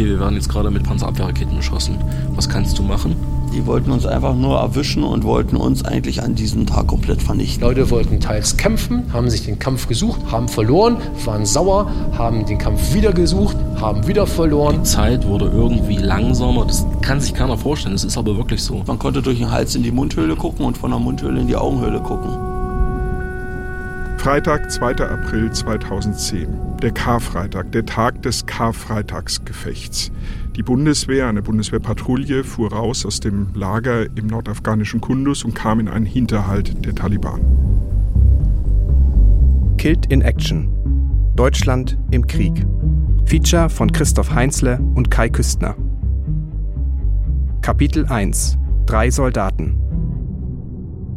okay, 0.00 0.08
wir 0.08 0.20
werden 0.20 0.34
jetzt 0.34 0.48
gerade 0.48 0.70
mit 0.70 0.82
Panzerabwehrraketen 0.82 1.56
beschossen. 1.56 1.98
Was 2.34 2.48
kannst 2.48 2.78
du 2.78 2.82
machen? 2.82 3.16
Die 3.52 3.66
wollten 3.66 3.90
uns 3.90 4.06
einfach 4.06 4.34
nur 4.34 4.58
erwischen 4.58 5.02
und 5.02 5.24
wollten 5.24 5.56
uns 5.56 5.84
eigentlich 5.84 6.22
an 6.22 6.34
diesem 6.34 6.64
Tag 6.64 6.86
komplett 6.86 7.20
vernichten. 7.20 7.62
Leute 7.62 7.90
wollten 7.90 8.18
teils 8.18 8.56
kämpfen, 8.56 9.12
haben 9.12 9.28
sich 9.28 9.44
den 9.44 9.58
Kampf 9.58 9.88
gesucht, 9.88 10.20
haben 10.30 10.48
verloren, 10.48 10.96
waren 11.24 11.44
sauer, 11.44 11.90
haben 12.16 12.46
den 12.46 12.56
Kampf 12.56 12.94
wieder 12.94 13.12
gesucht, 13.12 13.56
haben 13.78 14.06
wieder 14.06 14.26
verloren. 14.26 14.76
Die 14.78 14.82
Zeit 14.84 15.26
wurde 15.26 15.50
irgendwie 15.52 15.96
langsamer. 15.96 16.64
Das 16.64 16.86
kann 17.02 17.20
sich 17.20 17.34
keiner 17.34 17.58
vorstellen. 17.58 17.94
Das 17.94 18.04
ist 18.04 18.16
aber 18.16 18.36
wirklich 18.36 18.62
so. 18.62 18.82
Man 18.86 18.98
konnte 18.98 19.20
durch 19.20 19.38
den 19.38 19.50
Hals 19.50 19.74
in 19.74 19.82
die 19.82 19.92
Mundhöhle 19.92 20.36
gucken 20.36 20.64
und 20.64 20.78
von 20.78 20.92
der 20.92 21.00
Mundhöhle 21.00 21.40
in 21.40 21.46
die 21.46 21.56
Augenhöhle 21.56 22.00
gucken. 22.00 22.59
Freitag, 24.20 24.70
2. 24.70 24.96
April 24.96 25.50
2010. 25.50 26.46
Der 26.82 26.90
Karfreitag, 26.90 27.72
der 27.72 27.86
Tag 27.86 28.20
des 28.20 28.44
Karfreitagsgefechts. 28.44 30.12
Die 30.56 30.62
Bundeswehr, 30.62 31.26
eine 31.26 31.40
Bundeswehrpatrouille, 31.40 32.44
fuhr 32.44 32.70
raus 32.70 33.06
aus 33.06 33.20
dem 33.20 33.48
Lager 33.54 34.04
im 34.14 34.26
nordafghanischen 34.26 35.00
Kundus 35.00 35.42
und 35.42 35.54
kam 35.54 35.80
in 35.80 35.88
einen 35.88 36.04
Hinterhalt 36.04 36.84
der 36.84 36.94
Taliban. 36.94 37.40
Killed 39.78 40.04
in 40.12 40.20
Action. 40.20 40.68
Deutschland 41.34 41.96
im 42.10 42.26
Krieg. 42.26 42.66
Feature 43.24 43.70
von 43.70 43.90
Christoph 43.90 44.34
Heinzle 44.34 44.80
und 44.96 45.10
Kai 45.10 45.30
Küstner. 45.30 45.76
Kapitel 47.62 48.04
1. 48.04 48.58
Drei 48.84 49.10
Soldaten. 49.10 49.89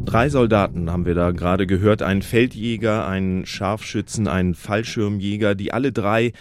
Drei 0.05 0.29
Soldaten 0.29 0.91
haben 0.91 1.05
wir 1.05 1.15
da 1.15 1.31
gerade 1.31 1.65
gehört, 1.65 2.01
einen 2.01 2.21
Feldjäger, 2.21 3.07
einen 3.07 3.45
Scharfschützen, 3.45 4.27
einen 4.27 4.53
Fallschirmjäger, 4.53 5.55
die 5.55 5.71
alle 5.73 5.91
drei 5.91 6.33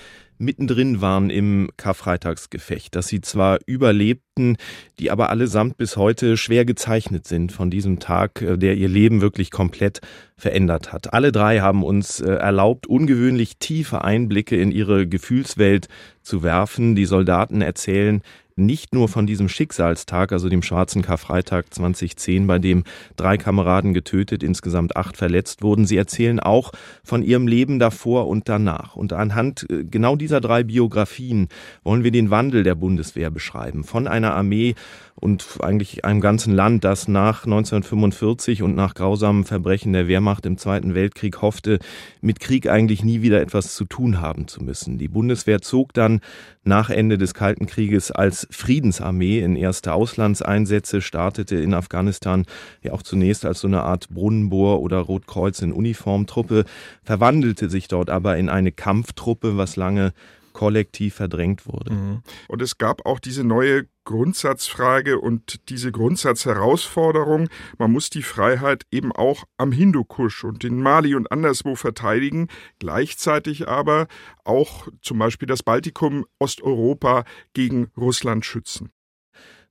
mittendrin 0.43 1.01
waren 1.01 1.31
im 1.31 1.71
Karfreitagsgefecht, 1.77 2.95
dass 2.95 3.07
sie 3.07 3.21
zwar 3.21 3.61
überlebten, 3.65 4.57
die 4.99 5.11
aber 5.11 5.31
allesamt 5.31 5.79
bis 5.79 5.97
heute 5.97 6.37
schwer 6.37 6.65
gezeichnet 6.65 7.27
sind 7.27 7.53
von 7.53 7.71
diesem 7.71 8.01
Tag, 8.01 8.43
äh, 8.43 8.59
der 8.59 8.77
ihr 8.77 8.89
Leben 8.89 9.21
wirklich 9.21 9.51
komplett 9.51 10.01
verändert 10.37 10.93
hat. 10.93 11.15
Alle 11.15 11.33
drei 11.33 11.61
haben 11.61 11.85
uns 11.85 12.21
äh, 12.21 12.33
erlaubt, 12.33 12.87
ungewöhnlich 12.87 13.59
tiefe 13.59 14.03
Einblicke 14.03 14.57
in 14.57 14.73
ihre 14.73 15.07
Gefühlswelt 15.07 15.89
zu 16.23 16.43
werfen. 16.43 16.97
Die 16.97 17.07
Soldaten 17.07 17.63
erzählen 17.63 18.23
nicht 18.57 18.95
nur 18.95 19.09
von 19.09 19.27
diesem 19.27 19.49
Schicksalstag, 19.49 20.33
also 20.33 20.49
dem 20.49 20.63
schwarzen 20.63 21.03
Karfreitag 21.03 21.73
2010, 21.73 22.47
bei 22.47 22.59
dem 22.59 22.85
drei 23.17 23.37
Kameraden 23.37 23.95
getötet, 23.95 24.43
insgesamt 24.43 24.97
acht 24.97 25.17
verletzt 25.17 25.63
wurden. 25.63 25.87
Sie 25.87 25.97
erzählen 25.97 26.41
auch 26.41 26.73
von 27.03 27.23
ihrem 27.23 27.47
Leben 27.47 27.79
davor 27.79 28.29
und 28.29 28.49
danach. 28.49 28.97
Und 28.97 29.13
anhand 29.13 29.67
äh, 29.71 29.85
genau 29.85 30.17
dieser 30.17 30.41
drei 30.41 30.63
Biografien 30.63 31.49
wollen 31.83 32.05
wir 32.05 32.11
den 32.11 32.31
Wandel 32.31 32.63
der 32.63 32.75
Bundeswehr 32.75 33.31
beschreiben. 33.31 33.85
Von 33.85 34.07
einer 34.07 34.35
Armee 34.35 34.75
und 35.15 35.47
eigentlich 35.61 36.05
einem 36.05 36.21
ganzen 36.21 36.55
Land, 36.55 36.85
das 36.85 37.07
nach 37.07 37.45
1945 37.45 38.63
und 38.63 38.75
nach 38.75 38.95
grausamen 38.95 39.45
Verbrechen 39.45 39.93
der 39.93 40.09
Wehrmacht 40.09 40.47
im 40.47 40.59
Zweiten 40.59 40.95
Weltkrieg 40.95 41.43
hoffte, 41.43 41.79
mit 42.21 42.41
Krieg 42.41 42.69
eigentlich 42.69 43.05
nie 43.05 43.23
wieder 43.23 43.41
etwas 43.41 43.75
zu 43.75 43.85
tun 43.85 44.21
haben 44.21 44.49
zu 44.49 44.63
müssen. 44.63 44.99
Die 44.99 45.09
Bundeswehr 45.09 45.61
zog 45.61 45.93
dann 45.93 46.21
nach 46.65 46.91
Ende 46.91 47.19
des 47.19 47.35
Kalten 47.35 47.67
Krieges 47.67 48.11
als 48.11 48.47
Friedensarmee 48.51 49.41
in 49.41 49.57
erste 49.57 49.93
Auslandseinsätze, 49.93 51.01
startete 51.01 51.57
in 51.57 51.75
Afghanistan 51.75 52.45
ja 52.83 52.93
auch 52.93 53.03
zunächst 53.03 53.45
als 53.45 53.61
so 53.61 53.69
eine 53.69 53.83
Art 53.83 54.09
Brunnenbohr 54.09 54.81
oder 54.81 54.99
Rotkreuz 54.99 55.61
in 55.61 55.73
Uniformtruppe, 55.73 56.65
verwandelte 57.03 57.69
sich 57.69 57.89
dort 57.89 58.11
aber 58.11 58.39
in 58.39 58.49
eine 58.49 58.73
Kampftruppe, 58.73 59.57
was 59.57 59.77
lange 59.77 60.13
kollektiv 60.53 61.15
verdrängt 61.15 61.67
wurde. 61.67 61.93
Mhm. 61.93 62.23
Und 62.49 62.63
es 62.63 62.79
gab 62.79 63.07
auch 63.07 63.19
diese 63.19 63.45
neue 63.45 63.87
Grundsatzfrage 64.05 65.19
und 65.19 65.69
diese 65.69 65.93
Grundsatzherausforderung, 65.93 67.49
man 67.79 67.93
muss 67.93 68.11
die 68.11 68.23
Freiheit 68.23 68.85
eben 68.91 69.13
auch 69.13 69.45
am 69.57 69.73
Hindukusch 69.73 70.45
und 70.45 70.65
in 70.65 70.81
Mali 70.81 71.15
und 71.15 71.31
anderswo 71.31 71.75
verteidigen, 71.75 72.49
gleichzeitig 72.79 73.69
aber 73.69 74.07
auch 74.45 74.89
zum 75.01 75.19
Beispiel 75.19 75.47
das 75.47 75.63
Baltikum, 75.63 76.27
Osteuropa 76.39 77.25
gegen 77.55 77.91
Russland 77.97 78.45
schützen. 78.45 78.91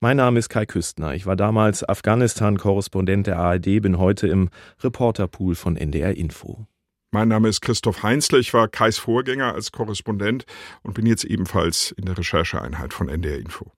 Mein 0.00 0.16
Name 0.16 0.40
ist 0.40 0.48
Kai 0.48 0.66
Küstner. 0.66 1.14
Ich 1.14 1.26
war 1.26 1.36
damals 1.36 1.88
Afghanistan-Korrespondent 1.88 3.28
der 3.28 3.38
ARD, 3.38 3.80
bin 3.80 3.98
heute 3.98 4.26
im 4.26 4.50
Reporterpool 4.82 5.54
von 5.54 5.76
NDR 5.76 6.16
Info. 6.16 6.66
Mein 7.12 7.28
Name 7.28 7.48
ist 7.48 7.60
Christoph 7.60 8.02
Heinzle, 8.02 8.38
ich 8.38 8.54
war 8.54 8.68
Kais 8.68 8.98
Vorgänger 8.98 9.54
als 9.54 9.70
Korrespondent 9.70 10.46
und 10.82 10.94
bin 10.94 11.04
jetzt 11.04 11.24
ebenfalls 11.24 11.92
in 11.92 12.06
der 12.06 12.16
Rechercheeinheit 12.16 12.94
von 12.94 13.08
NDR 13.08 13.38
Info. 13.38 13.70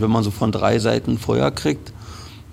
Wenn 0.00 0.12
man 0.12 0.22
so 0.22 0.30
von 0.30 0.52
drei 0.52 0.78
Seiten 0.78 1.18
Feuer 1.18 1.50
kriegt, 1.50 1.92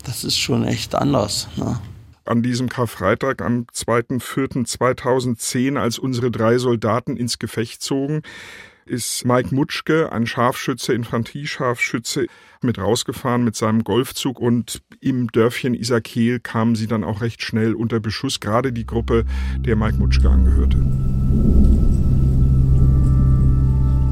das 0.03 0.23
ist 0.23 0.35
schon 0.35 0.65
echt 0.65 0.95
anders. 0.95 1.47
Ne? 1.57 1.79
An 2.25 2.41
diesem 2.41 2.69
Karfreitag, 2.69 3.43
am 3.43 3.67
2.4.2010, 3.71 5.77
als 5.77 5.99
unsere 5.99 6.31
drei 6.31 6.57
Soldaten 6.57 7.17
ins 7.17 7.37
Gefecht 7.37 7.83
zogen, 7.83 8.23
ist 8.87 9.25
Mike 9.25 9.53
Mutschke, 9.53 10.11
ein 10.11 10.25
Scharfschütze, 10.25 10.93
Infanteriescharfschütze, 10.93 12.25
mit 12.63 12.79
rausgefahren 12.79 13.43
mit 13.43 13.55
seinem 13.55 13.83
Golfzug 13.83 14.39
und 14.39 14.81
im 14.99 15.31
Dörfchen 15.31 15.75
Isakel 15.75 16.39
kamen 16.39 16.73
sie 16.73 16.87
dann 16.87 17.03
auch 17.03 17.21
recht 17.21 17.43
schnell 17.43 17.75
unter 17.75 17.99
Beschuss, 17.99 18.39
gerade 18.39 18.73
die 18.73 18.87
Gruppe, 18.87 19.23
der 19.59 19.75
Mike 19.75 19.97
Mutschke 19.97 20.29
angehörte. 20.29 20.79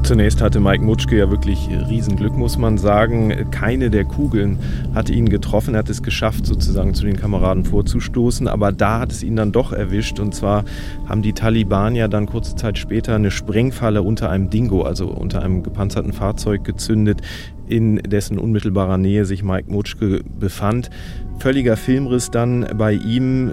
Zunächst 0.04 0.42
hatte 0.42 0.60
Mike 0.60 0.84
Mutschke 0.84 1.16
ja 1.16 1.30
wirklich 1.30 1.66
Riesenglück, 1.88 2.36
muss 2.36 2.58
man 2.58 2.76
sagen. 2.76 3.50
Keine 3.50 3.88
der 3.88 4.04
Kugeln 4.04 4.58
hatte 4.94 5.14
ihn 5.14 5.30
getroffen. 5.30 5.74
Er 5.74 5.78
hat 5.78 5.88
es 5.88 6.02
geschafft, 6.02 6.44
sozusagen 6.44 6.92
zu 6.92 7.06
den 7.06 7.16
Kameraden 7.16 7.64
vorzustoßen. 7.64 8.46
Aber 8.46 8.70
da 8.70 9.00
hat 9.00 9.12
es 9.12 9.22
ihn 9.22 9.34
dann 9.34 9.50
doch 9.50 9.72
erwischt. 9.72 10.20
Und 10.20 10.34
zwar 10.34 10.66
haben 11.06 11.22
die 11.22 11.32
Taliban 11.32 11.94
ja 11.94 12.06
dann 12.06 12.26
kurze 12.26 12.54
Zeit 12.54 12.76
später 12.76 13.14
eine 13.14 13.30
Sprengfalle 13.30 14.02
unter 14.02 14.28
einem 14.28 14.50
Dingo, 14.50 14.82
also 14.82 15.06
unter 15.06 15.42
einem 15.42 15.62
gepanzerten 15.62 16.12
Fahrzeug 16.12 16.64
gezündet, 16.64 17.22
in 17.66 17.96
dessen 17.96 18.38
unmittelbarer 18.38 18.98
Nähe 18.98 19.24
sich 19.24 19.42
Mike 19.42 19.72
Mutschke 19.72 20.20
befand. 20.38 20.90
Völliger 21.38 21.78
Filmriss 21.78 22.30
dann 22.30 22.66
bei 22.76 22.92
ihm, 22.92 23.52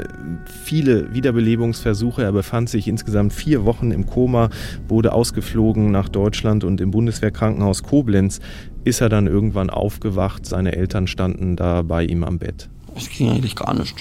viele 0.66 1.14
Wiederbelebungsversuche. 1.14 2.22
Er 2.22 2.34
befand 2.34 2.70
sich 2.70 2.90
insgesamt 2.90 3.32
vier 3.32 3.64
Wochen 3.64 3.92
im 3.92 4.06
Koma, 4.06 4.50
wurde 4.90 5.14
ausgeflogen 5.14 5.92
nach 5.92 6.10
Deutschland 6.10 6.41
und 6.46 6.82
im 6.82 6.92
Bundeswehrkrankenhaus 6.92 7.84
Koblenz 7.84 8.40
ist 8.84 9.02
er 9.02 9.10
dann 9.10 9.28
irgendwann 9.28 9.70
aufgewacht. 9.70 10.46
Seine 10.46 10.76
Eltern 10.76 11.08
standen 11.08 11.56
da 11.56 11.82
bei 11.82 12.04
ihm 12.04 12.24
am 12.24 12.40
Bett. 12.40 12.70
Es 12.96 13.10
ging 13.10 13.30
eigentlich 13.30 13.56
gar 13.56 13.74
nicht. 13.74 13.96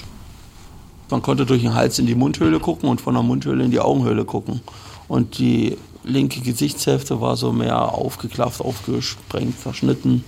Man 1.09 1.21
konnte 1.21 1.45
durch 1.45 1.61
den 1.61 1.73
Hals 1.73 1.99
in 1.99 2.05
die 2.05 2.15
Mundhöhle 2.15 2.59
gucken 2.59 2.89
und 2.89 3.01
von 3.01 3.13
der 3.13 3.23
Mundhöhle 3.23 3.63
in 3.63 3.71
die 3.71 3.79
Augenhöhle 3.79 4.25
gucken. 4.25 4.61
Und 5.07 5.37
die 5.37 5.77
linke 6.03 6.39
Gesichtshälfte 6.41 7.21
war 7.21 7.35
so 7.35 7.51
mehr 7.51 7.93
aufgeklafft, 7.93 8.61
aufgesprengt, 8.61 9.55
verschnitten, 9.55 10.23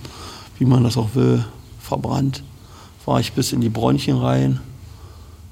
wie 0.58 0.66
man 0.66 0.84
das 0.84 0.96
auch 0.96 1.14
will, 1.14 1.44
verbrannt. 1.80 2.42
War 3.06 3.20
ich 3.20 3.32
bis 3.32 3.52
in 3.52 3.60
die 3.60 3.68
Bronchien 3.70 4.18
rein. 4.18 4.60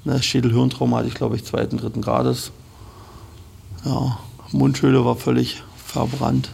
Ne, 0.05 0.23
Schädelhirntrauma 0.23 0.99
hatte 0.99 1.09
ich, 1.09 1.15
glaube 1.15 1.37
ich, 1.37 1.45
zweiten, 1.45 1.79
dritten 1.79 2.03
Grades. 2.03 2.53
Ja, 3.85 4.19
Mundhöhle 4.53 5.05
war 5.05 5.17
völlig 5.17 5.63
verbrannt. 5.93 6.51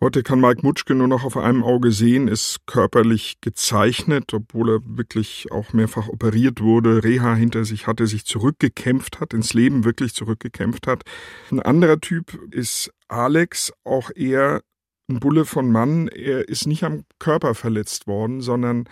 Heute 0.00 0.22
kann 0.22 0.40
Mike 0.40 0.60
Mutschke 0.62 0.94
nur 0.94 1.08
noch 1.08 1.24
auf 1.24 1.36
einem 1.36 1.62
Auge 1.62 1.90
sehen, 1.92 2.28
ist 2.28 2.66
körperlich 2.66 3.36
gezeichnet, 3.40 4.34
obwohl 4.34 4.70
er 4.70 4.80
wirklich 4.84 5.46
auch 5.50 5.72
mehrfach 5.72 6.08
operiert 6.08 6.60
wurde, 6.60 7.04
Reha 7.04 7.34
hinter 7.34 7.64
sich 7.64 7.86
hatte, 7.86 8.06
sich 8.06 8.24
zurückgekämpft 8.26 9.20
hat, 9.20 9.32
ins 9.32 9.54
Leben 9.54 9.84
wirklich 9.84 10.12
zurückgekämpft 10.12 10.86
hat. 10.86 11.04
Ein 11.50 11.60
anderer 11.60 12.00
Typ 12.00 12.38
ist 12.50 12.90
Alex, 13.08 13.72
auch 13.84 14.10
er 14.14 14.62
ein 15.08 15.20
Bulle 15.20 15.44
von 15.44 15.70
Mann. 15.70 16.08
Er 16.08 16.48
ist 16.48 16.66
nicht 16.66 16.84
am 16.84 17.04
Körper 17.18 17.54
verletzt 17.54 18.06
worden, 18.06 18.40
sondern 18.40 18.88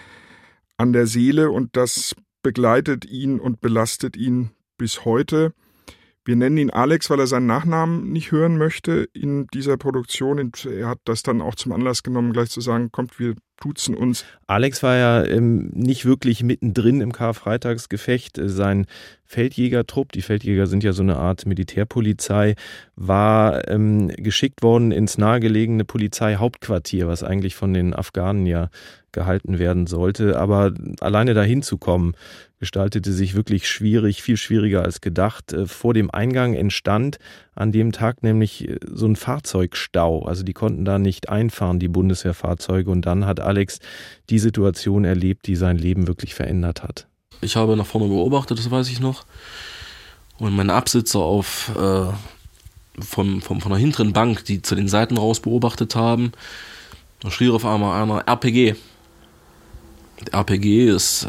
an 0.77 0.93
der 0.93 1.07
Seele 1.07 1.51
und 1.51 1.77
das 1.77 2.15
begleitet 2.43 3.05
ihn 3.05 3.39
und 3.41 3.61
belastet 3.61 4.17
ihn 4.17 4.51
bis 4.79 5.05
heute. 5.05 5.53
Wir 6.25 6.37
nennen 6.37 6.57
ihn 6.57 6.71
Alex, 6.71 7.11
weil 7.11 7.19
er 7.19 7.27
seinen 7.27 7.47
Nachnamen 7.47 8.13
nicht 8.13 8.31
hören 8.31 8.57
möchte 8.57 9.09
in 9.13 9.47
dieser 9.49 9.77
Produktion. 9.77 10.39
Und 10.39 10.65
er 10.67 10.89
hat 10.89 11.01
das 11.05 11.23
dann 11.23 11.41
auch 11.41 11.57
zum 11.57 11.73
Anlass 11.73 12.03
genommen, 12.03 12.33
gleich 12.33 12.51
zu 12.51 12.61
sagen, 12.61 12.93
kommt, 12.93 13.19
wir 13.19 13.35
duzen 13.61 13.97
uns. 13.97 14.25
Alex 14.53 14.83
war 14.83 14.97
ja 14.97 15.25
ähm, 15.25 15.71
nicht 15.73 16.05
wirklich 16.05 16.43
mittendrin 16.43 17.01
im 17.01 17.13
Karfreitagsgefecht. 17.13 18.39
Sein 18.45 18.85
Feldjägertrupp, 19.25 20.13
die 20.13 20.21
Feldjäger 20.21 20.67
sind 20.67 20.85
ja 20.85 20.93
so 20.93 21.03
eine 21.03 21.17
Art 21.17 21.47
Militärpolizei, 21.47 22.55
war 22.95 23.67
ähm, 23.69 24.09
geschickt 24.09 24.63
worden 24.63 24.93
ins 24.93 25.17
nahegelegene 25.17 25.87
Polizeihauptquartier, 25.87 27.09
was 27.09 27.23
eigentlich 27.23 27.55
von 27.55 27.73
den 27.73 27.95
Afghanen 27.95 28.45
ja 28.45 28.69
gehalten 29.13 29.59
werden 29.59 29.87
sollte. 29.87 30.39
Aber 30.39 30.75
alleine 31.01 31.33
dahin 31.33 31.63
zu 31.63 31.79
kommen, 31.79 32.15
gestaltete 32.63 33.13
sich 33.13 33.35
wirklich 33.35 33.69
schwierig, 33.69 34.23
viel 34.23 34.37
schwieriger 34.37 34.83
als 34.85 35.01
gedacht. 35.01 35.53
Äh, 35.53 35.67
vor 35.67 35.95
dem 35.95 36.11
Eingang 36.13 36.55
entstand 36.55 37.19
an 37.57 37.73
dem 37.73 37.91
Tag 37.91 38.23
nämlich 38.23 38.69
äh, 38.69 38.79
so 38.89 39.07
ein 39.07 39.17
Fahrzeugstau. 39.17 40.23
Also 40.23 40.45
die 40.45 40.53
konnten 40.53 40.85
da 40.85 41.01
nicht 41.01 41.29
einfahren, 41.29 41.81
die 41.81 41.89
Bundeswehrfahrzeuge. 41.89 42.89
Und 42.89 43.05
dann 43.05 43.27
hat 43.27 43.41
Alex 43.41 43.81
die 44.31 44.39
Situation 44.43 45.05
erlebt, 45.05 45.47
die 45.47 45.57
sein 45.57 45.79
Leben 45.79 46.07
wirklich 46.07 46.35
verändert 46.35 46.83
hat. 46.83 47.07
Ich 47.41 47.57
habe 47.57 47.77
nach 47.77 47.87
vorne 47.87 48.09
beobachtet, 48.09 48.59
das 48.59 48.71
weiß 48.71 48.89
ich 48.91 49.01
noch. 49.01 49.25
Und 50.39 50.55
mein 50.55 50.71
Absitzer 50.71 51.21
auf 51.21 51.73
äh, 51.77 52.07
vom, 53.01 53.41
vom, 53.41 53.61
von 53.61 53.71
der 53.73 53.79
hinteren 53.79 54.13
Bank, 54.13 54.45
die 54.45 54.63
zu 54.63 54.75
den 54.75 54.89
Seiten 54.89 55.17
raus 55.17 55.41
beobachtet 55.41 55.95
haben, 55.95 56.33
da 57.21 57.31
schrie 57.31 57.51
auf 57.51 57.65
einmal 57.65 58.03
einer 58.03 58.27
RPG. 58.27 58.75
RPG 60.31 60.89
ist 60.89 61.25
äh, 61.25 61.29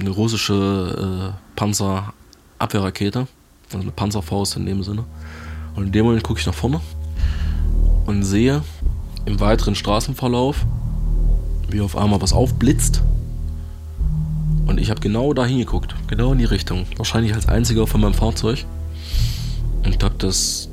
eine 0.00 0.10
russische 0.10 1.34
äh, 1.34 1.56
Panzerabwehrrakete, 1.56 3.26
also 3.66 3.78
eine 3.78 3.92
Panzerfaust 3.92 4.56
in 4.56 4.66
dem 4.66 4.82
Sinne. 4.82 5.04
Und 5.74 5.86
in 5.86 5.92
dem 5.92 6.06
Moment 6.06 6.22
gucke 6.22 6.40
ich 6.40 6.46
nach 6.46 6.54
vorne 6.54 6.80
und 8.06 8.22
sehe 8.22 8.62
im 9.26 9.40
weiteren 9.40 9.74
Straßenverlauf, 9.74 10.66
wie 11.74 11.80
auf 11.80 11.96
einmal 11.96 12.22
was 12.22 12.32
aufblitzt. 12.32 13.02
Und 14.66 14.78
ich 14.80 14.90
habe 14.90 15.00
genau 15.00 15.34
da 15.34 15.44
hingeguckt, 15.44 15.94
genau 16.06 16.32
in 16.32 16.38
die 16.38 16.44
Richtung. 16.44 16.86
Wahrscheinlich 16.96 17.34
als 17.34 17.48
einziger 17.48 17.86
von 17.86 18.00
meinem 18.00 18.14
Fahrzeug. 18.14 18.64
Und 19.84 20.02
habe 20.02 20.14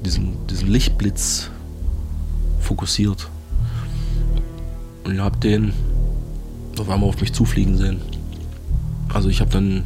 diesen, 0.05 0.47
diesen 0.47 0.67
Lichtblitz 0.69 1.49
fokussiert. 2.59 3.27
Und 5.03 5.19
habe 5.19 5.37
den 5.39 5.73
auf 6.79 6.89
einmal 6.89 7.09
auf 7.09 7.19
mich 7.19 7.33
zufliegen 7.33 7.77
sehen. 7.77 8.01
Also 9.13 9.27
ich 9.27 9.41
habe 9.41 9.51
dann 9.51 9.83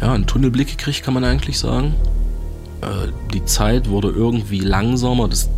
ja, 0.00 0.12
einen 0.12 0.26
Tunnelblick 0.26 0.68
gekriegt, 0.68 1.04
kann 1.04 1.14
man 1.14 1.24
eigentlich 1.24 1.58
sagen. 1.58 1.94
Äh, 2.80 3.12
die 3.32 3.44
Zeit 3.44 3.88
wurde 3.88 4.08
irgendwie 4.08 4.60
langsamer. 4.60 5.28
Das 5.28 5.48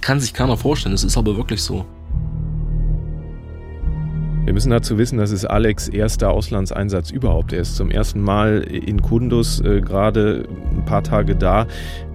kann 0.00 0.20
sich 0.20 0.32
keiner 0.32 0.56
vorstellen. 0.56 0.94
Das 0.94 1.04
ist 1.04 1.18
aber 1.18 1.36
wirklich 1.36 1.62
so. 1.62 1.84
Wir 4.44 4.52
müssen 4.52 4.68
dazu 4.68 4.98
wissen, 4.98 5.16
das 5.16 5.30
ist 5.30 5.46
Alex 5.46 5.88
erster 5.88 6.30
Auslandseinsatz 6.30 7.10
überhaupt. 7.10 7.54
Er 7.54 7.60
ist 7.60 7.76
zum 7.76 7.90
ersten 7.90 8.20
Mal 8.20 8.58
in 8.60 9.00
Kundus 9.00 9.60
äh, 9.60 9.80
gerade 9.80 10.46
ein 10.70 10.84
paar 10.84 11.02
Tage 11.02 11.34
da, 11.34 11.66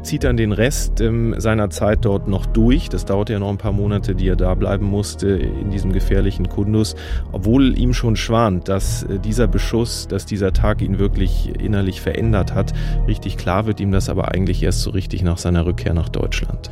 zieht 0.03 0.23
dann 0.23 0.37
den 0.37 0.51
Rest 0.51 1.01
ähm, 1.01 1.33
seiner 1.39 1.71
Zeit 1.71 2.05
dort 2.05 2.27
noch 2.27 2.45
durch. 2.45 2.87
Das 2.87 3.05
dauerte 3.05 3.33
ja 3.33 3.39
noch 3.39 3.49
ein 3.49 3.57
paar 3.57 3.71
Monate, 3.71 4.13
die 4.13 4.27
er 4.27 4.35
da 4.35 4.53
bleiben 4.53 4.85
musste 4.85 5.29
in 5.29 5.71
diesem 5.71 5.91
gefährlichen 5.91 6.49
Kundus, 6.49 6.95
obwohl 7.31 7.75
ihm 7.79 7.95
schon 7.95 8.15
schwant, 8.15 8.67
dass 8.67 9.01
äh, 9.01 9.17
dieser 9.17 9.47
Beschuss, 9.47 10.07
dass 10.07 10.27
dieser 10.27 10.53
Tag 10.53 10.83
ihn 10.83 10.99
wirklich 10.99 11.51
innerlich 11.59 11.99
verändert 11.99 12.53
hat. 12.53 12.73
Richtig 13.07 13.37
klar 13.37 13.65
wird 13.65 13.79
ihm 13.79 13.91
das 13.91 14.07
aber 14.07 14.27
eigentlich 14.27 14.61
erst 14.61 14.83
so 14.83 14.91
richtig 14.91 15.23
nach 15.23 15.39
seiner 15.39 15.65
Rückkehr 15.65 15.95
nach 15.95 16.09
Deutschland. 16.09 16.69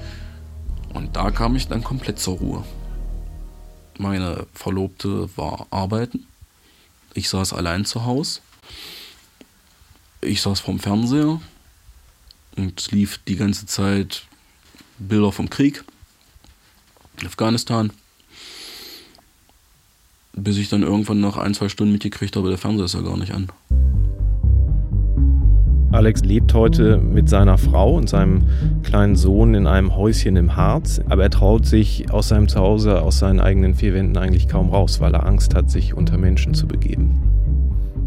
Und 0.94 1.16
da 1.16 1.32
kam 1.32 1.56
ich 1.56 1.68
dann 1.68 1.84
komplett 1.84 2.20
zur 2.20 2.38
Ruhe. 2.38 2.64
Meine 3.98 4.46
Verlobte 4.54 5.30
war 5.38 5.68
arbeiten. 5.72 6.28
Ich 7.14 7.30
saß 7.30 7.54
allein 7.54 7.86
zu 7.86 8.06
Hause. 8.06 8.42
Ich 10.22 10.42
saß 10.42 10.60
vorm 10.60 10.80
Fernseher 10.80 11.42
und 12.56 12.92
lief 12.92 13.20
die 13.28 13.36
ganze 13.36 13.66
Zeit 13.66 14.26
Bilder 15.00 15.32
vom 15.32 15.50
Krieg 15.50 15.84
in 17.20 17.28
Afghanistan. 17.28 17.92
Bis 20.34 20.58
ich 20.58 20.70
dann 20.70 20.84
irgendwann 20.84 21.20
nach 21.20 21.38
ein, 21.38 21.56
zwei 21.56 21.70
Stunden 21.70 21.94
mitgekriegt 21.94 22.36
habe, 22.36 22.50
der 22.50 22.60
Fernseher 22.60 22.86
ist 22.86 22.94
ja 22.94 23.02
gar 23.02 23.18
nicht 23.18 23.32
an. 23.32 23.52
Alex 25.98 26.22
lebt 26.22 26.54
heute 26.54 27.00
mit 27.00 27.28
seiner 27.28 27.58
Frau 27.58 27.96
und 27.96 28.08
seinem 28.08 28.44
kleinen 28.84 29.16
Sohn 29.16 29.56
in 29.56 29.66
einem 29.66 29.96
Häuschen 29.96 30.36
im 30.36 30.56
Harz, 30.56 31.02
aber 31.10 31.24
er 31.24 31.32
traut 31.32 31.66
sich 31.66 32.12
aus 32.12 32.28
seinem 32.28 32.48
Zuhause, 32.48 33.02
aus 33.02 33.18
seinen 33.18 33.40
eigenen 33.40 33.74
vier 33.74 33.96
Wänden 33.96 34.16
eigentlich 34.16 34.48
kaum 34.48 34.70
raus, 34.70 35.00
weil 35.00 35.16
er 35.16 35.26
Angst 35.26 35.56
hat, 35.56 35.72
sich 35.72 35.96
unter 35.96 36.20
Menschen 36.20 36.54
zu 36.54 36.68
begeben. 36.68 37.20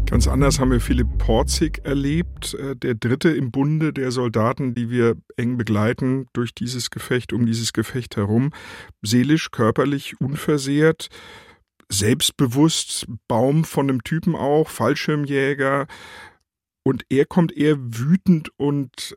Ganz 0.09 0.29
anders 0.29 0.61
haben 0.61 0.71
wir 0.71 0.79
Philipp 0.79 1.17
Porzig 1.17 1.81
erlebt, 1.83 2.53
äh, 2.53 2.77
der 2.77 2.95
dritte 2.95 3.27
im 3.27 3.51
Bunde 3.51 3.91
der 3.91 4.11
Soldaten, 4.11 4.73
die 4.73 4.89
wir 4.89 5.17
eng 5.35 5.57
begleiten 5.57 6.27
durch 6.31 6.55
dieses 6.55 6.91
Gefecht, 6.91 7.33
um 7.33 7.45
dieses 7.45 7.73
Gefecht 7.73 8.15
herum. 8.15 8.51
Seelisch, 9.01 9.51
körperlich 9.51 10.15
unversehrt, 10.21 11.09
selbstbewusst, 11.89 13.05
Baum 13.27 13.65
von 13.65 13.89
einem 13.89 14.01
Typen 14.05 14.33
auch, 14.33 14.69
Fallschirmjäger, 14.69 15.87
und 16.83 17.05
er 17.09 17.25
kommt 17.25 17.55
eher 17.55 17.77
wütend 17.77 18.49
und 18.57 19.15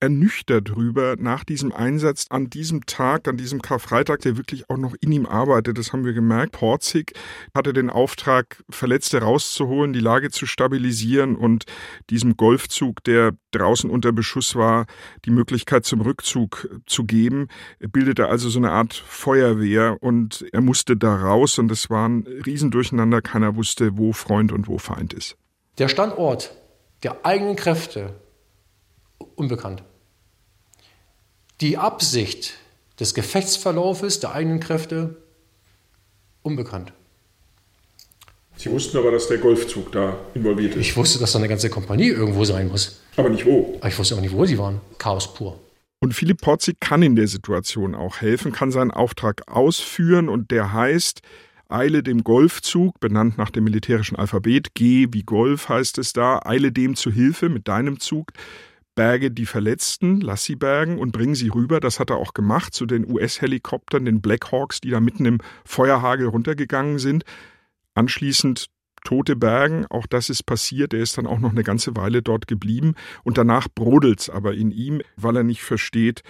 ernüchtert 0.00 0.70
drüber 0.70 1.16
nach 1.18 1.44
diesem 1.44 1.72
Einsatz 1.72 2.26
an 2.30 2.48
diesem 2.48 2.86
Tag, 2.86 3.28
an 3.28 3.36
diesem 3.36 3.60
Karfreitag, 3.60 4.20
der 4.20 4.38
wirklich 4.38 4.70
auch 4.70 4.78
noch 4.78 4.94
in 5.00 5.12
ihm 5.12 5.26
arbeitet. 5.26 5.76
Das 5.76 5.92
haben 5.92 6.04
wir 6.04 6.14
gemerkt. 6.14 6.52
Porzig 6.52 7.12
hatte 7.54 7.74
den 7.74 7.90
Auftrag, 7.90 8.64
Verletzte 8.70 9.20
rauszuholen, 9.20 9.92
die 9.92 10.00
Lage 10.00 10.30
zu 10.30 10.46
stabilisieren 10.46 11.36
und 11.36 11.64
diesem 12.08 12.36
Golfzug, 12.36 13.04
der 13.04 13.32
draußen 13.50 13.90
unter 13.90 14.12
Beschuss 14.12 14.56
war, 14.56 14.86
die 15.26 15.30
Möglichkeit 15.30 15.84
zum 15.84 16.00
Rückzug 16.00 16.68
zu 16.86 17.04
geben. 17.04 17.48
Er 17.78 17.88
bildete 17.88 18.28
also 18.28 18.48
so 18.48 18.58
eine 18.58 18.72
Art 18.72 18.94
Feuerwehr 18.94 19.98
und 20.00 20.46
er 20.52 20.62
musste 20.62 20.96
da 20.96 21.14
raus 21.14 21.58
und 21.58 21.70
es 21.70 21.90
war 21.90 22.08
ein 22.08 22.26
Riesendurcheinander. 22.46 23.20
Keiner 23.20 23.54
wusste, 23.54 23.98
wo 23.98 24.12
Freund 24.12 24.50
und 24.50 24.66
wo 24.66 24.78
Feind 24.78 25.12
ist. 25.12 25.36
Der 25.78 25.88
Standort 25.88 26.52
der 27.02 27.24
eigenen 27.24 27.56
Kräfte 27.56 28.14
unbekannt. 29.34 29.82
Die 31.60 31.78
Absicht 31.78 32.54
des 32.98 33.14
Gefechtsverlaufes 33.14 34.20
der 34.20 34.32
eigenen 34.32 34.60
Kräfte 34.60 35.16
unbekannt. 36.42 36.92
Sie 38.56 38.70
wussten 38.70 38.98
aber, 38.98 39.10
dass 39.10 39.26
der 39.28 39.38
Golfzug 39.38 39.90
da 39.92 40.18
involviert 40.34 40.74
ist. 40.74 40.80
Ich 40.80 40.96
wusste, 40.96 41.18
dass 41.18 41.32
da 41.32 41.38
eine 41.38 41.48
ganze 41.48 41.70
Kompanie 41.70 42.08
irgendwo 42.08 42.44
sein 42.44 42.68
muss. 42.68 43.00
Aber 43.16 43.30
nicht 43.30 43.46
wo. 43.46 43.76
Aber 43.80 43.88
ich 43.88 43.98
wusste 43.98 44.14
aber 44.14 44.20
nicht, 44.20 44.34
wo 44.34 44.44
sie 44.44 44.58
waren. 44.58 44.82
Chaos 44.98 45.32
pur. 45.32 45.58
Und 45.98 46.14
Philipp 46.14 46.42
Porzig 46.42 46.78
kann 46.80 47.02
in 47.02 47.16
der 47.16 47.26
Situation 47.26 47.94
auch 47.94 48.20
helfen, 48.20 48.52
kann 48.52 48.70
seinen 48.70 48.90
Auftrag 48.90 49.42
ausführen 49.48 50.28
und 50.28 50.50
der 50.50 50.72
heißt, 50.72 51.20
Eile 51.70 52.02
dem 52.02 52.24
Golfzug, 52.24 53.00
benannt 53.00 53.38
nach 53.38 53.50
dem 53.50 53.64
militärischen 53.64 54.16
Alphabet, 54.16 54.74
G 54.74 55.08
wie 55.10 55.22
Golf 55.22 55.68
heißt 55.68 55.98
es 55.98 56.12
da, 56.12 56.40
eile 56.44 56.72
dem 56.72 56.96
zu 56.96 57.10
Hilfe 57.10 57.48
mit 57.48 57.68
deinem 57.68 58.00
Zug, 58.00 58.32
berge 58.94 59.30
die 59.30 59.46
Verletzten, 59.46 60.20
lass 60.20 60.44
sie 60.44 60.56
bergen 60.56 60.98
und 60.98 61.12
bring 61.12 61.34
sie 61.34 61.48
rüber. 61.48 61.80
Das 61.80 62.00
hat 62.00 62.10
er 62.10 62.16
auch 62.16 62.34
gemacht 62.34 62.74
zu 62.74 62.86
den 62.86 63.10
US-Helikoptern, 63.10 64.04
den 64.04 64.20
Blackhawks, 64.20 64.80
die 64.80 64.90
da 64.90 65.00
mitten 65.00 65.24
im 65.24 65.38
Feuerhagel 65.64 66.26
runtergegangen 66.26 66.98
sind. 66.98 67.24
Anschließend 67.94 68.66
Tote 69.04 69.36
bergen, 69.36 69.86
auch 69.88 70.06
das 70.06 70.28
ist 70.28 70.44
passiert. 70.44 70.92
Er 70.92 71.00
ist 71.00 71.16
dann 71.16 71.26
auch 71.26 71.38
noch 71.38 71.52
eine 71.52 71.64
ganze 71.64 71.96
Weile 71.96 72.22
dort 72.22 72.46
geblieben. 72.46 72.94
Und 73.24 73.38
danach 73.38 73.68
brodelt's 73.74 74.28
aber 74.28 74.54
in 74.54 74.70
ihm, 74.70 75.00
weil 75.16 75.36
er 75.36 75.44
nicht 75.44 75.62
versteht, 75.62 76.22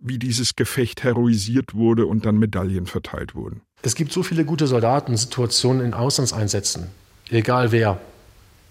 wie 0.00 0.18
dieses 0.18 0.56
Gefecht 0.56 1.04
heroisiert 1.04 1.74
wurde 1.74 2.06
und 2.06 2.24
dann 2.24 2.38
Medaillen 2.38 2.86
verteilt 2.86 3.34
wurden. 3.34 3.60
Es 3.82 3.94
gibt 3.94 4.12
so 4.12 4.22
viele 4.22 4.44
gute 4.44 4.66
Soldatensituationen 4.66 5.84
in 5.84 5.94
Auslandseinsätzen, 5.94 6.86
egal 7.30 7.72
wer, 7.72 8.00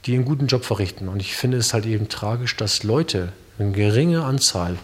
die 0.06 0.16
einen 0.16 0.26
guten 0.26 0.48
Job 0.48 0.66
verrichten. 0.66 1.08
Und 1.08 1.22
ich 1.22 1.36
finde 1.36 1.58
es 1.58 1.74
halt 1.74 1.86
eben 1.86 2.10
tragisch, 2.10 2.56
dass 2.56 2.84
Leute, 2.84 3.32
eine 3.58 3.72
geringe 3.72 4.24
Anzahl, 4.24 4.78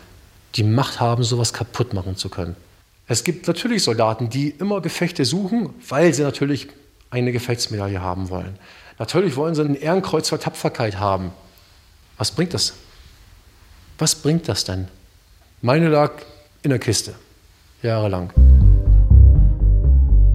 die 0.56 0.64
Macht 0.64 1.00
haben, 1.00 1.24
sowas 1.24 1.54
kaputt 1.54 1.94
machen 1.94 2.16
zu 2.16 2.30
können. 2.30 2.56
Es 3.08 3.24
gibt 3.24 3.48
natürlich 3.48 3.84
Soldaten, 3.84 4.30
die 4.30 4.50
immer 4.50 4.82
Gefechte 4.82 5.26
suchen, 5.26 5.70
weil 5.88 6.14
sie 6.14 6.24
natürlich 6.24 6.70
eine 7.10 7.32
Gefechtsmedaille 7.32 8.02
haben 8.02 8.30
wollen. 8.30 8.58
Natürlich 8.98 9.36
wollen 9.36 9.56
sie 9.56 9.64
ein 9.64 9.76
Ehrenkreuz 9.76 10.30
für 10.30 10.40
Tapferkeit 10.40 11.00
haben. 11.00 11.32
Was 12.18 12.32
bringt 12.32 12.54
das? 12.54 12.74
Was 13.98 14.16
bringt 14.16 14.48
das 14.48 14.64
denn? 14.64 14.88
Meine 15.62 15.90
lag 15.90 16.12
in 16.66 16.72
der 16.72 16.80
Kiste, 16.80 17.14
jahrelang. 17.82 18.32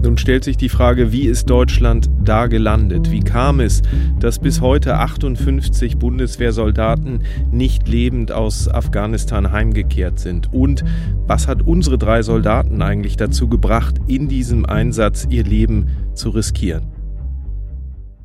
Nun 0.03 0.17
stellt 0.17 0.45
sich 0.45 0.57
die 0.57 0.71
Frage, 0.71 1.13
wie 1.13 1.27
ist 1.27 1.51
Deutschland 1.51 2.09
da 2.25 2.47
gelandet? 2.47 3.11
Wie 3.11 3.21
kam 3.21 3.61
es, 3.61 3.83
dass 4.19 4.39
bis 4.39 4.63
heute 4.63 4.97
58 4.97 5.99
Bundeswehrsoldaten 5.99 7.25
nicht 7.53 7.87
lebend 7.87 8.33
aus 8.33 8.67
Afghanistan 8.67 9.53
heimgekehrt 9.53 10.19
sind? 10.19 10.51
Und 10.55 10.85
was 11.27 11.47
hat 11.47 11.63
unsere 11.63 11.99
drei 11.99 12.23
Soldaten 12.23 12.81
eigentlich 12.81 13.17
dazu 13.17 13.47
gebracht, 13.49 13.97
in 14.07 14.29
diesem 14.29 14.65
Einsatz 14.65 15.27
ihr 15.29 15.45
Leben 15.45 15.89
zu 16.15 16.31
riskieren? 16.31 16.87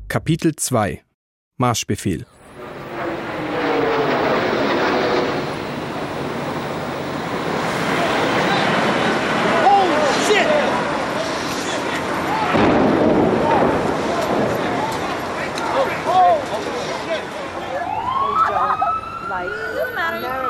Kapitel 0.08 0.56
2 0.56 1.02
Marschbefehl 1.58 2.24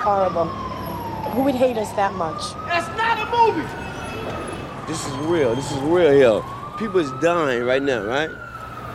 horrible. 0.07 0.47
Who 1.35 1.43
would 1.43 1.57
hate 1.57 1.77
us 1.77 1.91
that 1.95 2.15
much? 2.15 2.55
That's 2.71 2.87
not 2.97 3.19
a 3.19 3.27
movie. 3.39 3.67
This 4.87 5.05
is 5.05 5.13
real. 5.27 5.53
This 5.57 5.73
is 5.73 5.79
real 5.79 6.13
here. 6.13 6.43
People 6.79 7.01
is 7.01 7.11
dying 7.21 7.65
right 7.65 7.83
now, 7.83 8.05
right? 8.05 8.31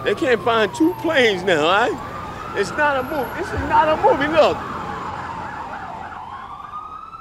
They 0.06 0.16
can't 0.16 0.42
find 0.42 0.74
two 0.74 0.94
planes 1.02 1.44
now, 1.44 1.64
right? 1.68 1.98
It's 2.56 2.72
not 2.72 2.96
a 2.96 3.04
movie. 3.04 3.32
This 3.38 3.48
is 3.48 3.60
not 3.68 3.90
a 3.90 3.98
movie. 3.98 4.32
Look. 4.32 4.58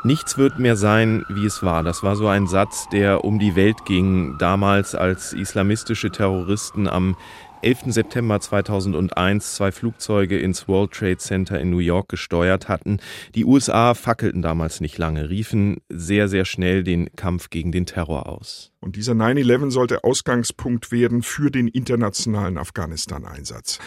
Nichts 0.04 0.38
wird 0.38 0.58
mehr 0.60 0.76
sein, 0.76 1.24
wie 1.28 1.44
es 1.44 1.62
war. 1.62 1.82
Das 1.82 2.04
war 2.04 2.14
so 2.14 2.28
ein 2.28 2.46
Satz, 2.46 2.88
der 2.90 3.24
um 3.24 3.40
die 3.40 3.56
Welt 3.56 3.84
ging, 3.84 4.38
damals 4.38 4.94
als 4.94 5.32
islamistische 5.32 6.10
Terroristen 6.10 6.88
am 6.88 7.16
11. 7.62 7.92
September 7.92 8.40
2001 8.40 9.54
zwei 9.54 9.70
Flugzeuge 9.70 10.38
ins 10.38 10.66
World 10.66 10.92
Trade 10.92 11.18
Center 11.18 11.60
in 11.60 11.70
New 11.70 11.78
York 11.78 12.08
gesteuert 12.08 12.68
hatten. 12.68 12.98
Die 13.34 13.44
USA 13.44 13.94
fackelten 13.94 14.40
damals 14.40 14.80
nicht 14.80 14.96
lange, 14.96 15.28
riefen 15.28 15.80
sehr, 15.90 16.28
sehr 16.28 16.46
schnell 16.46 16.84
den 16.84 17.14
Kampf 17.16 17.50
gegen 17.50 17.70
den 17.70 17.84
Terror 17.84 18.28
aus. 18.28 18.72
Und 18.80 18.96
dieser 18.96 19.12
9-11 19.12 19.70
sollte 19.70 20.04
Ausgangspunkt 20.04 20.90
werden 20.90 21.22
für 21.22 21.50
den 21.50 21.68
internationalen 21.68 22.56
Afghanistan-Einsatz. 22.56 23.78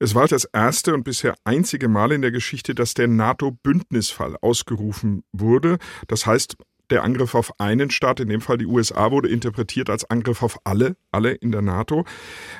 Es 0.00 0.14
war 0.14 0.28
das 0.28 0.44
erste 0.44 0.92
und 0.92 1.04
bisher 1.04 1.34
einzige 1.44 1.88
Mal 1.88 2.12
in 2.12 2.20
der 2.20 2.30
Geschichte, 2.30 2.74
dass 2.74 2.92
der 2.92 3.08
NATO-Bündnisfall 3.08 4.36
ausgerufen 4.42 5.24
wurde. 5.32 5.78
Das 6.08 6.26
heißt, 6.26 6.56
der 6.90 7.02
Angriff 7.02 7.34
auf 7.34 7.58
einen 7.60 7.90
Staat, 7.90 8.20
in 8.20 8.28
dem 8.28 8.40
Fall 8.40 8.58
die 8.58 8.66
USA, 8.66 9.10
wurde 9.10 9.28
interpretiert 9.28 9.90
als 9.90 10.08
Angriff 10.10 10.42
auf 10.42 10.58
alle, 10.64 10.96
alle 11.10 11.32
in 11.32 11.52
der 11.52 11.62
NATO. 11.62 12.04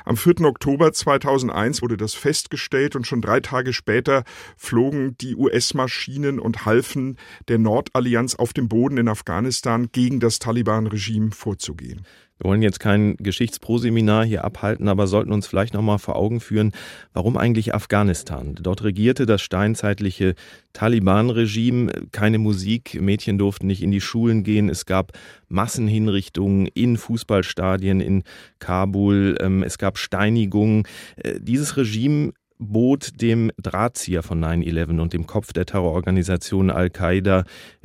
Am 0.03 0.17
4. 0.17 0.41
Oktober 0.41 0.91
2001 0.91 1.81
wurde 1.81 1.97
das 1.97 2.13
festgestellt 2.13 2.95
und 2.95 3.05
schon 3.05 3.21
drei 3.21 3.39
Tage 3.39 3.73
später 3.73 4.23
flogen 4.57 5.17
die 5.17 5.35
US-Maschinen 5.35 6.39
und 6.39 6.65
halfen 6.65 7.17
der 7.47 7.59
Nordallianz 7.59 8.35
auf 8.35 8.53
dem 8.53 8.67
Boden 8.67 8.97
in 8.97 9.07
Afghanistan 9.07 9.89
gegen 9.91 10.19
das 10.19 10.39
Taliban-Regime 10.39 11.31
vorzugehen. 11.31 12.05
Wir 12.37 12.49
wollen 12.49 12.61
jetzt 12.61 12.81
kein 12.81 13.15
Geschichtsproseminar 13.15 14.25
hier 14.25 14.43
abhalten, 14.43 14.89
aber 14.89 15.07
sollten 15.07 15.31
uns 15.31 15.47
vielleicht 15.47 15.73
noch 15.73 15.81
mal 15.81 15.99
vor 15.99 16.17
Augen 16.17 16.41
führen, 16.41 16.73
warum 17.13 17.37
eigentlich 17.37 17.73
Afghanistan? 17.73 18.55
Dort 18.59 18.83
regierte 18.83 19.25
das 19.25 19.41
steinzeitliche 19.41 20.35
Taliban-Regime, 20.73 21.91
keine 22.11 22.37
Musik, 22.37 22.99
Mädchen 22.99 23.37
durften 23.37 23.67
nicht 23.67 23.81
in 23.81 23.91
die 23.91 24.01
Schulen 24.01 24.43
gehen, 24.43 24.69
es 24.69 24.85
gab 24.85 25.13
Massenhinrichtungen 25.47 26.67
in 26.67 26.97
Fußballstadien 26.97 28.01
in 28.01 28.23
Kabul, 28.59 29.37
ähm, 29.39 29.63
es 29.63 29.77
gab 29.77 29.97
Steinigungen. 29.97 30.83
Äh, 31.15 31.39
dieses 31.39 31.77
Regime 31.77 32.33
bot 32.57 33.21
dem 33.21 33.51
Drahtzieher 33.61 34.23
von 34.23 34.43
9-11 34.43 34.99
und 34.99 35.13
dem 35.13 35.27
Kopf 35.27 35.53
der 35.53 35.65
Terrororganisation 35.65 36.69
Al-Qaida 36.69 37.43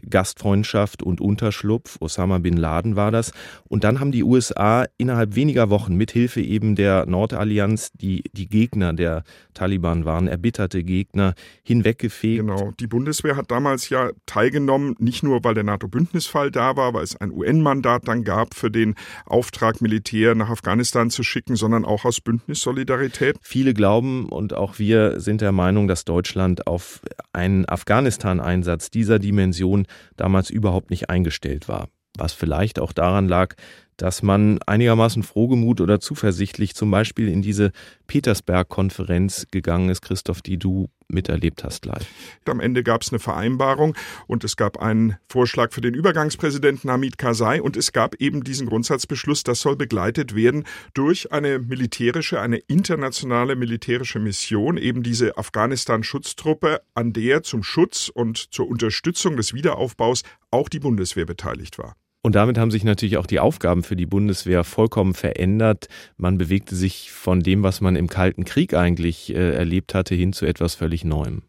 Gastfreundschaft 0.08 1.02
und 1.02 1.20
Unterschlupf. 1.20 1.96
Osama 2.00 2.38
bin 2.38 2.56
Laden 2.56 2.96
war 2.96 3.10
das. 3.10 3.32
Und 3.68 3.84
dann 3.84 4.00
haben 4.00 4.12
die 4.12 4.24
USA 4.24 4.86
innerhalb 4.96 5.34
weniger 5.34 5.70
Wochen 5.70 5.94
mithilfe 5.94 6.40
eben 6.40 6.76
der 6.76 7.06
Nordallianz, 7.06 7.92
die 7.92 8.24
die 8.32 8.48
Gegner 8.48 8.92
der 8.92 9.24
Taliban 9.54 10.04
waren, 10.04 10.28
erbitterte 10.28 10.82
Gegner, 10.84 11.34
hinweggefegt. 11.62 12.40
Genau. 12.40 12.72
Die 12.78 12.86
Bundeswehr 12.86 13.36
hat 13.36 13.50
damals 13.50 13.88
ja 13.88 14.10
teilgenommen, 14.26 14.96
nicht 14.98 15.22
nur 15.22 15.44
weil 15.44 15.54
der 15.54 15.64
NATO-Bündnisfall 15.64 16.50
da 16.50 16.76
war, 16.76 16.94
weil 16.94 17.04
es 17.04 17.16
ein 17.16 17.30
UN-Mandat 17.32 18.08
dann 18.08 18.24
gab 18.24 18.54
für 18.54 18.70
den 18.70 18.94
Auftrag, 19.26 19.80
Militär 19.80 20.34
nach 20.34 20.50
Afghanistan 20.50 21.10
zu 21.10 21.22
schicken, 21.22 21.56
sondern 21.56 21.84
auch 21.84 22.04
aus 22.04 22.20
Bündnissolidarität. 22.20 23.36
Viele 23.42 23.74
glauben 23.74 24.28
und 24.28 24.54
auch 24.60 24.78
wir 24.78 25.20
sind 25.20 25.40
der 25.40 25.52
Meinung, 25.52 25.88
dass 25.88 26.04
Deutschland 26.04 26.66
auf 26.66 27.00
einen 27.32 27.68
Afghanistan-Einsatz 27.68 28.90
dieser 28.90 29.18
Dimension 29.18 29.86
damals 30.16 30.50
überhaupt 30.50 30.90
nicht 30.90 31.10
eingestellt 31.10 31.68
war. 31.68 31.88
Was 32.16 32.32
vielleicht 32.32 32.78
auch 32.78 32.92
daran 32.92 33.28
lag, 33.28 33.54
dass 34.00 34.22
man 34.22 34.58
einigermaßen 34.62 35.22
frohgemut 35.22 35.82
oder 35.82 36.00
zuversichtlich 36.00 36.74
zum 36.74 36.90
Beispiel 36.90 37.28
in 37.28 37.42
diese 37.42 37.70
Petersberg-Konferenz 38.06 39.48
gegangen 39.50 39.90
ist, 39.90 40.00
Christoph, 40.00 40.40
die 40.40 40.56
du 40.56 40.88
miterlebt 41.08 41.64
hast 41.64 41.84
live. 41.84 42.06
Am 42.46 42.60
Ende 42.60 42.82
gab 42.82 43.02
es 43.02 43.10
eine 43.10 43.18
Vereinbarung 43.18 43.94
und 44.26 44.42
es 44.42 44.56
gab 44.56 44.78
einen 44.78 45.16
Vorschlag 45.28 45.72
für 45.72 45.82
den 45.82 45.92
Übergangspräsidenten 45.92 46.90
Hamid 46.90 47.18
Karzai 47.18 47.60
und 47.60 47.76
es 47.76 47.92
gab 47.92 48.14
eben 48.14 48.42
diesen 48.42 48.66
Grundsatzbeschluss, 48.66 49.42
das 49.42 49.60
soll 49.60 49.76
begleitet 49.76 50.34
werden 50.34 50.64
durch 50.94 51.30
eine 51.30 51.58
militärische, 51.58 52.40
eine 52.40 52.56
internationale 52.56 53.54
militärische 53.54 54.18
Mission, 54.18 54.78
eben 54.78 55.02
diese 55.02 55.36
Afghanistan-Schutztruppe, 55.36 56.80
an 56.94 57.12
der 57.12 57.42
zum 57.42 57.62
Schutz 57.62 58.08
und 58.08 58.38
zur 58.38 58.66
Unterstützung 58.66 59.36
des 59.36 59.52
Wiederaufbaus 59.52 60.22
auch 60.50 60.70
die 60.70 60.80
Bundeswehr 60.80 61.26
beteiligt 61.26 61.76
war. 61.76 61.96
Und 62.22 62.34
damit 62.34 62.58
haben 62.58 62.70
sich 62.70 62.84
natürlich 62.84 63.16
auch 63.16 63.26
die 63.26 63.40
Aufgaben 63.40 63.82
für 63.82 63.96
die 63.96 64.04
Bundeswehr 64.04 64.62
vollkommen 64.62 65.14
verändert. 65.14 65.88
Man 66.18 66.36
bewegte 66.36 66.76
sich 66.76 67.12
von 67.12 67.40
dem, 67.40 67.62
was 67.62 67.80
man 67.80 67.96
im 67.96 68.08
Kalten 68.08 68.44
Krieg 68.44 68.74
eigentlich 68.74 69.34
äh, 69.34 69.54
erlebt 69.54 69.94
hatte, 69.94 70.14
hin 70.14 70.34
zu 70.34 70.44
etwas 70.44 70.74
völlig 70.74 71.04
Neuem. 71.04 71.42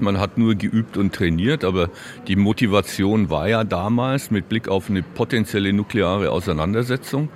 Man 0.00 0.18
hat 0.18 0.38
nur 0.38 0.54
geübt 0.54 0.96
und 0.96 1.14
trainiert, 1.14 1.62
aber 1.62 1.90
die 2.26 2.36
Motivation 2.36 3.30
war 3.30 3.48
ja 3.48 3.64
damals 3.64 4.30
mit 4.30 4.48
Blick 4.48 4.68
auf 4.68 4.88
eine 4.88 5.02
potenzielle 5.02 5.72
nukleare 5.72 6.30
Auseinandersetzung 6.30 7.28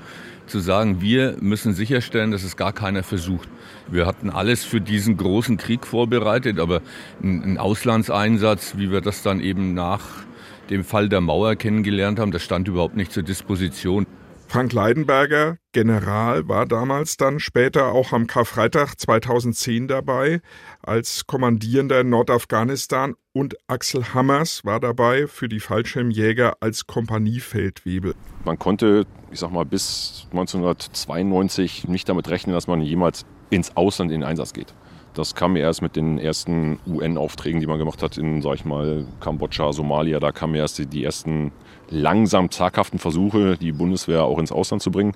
zu 0.46 0.58
sagen, 0.58 1.00
wir 1.00 1.36
müssen 1.40 1.72
sicherstellen, 1.72 2.30
dass 2.30 2.42
es 2.42 2.56
gar 2.56 2.72
keiner 2.72 3.02
versucht. 3.02 3.48
Wir 3.90 4.06
hatten 4.06 4.28
alles 4.30 4.64
für 4.64 4.80
diesen 4.80 5.16
großen 5.16 5.56
Krieg 5.56 5.86
vorbereitet, 5.86 6.58
aber 6.58 6.82
ein 7.22 7.58
Auslandseinsatz, 7.58 8.74
wie 8.76 8.90
wir 8.90 9.00
das 9.00 9.22
dann 9.22 9.40
eben 9.40 9.74
nach 9.74 10.24
dem 10.71 10.85
Fall 10.85 11.09
der 11.09 11.21
Mauer 11.21 11.57
kennengelernt 11.57 12.19
haben, 12.19 12.33
das 12.33 12.42
stand 12.42 12.69
überhaupt 12.69 12.97
nicht 12.97 13.12
zur 13.12 13.23
Disposition. 13.23 14.07
Frank 14.52 14.75
Leidenberger, 14.75 15.57
General, 15.73 16.47
war 16.47 16.66
damals 16.66 17.16
dann 17.16 17.40
später 17.40 17.92
auch 17.92 18.12
am 18.12 18.26
Karfreitag 18.26 18.97
2010 18.97 19.88
dabei 19.88 20.42
als 20.83 21.26
Kommandierender 21.26 22.00
in 22.00 22.11
Nordafghanistan 22.11 23.14
und 23.33 23.57
Axel 23.66 24.12
Hammers 24.12 24.62
war 24.62 24.78
dabei 24.78 25.26
für 25.26 25.49
die 25.49 25.59
Fallschirmjäger 25.59 26.59
als 26.61 26.87
Kompaniefeldwebel. 26.87 28.14
Man 28.45 28.59
konnte, 28.59 29.07
ich 29.31 29.38
sag 29.38 29.52
mal, 29.52 29.64
bis 29.64 30.26
1992 30.33 31.88
nicht 31.88 32.07
damit 32.11 32.28
rechnen, 32.28 32.54
dass 32.54 32.66
man 32.66 32.83
jemals 32.83 33.25
ins 33.49 33.75
Ausland 33.75 34.11
in 34.12 34.21
den 34.21 34.28
Einsatz 34.28 34.52
geht. 34.52 34.75
Das 35.14 35.35
kam 35.35 35.57
erst 35.57 35.83
mit 35.83 35.95
den 35.95 36.19
ersten 36.19 36.78
UN-Aufträgen, 36.87 37.61
die 37.61 37.66
man 37.66 37.78
gemacht 37.78 38.02
hat 38.02 38.16
in, 38.16 38.40
sag 38.40 38.54
ich 38.54 38.64
mal, 38.64 39.04
Kambodscha, 39.21 39.73
Somalia. 39.73 40.21
Da 40.21 40.33
kamen 40.33 40.54
erst 40.54 40.78
die, 40.78 40.87
die 40.87 41.04
ersten 41.04 41.52
langsam 41.90 42.50
zaghaften 42.50 42.99
Versuche, 42.99 43.59
die 43.59 43.73
Bundeswehr 43.73 44.25
auch 44.25 44.38
ins 44.38 44.52
Ausland 44.52 44.83
zu 44.83 44.90
bringen. 44.90 45.12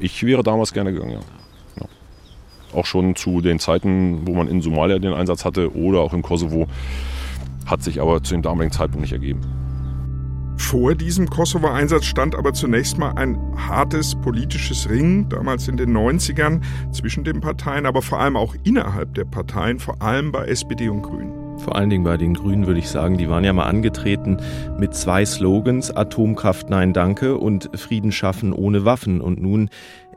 Ich 0.00 0.24
wäre 0.24 0.42
damals 0.42 0.72
gerne 0.72 0.92
gegangen, 0.92 1.12
ja. 1.12 1.20
ja. 1.80 1.86
Auch 2.74 2.86
schon 2.86 3.14
zu 3.14 3.40
den 3.40 3.60
Zeiten, 3.60 4.26
wo 4.26 4.34
man 4.34 4.48
in 4.48 4.60
Somalia 4.60 4.98
den 4.98 5.14
Einsatz 5.14 5.44
hatte 5.44 5.76
oder 5.76 6.00
auch 6.00 6.12
im 6.12 6.22
Kosovo, 6.22 6.66
hat 7.66 7.82
sich 7.84 8.00
aber 8.00 8.24
zu 8.24 8.34
dem 8.34 8.42
damaligen 8.42 8.72
Zeitpunkt 8.72 9.02
nicht 9.02 9.12
ergeben. 9.12 9.61
Vor 10.62 10.94
diesem 10.94 11.28
Kosovo-Einsatz 11.28 12.06
stand 12.06 12.34
aber 12.34 12.54
zunächst 12.54 12.96
mal 12.96 13.10
ein 13.16 13.36
hartes 13.56 14.14
politisches 14.14 14.88
Ringen, 14.88 15.28
damals 15.28 15.68
in 15.68 15.76
den 15.76 15.94
90ern, 15.94 16.62
zwischen 16.92 17.24
den 17.24 17.40
Parteien, 17.42 17.84
aber 17.84 18.00
vor 18.00 18.20
allem 18.20 18.36
auch 18.36 18.54
innerhalb 18.64 19.12
der 19.14 19.26
Parteien, 19.26 19.80
vor 19.80 20.00
allem 20.00 20.32
bei 20.32 20.46
SPD 20.46 20.88
und 20.88 21.02
Grünen. 21.02 21.58
Vor 21.58 21.76
allen 21.76 21.90
Dingen 21.90 22.04
bei 22.04 22.16
den 22.16 22.34
Grünen 22.34 22.66
würde 22.66 22.80
ich 22.80 22.88
sagen, 22.88 23.18
die 23.18 23.28
waren 23.28 23.44
ja 23.44 23.52
mal 23.52 23.66
angetreten 23.66 24.38
mit 24.78 24.94
zwei 24.94 25.24
Slogans, 25.26 25.90
Atomkraft 25.90 26.70
nein 26.70 26.92
danke 26.92 27.36
und 27.36 27.68
Frieden 27.74 28.10
schaffen 28.10 28.52
ohne 28.52 28.84
Waffen. 28.84 29.20
Und 29.20 29.42
nun 29.42 29.68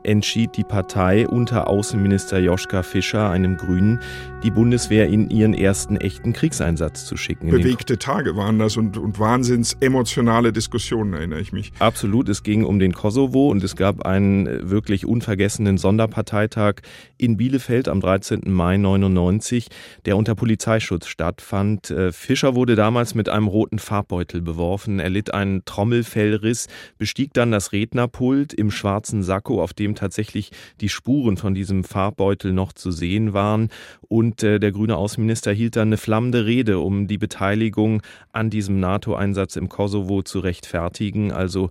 entschied 0.06 0.56
die 0.56 0.64
Partei 0.64 1.28
unter 1.28 1.68
Außenminister 1.68 2.38
Joschka 2.38 2.82
Fischer, 2.82 3.30
einem 3.30 3.56
Grünen, 3.56 4.00
die 4.42 4.50
Bundeswehr 4.50 5.08
in 5.08 5.28
ihren 5.30 5.54
ersten 5.54 5.96
echten 5.96 6.32
Kriegseinsatz 6.32 7.04
zu 7.04 7.16
schicken. 7.16 7.50
Bewegte 7.50 7.98
Tage 7.98 8.36
waren 8.36 8.58
das 8.58 8.76
und, 8.76 8.96
und 8.96 9.18
wahnsinns 9.18 9.76
emotionale 9.80 10.52
Diskussionen, 10.52 11.14
erinnere 11.14 11.40
ich 11.40 11.52
mich. 11.52 11.72
Absolut, 11.80 12.28
es 12.28 12.44
ging 12.44 12.64
um 12.64 12.78
den 12.78 12.92
Kosovo 12.92 13.50
und 13.50 13.64
es 13.64 13.74
gab 13.74 14.06
einen 14.06 14.46
äh, 14.46 14.70
wirklich 14.70 15.04
unvergessenen 15.04 15.78
Sonderparteitag 15.78 16.76
in 17.18 17.36
Bielefeld 17.36 17.88
am 17.88 18.00
13. 18.00 18.42
Mai 18.46 18.76
99, 18.76 19.66
der 20.04 20.16
unter 20.16 20.36
Polizeischutz 20.36 21.08
stattfand. 21.08 21.90
Äh, 21.90 22.12
Fischer 22.12 22.54
wurde 22.54 22.76
damals 22.76 23.16
mit 23.16 23.28
einem 23.28 23.48
roten 23.48 23.80
Farbbeutel 23.80 24.42
beworfen, 24.42 25.00
er 25.00 25.10
litt 25.10 25.34
einen 25.34 25.64
Trommelfellriss, 25.64 26.68
bestieg 26.98 27.34
dann 27.34 27.50
das 27.50 27.72
Rednerpult 27.72 28.54
im 28.54 28.70
schwarzen 28.70 29.24
Sakko, 29.24 29.60
auf 29.60 29.74
dem 29.74 29.95
tatsächlich 29.96 30.52
die 30.80 30.88
Spuren 30.88 31.36
von 31.36 31.54
diesem 31.54 31.82
Farbbeutel 31.84 32.52
noch 32.52 32.72
zu 32.72 32.90
sehen 32.90 33.32
waren 33.32 33.70
und 34.08 34.42
äh, 34.42 34.60
der 34.60 34.72
grüne 34.72 34.96
Außenminister 34.96 35.52
hielt 35.52 35.76
dann 35.76 35.88
eine 35.88 35.96
flammende 35.96 36.46
Rede, 36.46 36.78
um 36.78 37.08
die 37.08 37.18
Beteiligung 37.18 38.02
an 38.32 38.50
diesem 38.50 38.78
NATO-Einsatz 38.78 39.56
im 39.56 39.68
Kosovo 39.68 40.22
zu 40.22 40.38
rechtfertigen. 40.40 41.32
Also 41.32 41.70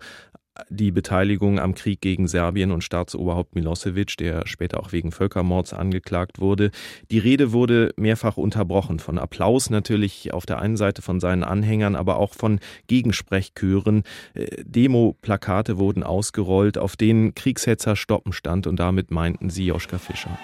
die 0.70 0.92
Beteiligung 0.92 1.60
am 1.60 1.76
Krieg 1.76 2.02
gegen 2.02 2.28
Serbien 2.28 2.72
und 2.72 2.84
Staatsoberhaupt 2.84 3.56
Milosevic, 3.56 4.16
der 4.18 4.48
später 4.48 4.80
auch 4.80 4.92
wegen 4.92 5.12
Völkermords 5.12 5.74
angeklagt 5.74 6.40
wurde. 6.40 6.72
Die 7.12 7.20
Rede 7.20 7.52
wurde 7.52 7.94
mehrfach 7.98 8.38
unterbrochen 8.38 9.00
von 9.00 9.18
Applaus 9.18 9.70
natürlich 9.70 10.34
auf 10.34 10.46
der 10.46 10.60
einen 10.60 10.78
Seite 10.78 11.02
von 11.02 11.20
seinen 11.20 11.44
Anhängern, 11.44 11.96
aber 11.96 12.18
auch 12.18 12.34
von 12.34 12.60
Gegensprechchören. 12.88 14.04
Äh, 14.34 14.64
Demo-Plakate 14.64 15.78
wurden 15.78 16.04
ausgerollt, 16.04 16.78
auf 16.78 16.96
denen 16.96 17.36
Kriegshetzer 17.36 17.96
stoppen 17.96 18.32
stand 18.32 18.66
und 18.68 18.78
damit 18.78 19.12
meinten 19.12 19.50
sie 19.50 19.66
Joschka 19.66 19.98
Fischer. 19.98 20.38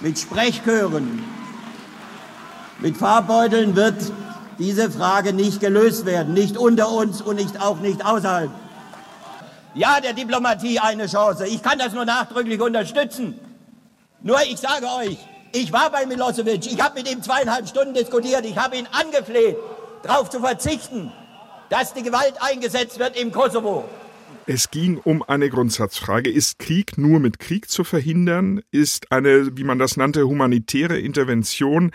Mit 0.00 0.18
Sprechchören, 0.18 1.20
mit 2.80 2.96
Farbbeuteln 2.96 3.76
wird 3.76 4.12
diese 4.58 4.90
Frage 4.90 5.32
nicht 5.32 5.60
gelöst 5.60 6.06
werden, 6.06 6.34
nicht 6.34 6.56
unter 6.56 6.90
uns 6.90 7.20
und 7.20 7.36
nicht 7.36 7.60
auch 7.60 7.80
nicht 7.80 8.04
außerhalb. 8.04 8.50
Ja, 9.78 10.00
der 10.00 10.12
Diplomatie 10.12 10.80
eine 10.80 11.06
Chance. 11.06 11.46
Ich 11.46 11.62
kann 11.62 11.78
das 11.78 11.92
nur 11.92 12.04
nachdrücklich 12.04 12.60
unterstützen. 12.60 13.38
Nur 14.22 14.42
ich 14.42 14.56
sage 14.56 14.86
euch, 14.86 15.16
ich 15.52 15.72
war 15.72 15.88
bei 15.92 16.04
Milosevic, 16.04 16.66
ich 16.66 16.80
habe 16.82 16.98
mit 16.98 17.08
ihm 17.08 17.22
zweieinhalb 17.22 17.68
Stunden 17.68 17.94
diskutiert, 17.94 18.44
ich 18.44 18.58
habe 18.58 18.76
ihn 18.76 18.88
angefleht, 18.90 19.56
darauf 20.02 20.30
zu 20.30 20.40
verzichten, 20.40 21.12
dass 21.70 21.94
die 21.94 22.02
Gewalt 22.02 22.34
eingesetzt 22.40 22.98
wird 22.98 23.16
im 23.16 23.30
Kosovo. 23.30 23.88
Es 24.46 24.72
ging 24.72 24.98
um 24.98 25.22
eine 25.22 25.48
Grundsatzfrage. 25.48 26.28
Ist 26.28 26.58
Krieg 26.58 26.98
nur 26.98 27.20
mit 27.20 27.38
Krieg 27.38 27.70
zu 27.70 27.84
verhindern? 27.84 28.62
Ist 28.72 29.12
eine, 29.12 29.56
wie 29.56 29.62
man 29.62 29.78
das 29.78 29.96
nannte, 29.96 30.26
humanitäre 30.26 30.98
Intervention 30.98 31.92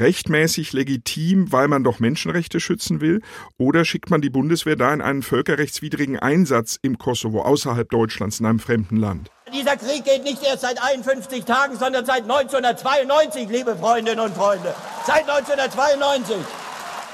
rechtmäßig 0.00 0.72
legitim, 0.72 1.52
weil 1.52 1.68
man 1.68 1.84
doch 1.84 1.98
Menschenrechte 1.98 2.60
schützen 2.60 3.00
will? 3.00 3.20
Oder 3.56 3.84
schickt 3.84 4.10
man 4.10 4.20
die 4.20 4.30
Bundeswehr 4.30 4.76
da 4.76 4.92
in 4.92 5.00
einen 5.00 5.22
völkerrechtswidrigen 5.22 6.18
Einsatz 6.18 6.78
im 6.80 6.98
Kosovo, 6.98 7.42
außerhalb 7.42 7.88
Deutschlands, 7.88 8.40
in 8.40 8.46
einem 8.46 8.58
fremden 8.58 8.96
Land? 8.96 9.30
Dieser 9.52 9.76
Krieg 9.76 10.04
geht 10.04 10.24
nicht 10.24 10.42
erst 10.42 10.62
seit 10.62 10.82
51 10.82 11.44
Tagen, 11.44 11.76
sondern 11.76 12.04
seit 12.04 12.22
1992, 12.22 13.48
liebe 13.48 13.76
Freundinnen 13.76 14.20
und 14.20 14.34
Freunde. 14.34 14.74
Seit 15.06 15.28
1992. 15.28 16.36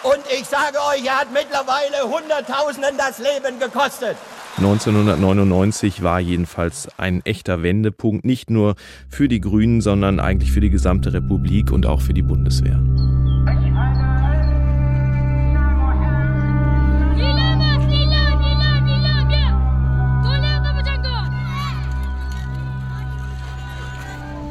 Und 0.03 0.21
ich 0.31 0.45
sage 0.45 0.79
euch, 0.93 1.07
er 1.07 1.21
hat 1.21 1.33
mittlerweile 1.33 2.03
Hunderttausenden 2.05 2.99
das 2.99 3.19
Leben 3.19 3.59
gekostet. 3.59 4.17
1999 4.59 6.03
war 6.03 6.21
jedenfalls 6.21 6.89
ein 6.97 7.23
echter 7.25 7.63
Wendepunkt, 7.63 8.25
nicht 8.25 8.51
nur 8.51 8.77
für 9.09 9.27
die 9.27 9.41
Grünen, 9.41 9.81
sondern 9.81 10.21
eigentlich 10.21 10.53
für 10.53 10.61
die 10.61 10.71
gesamte 10.71 11.13
Republik 11.13 11.73
und 11.73 11.87
auch 11.87 12.01
für 12.01 12.15
die 12.15 12.23
Bundeswehr. 12.23 12.81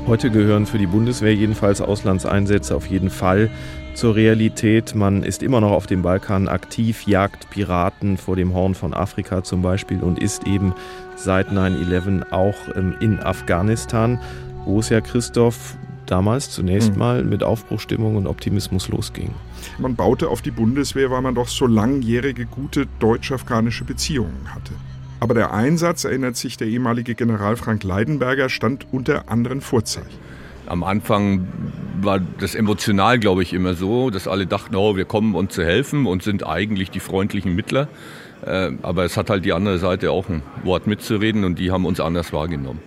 Heute 0.06 0.30
gehören 0.30 0.66
für 0.66 0.78
die 0.78 0.86
Bundeswehr 0.86 1.34
jedenfalls 1.34 1.80
Auslandseinsätze 1.80 2.76
auf 2.76 2.88
jeden 2.88 3.10
Fall 3.10 3.50
zur 3.94 4.16
Realität. 4.16 4.96
Man 4.96 5.24
ist 5.24 5.42
immer 5.42 5.62
noch 5.62 5.72
auf 5.72 5.88
dem 5.88 6.02
Balkan 6.02 6.50
aktiv, 6.50 7.08
jagt 7.08 7.50
Piraten 7.50 8.18
vor 8.18 8.36
dem 8.36 8.54
Horn 8.54 8.76
von 8.76 8.94
Afrika 8.94 9.44
zum 9.44 9.62
Beispiel 9.62 10.02
und 10.02 10.20
ist 10.20 10.46
eben 10.46 10.74
seit 11.16 11.50
9-11 11.50 12.32
auch 12.32 12.56
ähm, 12.76 12.96
in 13.00 13.22
Afghanistan, 13.22 14.20
wo 14.66 14.82
es 14.82 14.90
ja 14.90 15.00
Christoph 15.00 15.78
damals 16.06 16.50
zunächst 16.50 16.92
hm. 16.92 16.98
mal 16.98 17.24
mit 17.24 17.42
Aufbruchstimmung 17.42 18.18
und 18.18 18.28
Optimismus 18.28 18.90
losging. 18.90 19.34
Man 19.78 19.96
baute 19.96 20.28
auf 20.28 20.42
die 20.42 20.52
Bundeswehr, 20.52 21.12
weil 21.12 21.22
man 21.22 21.34
doch 21.34 21.48
so 21.48 21.66
langjährige 21.66 22.46
gute 22.46 22.88
deutsch-afghanische 23.00 23.86
Beziehungen 23.86 24.54
hatte. 24.54 24.74
Aber 25.24 25.36
der 25.36 25.54
Einsatz, 25.54 26.04
erinnert 26.04 26.36
sich 26.36 26.58
der 26.58 26.68
ehemalige 26.68 27.16
General 27.16 27.56
Frank 27.56 27.86
Leidenberger, 27.86 28.50
stand 28.50 28.88
unter 28.92 29.30
anderen 29.30 29.62
Vorzeichen. 29.62 30.20
Am 30.66 30.84
Anfang 30.84 31.48
war 32.02 32.20
das 32.20 32.56
emotional, 32.56 33.20
glaube 33.20 33.42
ich, 33.42 33.54
immer 33.54 33.74
so, 33.74 34.10
dass 34.10 34.28
alle 34.28 34.48
dachten, 34.48 34.76
oh, 34.76 34.98
wir 34.98 35.06
kommen 35.06 35.34
uns 35.36 35.54
zu 35.54 35.64
helfen 35.64 36.08
und 36.08 36.24
sind 36.24 36.46
eigentlich 36.46 36.92
die 36.92 37.00
freundlichen 37.00 37.56
Mittler. 37.56 37.88
Äh, 38.46 38.72
aber 38.82 39.06
es 39.06 39.16
hat 39.16 39.30
halt 39.30 39.46
die 39.46 39.54
andere 39.54 39.78
Seite 39.78 40.12
auch 40.12 40.28
ein 40.28 40.44
Wort 40.66 40.88
mitzureden 40.88 41.46
und 41.46 41.58
die 41.58 41.72
haben 41.72 41.86
uns 41.86 42.02
anders 42.02 42.34
wahrgenommen. 42.34 42.82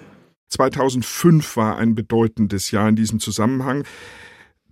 2005 0.50 1.56
war 1.56 1.78
ein 1.78 1.94
bedeutendes 1.94 2.70
Jahr 2.70 2.86
in 2.86 2.96
diesem 2.96 3.18
Zusammenhang 3.18 3.84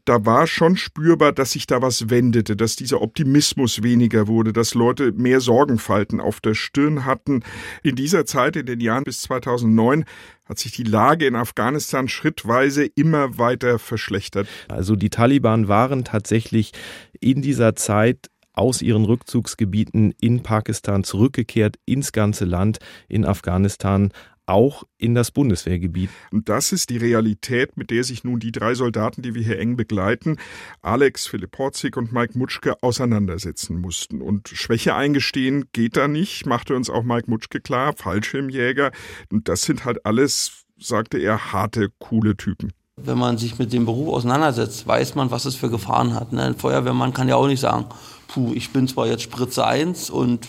da 0.04 0.26
war 0.26 0.46
schon 0.46 0.76
spürbar, 0.76 1.32
dass 1.32 1.52
sich 1.52 1.66
da 1.66 1.80
was 1.80 2.10
wendete, 2.10 2.56
dass 2.56 2.76
dieser 2.76 3.00
Optimismus 3.00 3.82
weniger 3.82 4.28
wurde, 4.28 4.52
dass 4.52 4.74
Leute 4.74 5.12
mehr 5.12 5.40
Sorgenfalten 5.40 6.20
auf 6.20 6.40
der 6.40 6.54
Stirn 6.54 7.04
hatten. 7.04 7.42
In 7.82 7.96
dieser 7.96 8.26
Zeit, 8.26 8.56
in 8.56 8.66
den 8.66 8.80
Jahren 8.80 9.04
bis 9.04 9.22
2009, 9.22 10.04
hat 10.46 10.58
sich 10.58 10.72
die 10.72 10.82
Lage 10.82 11.26
in 11.26 11.36
Afghanistan 11.36 12.08
schrittweise 12.08 12.84
immer 12.84 13.38
weiter 13.38 13.78
verschlechtert. 13.78 14.46
Also 14.68 14.94
die 14.94 15.10
Taliban 15.10 15.68
waren 15.68 16.04
tatsächlich 16.04 16.72
in 17.20 17.40
dieser 17.40 17.74
Zeit 17.74 18.30
aus 18.52 18.82
ihren 18.82 19.04
Rückzugsgebieten 19.04 20.14
in 20.20 20.42
Pakistan 20.42 21.02
zurückgekehrt 21.02 21.76
ins 21.86 22.12
ganze 22.12 22.44
Land 22.44 22.78
in 23.08 23.24
Afghanistan 23.24 24.12
auch 24.46 24.84
in 24.98 25.14
das 25.14 25.30
Bundeswehrgebiet. 25.30 26.10
Und 26.32 26.48
das 26.48 26.72
ist 26.72 26.90
die 26.90 26.96
Realität, 26.96 27.76
mit 27.76 27.90
der 27.90 28.04
sich 28.04 28.24
nun 28.24 28.40
die 28.40 28.52
drei 28.52 28.74
Soldaten, 28.74 29.22
die 29.22 29.34
wir 29.34 29.42
hier 29.42 29.58
eng 29.58 29.76
begleiten, 29.76 30.36
Alex, 30.82 31.26
Philipp 31.26 31.56
Horzig 31.58 31.96
und 31.96 32.12
Mike 32.12 32.38
Mutschke, 32.38 32.82
auseinandersetzen 32.82 33.80
mussten. 33.80 34.20
Und 34.20 34.48
Schwäche 34.48 34.94
eingestehen 34.94 35.66
geht 35.72 35.96
da 35.96 36.08
nicht, 36.08 36.46
machte 36.46 36.76
uns 36.76 36.90
auch 36.90 37.02
Mike 37.02 37.30
Mutschke 37.30 37.60
klar, 37.60 37.94
Fallschirmjäger. 37.96 38.92
Und 39.30 39.48
das 39.48 39.62
sind 39.62 39.84
halt 39.84 40.04
alles, 40.04 40.64
sagte 40.78 41.18
er, 41.18 41.52
harte, 41.52 41.88
coole 41.98 42.36
Typen. 42.36 42.72
Wenn 42.96 43.18
man 43.18 43.38
sich 43.38 43.58
mit 43.58 43.72
dem 43.72 43.86
Beruf 43.86 44.14
auseinandersetzt, 44.14 44.86
weiß 44.86 45.16
man, 45.16 45.30
was 45.30 45.46
es 45.46 45.56
für 45.56 45.68
Gefahren 45.68 46.14
hat. 46.14 46.32
Ne? 46.32 46.42
Ein 46.42 46.54
Feuerwehrmann 46.54 47.12
kann 47.12 47.28
ja 47.28 47.34
auch 47.36 47.48
nicht 47.48 47.60
sagen, 47.60 47.86
puh, 48.28 48.52
ich 48.54 48.70
bin 48.70 48.86
zwar 48.86 49.06
jetzt 49.08 49.22
Spritze 49.22 49.66
1 49.66 50.10
und 50.10 50.46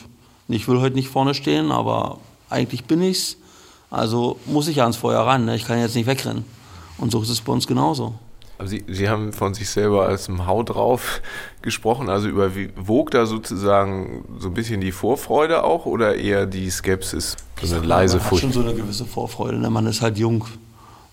ich 0.47 0.67
will 0.67 0.79
heute 0.79 0.95
nicht 0.95 1.09
vorne 1.09 1.33
stehen, 1.33 1.71
aber 1.71 2.19
eigentlich 2.49 2.85
bin 2.85 3.01
ich's 3.01 3.37
also 3.95 4.37
muss 4.45 4.67
ich 4.67 4.77
ja 4.77 4.83
ans 4.83 4.97
Feuer 4.97 5.21
ran. 5.21 5.45
Ne? 5.45 5.55
Ich 5.55 5.65
kann 5.65 5.79
jetzt 5.79 5.95
nicht 5.95 6.05
wegrennen. 6.05 6.43
Und 6.97 7.11
so 7.11 7.21
ist 7.21 7.29
es 7.29 7.39
bei 7.39 7.53
uns 7.53 7.65
genauso. 7.65 8.15
Aber 8.57 8.67
Sie, 8.67 8.83
Sie 8.87 9.09
haben 9.09 9.31
von 9.31 9.53
sich 9.53 9.69
selber 9.69 10.05
als 10.05 10.27
ein 10.27 10.45
Hau 10.45 10.63
drauf 10.63 11.21
gesprochen. 11.61 12.09
Also 12.09 12.27
überwog 12.27 13.11
da 13.11 13.25
sozusagen 13.25 14.25
so 14.37 14.49
ein 14.49 14.53
bisschen 14.53 14.81
die 14.81 14.91
Vorfreude 14.91 15.63
auch 15.63 15.85
oder 15.85 16.15
eher 16.15 16.45
die 16.45 16.69
Skepsis? 16.69 17.37
So 17.63 17.75
eine 17.75 17.85
leise 17.85 18.19
Furcht? 18.19 18.43
Man 18.43 18.49
hat 18.49 18.53
schon 18.53 18.63
so 18.63 18.69
eine 18.69 18.77
gewisse 18.77 19.05
Vorfreude. 19.05 19.57
Ne? 19.59 19.69
Man 19.69 19.87
ist 19.87 20.01
halt 20.01 20.17
jung. 20.17 20.45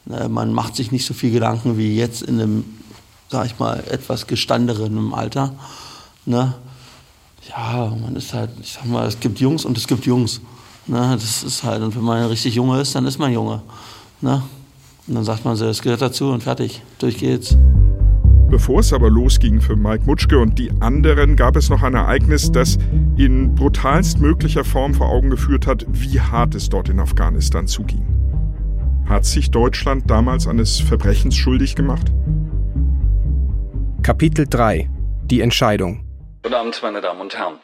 Ne? 0.04 0.28
Man 0.28 0.52
macht 0.52 0.74
sich 0.74 0.90
nicht 0.90 1.06
so 1.06 1.14
viel 1.14 1.30
Gedanken 1.30 1.78
wie 1.78 1.96
jetzt 1.96 2.22
in 2.22 2.40
einem, 2.40 2.64
sag 3.28 3.46
ich 3.46 3.60
mal, 3.60 3.82
etwas 3.88 4.26
gestandenen 4.26 5.14
Alter. 5.14 5.54
Ne? 6.26 6.54
Ja, 7.48 7.92
man 8.00 8.16
ist 8.16 8.34
halt, 8.34 8.50
ich 8.60 8.72
sag 8.72 8.86
mal, 8.86 9.06
es 9.06 9.20
gibt 9.20 9.38
Jungs 9.38 9.64
und 9.64 9.78
es 9.78 9.86
gibt 9.86 10.04
Jungs. 10.04 10.40
Ne, 10.86 11.10
das 11.12 11.44
ist 11.44 11.62
halt, 11.62 11.82
und 11.82 11.94
wenn 11.94 12.02
man 12.02 12.24
richtig 12.26 12.54
Junge 12.54 12.80
ist, 12.80 12.94
dann 12.94 13.06
ist 13.06 13.18
man 13.18 13.32
Junge. 13.32 13.62
Ne? 14.20 14.42
Und 15.06 15.14
dann 15.14 15.24
sagt 15.24 15.44
man 15.44 15.56
so, 15.56 15.66
es 15.66 15.82
gehört 15.82 16.02
dazu 16.02 16.30
und 16.30 16.42
fertig, 16.42 16.82
durch 16.98 17.18
geht's. 17.18 17.56
Bevor 18.48 18.80
es 18.80 18.92
aber 18.92 19.08
losging 19.08 19.60
für 19.60 19.76
Mike 19.76 20.04
Mutschke 20.04 20.38
und 20.38 20.58
die 20.58 20.70
anderen, 20.80 21.36
gab 21.36 21.56
es 21.56 21.70
noch 21.70 21.82
ein 21.82 21.94
Ereignis, 21.94 22.52
das 22.52 22.76
in 23.16 23.54
brutalst 23.54 24.20
möglicher 24.20 24.64
Form 24.64 24.92
vor 24.92 25.08
Augen 25.08 25.30
geführt 25.30 25.66
hat, 25.66 25.86
wie 25.88 26.20
hart 26.20 26.54
es 26.54 26.68
dort 26.68 26.88
in 26.88 27.00
Afghanistan 27.00 27.66
zuging. 27.66 28.04
Hat 29.06 29.24
sich 29.24 29.50
Deutschland 29.50 30.10
damals 30.10 30.46
eines 30.46 30.80
Verbrechens 30.80 31.34
schuldig 31.34 31.76
gemacht? 31.76 32.12
Kapitel 34.02 34.46
3 34.48 34.90
Die 35.24 35.40
Entscheidung 35.40 36.04
Guten 36.42 36.54
Abend, 36.54 36.80
meine 36.82 37.00
Damen 37.00 37.20
und 37.20 37.34
Herren. 37.34 37.54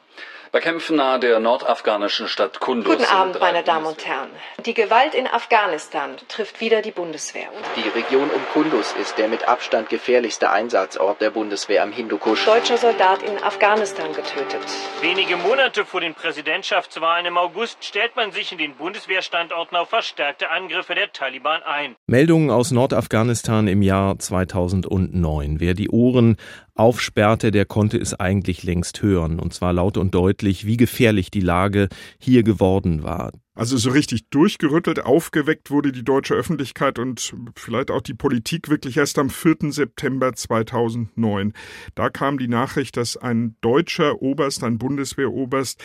Bekämpfen 0.59 0.97
nahe 0.97 1.21
der 1.21 1.38
nordafghanischen 1.38 2.27
Stadt 2.27 2.59
Kunduz. 2.59 2.97
Guten 2.97 3.09
Abend, 3.09 3.38
meine 3.38 3.62
Damen 3.62 3.87
und 3.87 4.05
Herren. 4.05 4.31
Die 4.66 4.75
Gewalt 4.75 5.14
in 5.14 5.29
Afghanistan 5.29 6.16
trifft 6.27 6.61
wieder 6.61 6.83
die 6.83 6.90
Bundeswehr. 6.90 7.47
Die 7.77 7.88
Region 7.97 8.29
um 8.29 8.40
Kunduz 8.53 8.92
ist 9.01 9.18
der 9.18 9.29
mit 9.29 9.47
Abstand 9.47 9.88
gefährlichste 9.88 10.51
Einsatzort 10.51 11.21
der 11.21 11.31
Bundeswehr 11.31 11.85
am 11.85 11.92
Hindukusch. 11.92 12.44
Deutscher 12.44 12.77
Soldat 12.77 13.23
in 13.23 13.40
Afghanistan 13.40 14.12
getötet. 14.12 14.61
Wenige 15.01 15.37
Monate 15.37 15.85
vor 15.85 16.01
den 16.01 16.14
Präsidentschaftswahlen 16.14 17.27
im 17.27 17.38
August 17.38 17.85
stellt 17.85 18.16
man 18.16 18.33
sich 18.33 18.51
in 18.51 18.59
den 18.59 18.75
Bundeswehrstandorten 18.75 19.77
auf 19.77 19.90
verstärkte 19.90 20.51
Angriffe 20.51 20.97
der 20.97 21.12
Taliban 21.12 21.62
ein. 21.62 21.94
Meldungen 22.09 22.51
aus 22.51 22.73
Nordafghanistan 22.73 23.68
im 23.68 23.83
Jahr 23.83 24.18
2009. 24.18 25.61
Wer 25.61 25.75
die 25.75 25.88
Ohren 25.88 26.37
aufsperrte, 26.79 27.51
der 27.51 27.64
konnte 27.64 27.99
es 27.99 28.14
eigentlich 28.14 28.62
längst 28.62 29.03
hören, 29.03 29.41
und 29.41 29.53
zwar 29.53 29.73
laut 29.73 29.97
und 29.97 30.14
deutlich, 30.14 30.67
wie 30.67 30.77
gefährlich 30.77 31.31
die 31.31 31.41
Lage 31.41 31.88
hier 32.19 32.43
geworden 32.43 33.03
war. 33.03 33.33
Also 33.55 33.77
so 33.77 33.91
richtig 33.91 34.29
durchgerüttelt, 34.31 35.05
aufgeweckt 35.05 35.73
wurde 35.73 35.91
die 35.91 36.05
deutsche 36.05 36.35
Öffentlichkeit 36.35 37.01
und 37.01 37.35
vielleicht 37.57 37.91
auch 37.91 38.03
die 38.03 38.14
Politik 38.14 38.69
wirklich 38.69 38.97
erst 38.97 39.19
am 39.19 39.31
4. 39.31 39.73
September 39.73 40.33
2009. 40.33 41.53
Da 41.97 42.09
kam 42.09 42.38
die 42.38 42.47
Nachricht, 42.47 42.97
dass 42.97 43.17
ein 43.17 43.57
deutscher 43.61 44.23
Oberst, 44.23 44.62
ein 44.62 44.79
Bundeswehroberst, 44.79 45.83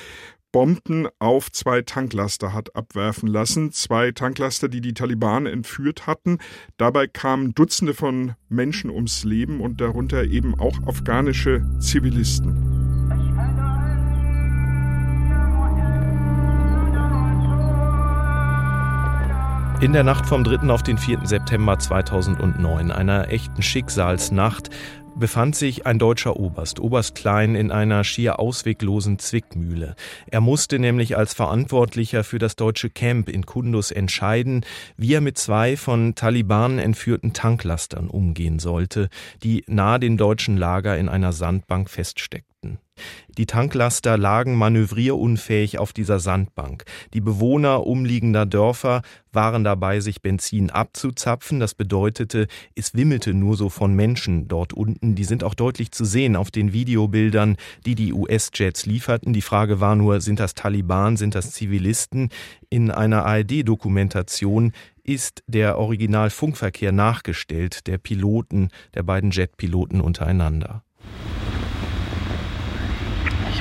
Bomben 0.53 1.07
auf 1.17 1.51
zwei 1.51 1.81
Tanklaster 1.81 2.53
hat 2.53 2.75
abwerfen 2.75 3.27
lassen. 3.27 3.71
Zwei 3.71 4.11
Tanklaster, 4.11 4.69
die 4.69 4.81
die 4.81 4.93
Taliban 4.93 5.47
entführt 5.47 6.05
hatten. 6.05 6.37
Dabei 6.77 7.07
kamen 7.07 7.55
Dutzende 7.55 7.95
von 7.95 8.35
Menschen 8.49 8.91
ums 8.91 9.23
Leben 9.23 9.59
und 9.59 9.81
darunter 9.81 10.23
eben 10.23 10.57
auch 10.59 10.77
afghanische 10.85 11.65
Zivilisten. 11.79 12.83
In 19.81 19.91
der 19.91 20.03
Nacht 20.03 20.27
vom 20.27 20.43
3. 20.43 20.69
auf 20.69 20.83
den 20.83 20.97
4. 20.97 21.25
September 21.25 21.77
2009, 21.77 22.91
einer 22.91 23.29
echten 23.29 23.61
Schicksalsnacht, 23.61 24.69
befand 25.15 25.55
sich 25.55 25.85
ein 25.85 25.99
deutscher 25.99 26.37
Oberst, 26.37 26.79
Oberst 26.79 27.15
Klein, 27.15 27.55
in 27.55 27.71
einer 27.71 28.03
schier 28.03 28.39
ausweglosen 28.39 29.19
Zwickmühle. 29.19 29.95
Er 30.27 30.41
musste 30.41 30.79
nämlich 30.79 31.17
als 31.17 31.33
Verantwortlicher 31.33 32.23
für 32.23 32.39
das 32.39 32.55
deutsche 32.55 32.89
Camp 32.89 33.29
in 33.29 33.45
Kundus 33.45 33.91
entscheiden, 33.91 34.65
wie 34.97 35.13
er 35.13 35.21
mit 35.21 35.37
zwei 35.37 35.77
von 35.77 36.15
Taliban 36.15 36.79
entführten 36.79 37.33
Tanklastern 37.33 38.07
umgehen 38.07 38.59
sollte, 38.59 39.09
die 39.43 39.63
nahe 39.67 39.99
dem 39.99 40.17
deutschen 40.17 40.57
Lager 40.57 40.97
in 40.97 41.09
einer 41.09 41.33
Sandbank 41.33 41.89
feststeckten. 41.89 42.52
Die 43.37 43.47
Tanklaster 43.47 44.15
lagen 44.15 44.55
manövrierunfähig 44.55 45.79
auf 45.79 45.91
dieser 45.91 46.19
Sandbank. 46.19 46.85
Die 47.13 47.21
Bewohner 47.21 47.87
umliegender 47.87 48.45
Dörfer 48.45 49.01
waren 49.31 49.63
dabei, 49.63 49.99
sich 50.01 50.21
Benzin 50.21 50.69
abzuzapfen. 50.69 51.59
Das 51.59 51.73
bedeutete, 51.73 52.47
es 52.75 52.93
wimmelte 52.93 53.33
nur 53.33 53.57
so 53.57 53.69
von 53.69 53.95
Menschen 53.95 54.47
dort 54.47 54.73
unten. 54.73 55.15
Die 55.15 55.23
sind 55.23 55.43
auch 55.43 55.55
deutlich 55.55 55.91
zu 55.91 56.05
sehen 56.05 56.35
auf 56.35 56.51
den 56.51 56.73
Videobildern, 56.73 57.57
die 57.87 57.95
die 57.95 58.13
US-Jets 58.13 58.85
lieferten. 58.85 59.33
Die 59.33 59.41
Frage 59.41 59.79
war 59.79 59.95
nur, 59.95 60.21
sind 60.21 60.39
das 60.39 60.53
Taliban, 60.53 61.17
sind 61.17 61.33
das 61.33 61.51
Zivilisten? 61.51 62.29
In 62.69 62.91
einer 62.91 63.25
ARD-Dokumentation 63.25 64.73
ist 65.03 65.43
der 65.47 65.79
Originalfunkverkehr 65.79 66.91
nachgestellt, 66.91 67.87
der 67.87 67.97
Piloten, 67.97 68.69
der 68.93 69.01
beiden 69.01 69.31
Jetpiloten 69.31 70.01
untereinander. 70.01 70.83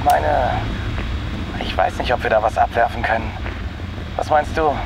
Ich 0.02 0.10
meine, 0.10 0.60
ich 1.60 1.76
weiß 1.76 1.98
nicht, 1.98 2.12
ob 2.12 2.24
wir 2.24 2.30
da 2.30 2.42
was 2.42 2.58
abwerfen 2.58 3.04
können. 3.04 3.30
Was 4.16 4.28
meinst 4.30 4.58
du? 4.58 4.76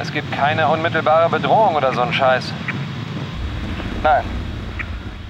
Es 0.00 0.10
gibt 0.10 0.32
keine 0.32 0.66
unmittelbare 0.66 1.28
Bedrohung 1.28 1.74
oder 1.74 1.92
so 1.92 2.00
ein 2.00 2.14
Scheiß. 2.14 2.54
Nein. 4.02 4.24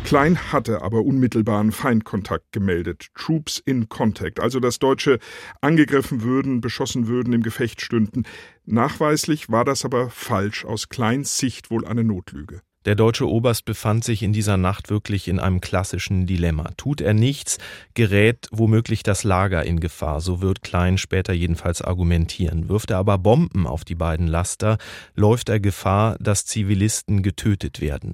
Klein 0.05 0.39
hatte 0.53 0.83
aber 0.83 1.03
unmittelbaren 1.03 1.73
Feindkontakt 1.73 2.53
gemeldet. 2.53 3.09
Troops 3.17 3.59
in 3.59 3.89
Contact, 3.89 4.39
also 4.39 4.61
dass 4.61 4.79
Deutsche 4.79 5.19
angegriffen 5.61 6.23
würden, 6.23 6.61
beschossen 6.61 7.09
würden, 7.09 7.33
im 7.33 7.43
Gefecht 7.43 7.81
stünden. 7.81 8.23
Nachweislich 8.65 9.51
war 9.51 9.65
das 9.65 9.85
aber 9.85 10.09
falsch, 10.09 10.65
aus 10.65 10.89
Kleins 10.89 11.37
Sicht 11.39 11.73
wohl 11.73 11.85
eine 11.85 12.05
Notlüge. 12.05 12.61
Der 12.87 12.94
deutsche 12.94 13.29
Oberst 13.29 13.64
befand 13.64 14.05
sich 14.05 14.22
in 14.22 14.33
dieser 14.33 14.57
Nacht 14.57 14.90
wirklich 14.90 15.27
in 15.27 15.40
einem 15.40 15.61
klassischen 15.61 16.25
Dilemma. 16.25 16.70
Tut 16.77 17.01
er 17.01 17.14
nichts, 17.14 17.59
gerät 17.94 18.46
womöglich 18.53 19.03
das 19.03 19.25
Lager 19.25 19.64
in 19.64 19.81
Gefahr, 19.81 20.20
so 20.20 20.40
wird 20.40 20.62
Klein 20.62 20.96
später 20.96 21.33
jedenfalls 21.33 21.83
argumentieren. 21.83 22.68
Wirft 22.68 22.92
er 22.92 22.99
aber 22.99 23.18
Bomben 23.18 23.66
auf 23.66 23.85
die 23.85 23.96
beiden 23.96 24.29
Laster, 24.29 24.79
läuft 25.16 25.49
er 25.49 25.59
Gefahr, 25.59 26.16
dass 26.20 26.46
Zivilisten 26.46 27.25
getötet 27.25 27.81
werden. 27.81 28.12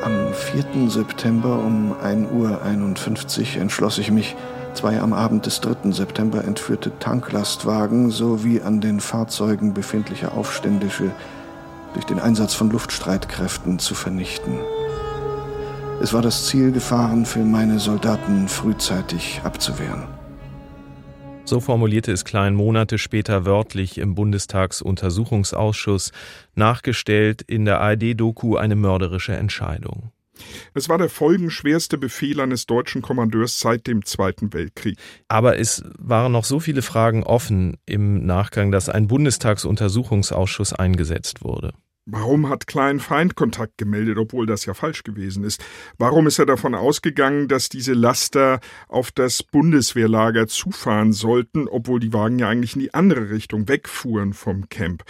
Am 0.00 0.32
4. 0.32 0.88
September 0.88 1.58
um 1.58 1.92
1.51 1.94 3.56
Uhr 3.56 3.60
entschloss 3.60 3.98
ich 3.98 4.12
mich, 4.12 4.36
zwei 4.72 5.00
am 5.00 5.12
Abend 5.12 5.46
des 5.46 5.60
3. 5.62 5.90
September 5.90 6.44
entführte 6.44 6.92
Tanklastwagen 7.00 8.12
sowie 8.12 8.60
an 8.60 8.80
den 8.80 9.00
Fahrzeugen 9.00 9.74
befindliche 9.74 10.30
Aufständische 10.30 11.10
durch 11.94 12.04
den 12.04 12.18
Einsatz 12.18 12.54
von 12.54 12.70
Luftstreitkräften 12.70 13.78
zu 13.78 13.94
vernichten. 13.94 14.58
Es 16.00 16.12
war 16.12 16.22
das 16.22 16.46
Ziel, 16.46 16.70
Gefahren 16.70 17.26
für 17.26 17.40
meine 17.40 17.80
Soldaten 17.80 18.48
frühzeitig 18.48 19.40
abzuwehren. 19.42 20.04
So 21.44 21.60
formulierte 21.60 22.12
es 22.12 22.24
Klein 22.24 22.54
Monate 22.54 22.98
später 22.98 23.46
wörtlich 23.46 23.98
im 23.98 24.14
Bundestagsuntersuchungsausschuss, 24.14 26.12
nachgestellt 26.54 27.42
in 27.42 27.64
der 27.64 27.80
ARD-Doku 27.80 28.56
eine 28.56 28.76
mörderische 28.76 29.34
Entscheidung. 29.34 30.12
Es 30.74 30.88
war 30.88 30.98
der 30.98 31.08
folgenschwerste 31.08 31.98
Befehl 31.98 32.40
eines 32.40 32.66
deutschen 32.66 33.02
Kommandeurs 33.02 33.60
seit 33.60 33.86
dem 33.86 34.04
Zweiten 34.04 34.52
Weltkrieg. 34.52 34.98
Aber 35.28 35.58
es 35.58 35.82
waren 35.98 36.32
noch 36.32 36.44
so 36.44 36.60
viele 36.60 36.82
Fragen 36.82 37.22
offen 37.22 37.76
im 37.86 38.24
Nachgang, 38.26 38.70
dass 38.70 38.88
ein 38.88 39.06
Bundestagsuntersuchungsausschuss 39.06 40.72
eingesetzt 40.72 41.42
wurde. 41.42 41.72
Warum 42.10 42.48
hat 42.48 42.66
Klein 42.66 43.00
Feindkontakt 43.00 43.76
gemeldet, 43.76 44.16
obwohl 44.16 44.46
das 44.46 44.64
ja 44.64 44.72
falsch 44.72 45.02
gewesen 45.02 45.44
ist? 45.44 45.62
Warum 45.98 46.26
ist 46.26 46.38
er 46.38 46.46
davon 46.46 46.74
ausgegangen, 46.74 47.48
dass 47.48 47.68
diese 47.68 47.92
Laster 47.92 48.60
auf 48.88 49.10
das 49.10 49.42
Bundeswehrlager 49.42 50.46
zufahren 50.46 51.12
sollten, 51.12 51.68
obwohl 51.68 52.00
die 52.00 52.14
Wagen 52.14 52.38
ja 52.38 52.48
eigentlich 52.48 52.76
in 52.76 52.80
die 52.80 52.94
andere 52.94 53.28
Richtung 53.28 53.68
wegfuhren 53.68 54.32
vom 54.32 54.70
Camp? 54.70 55.04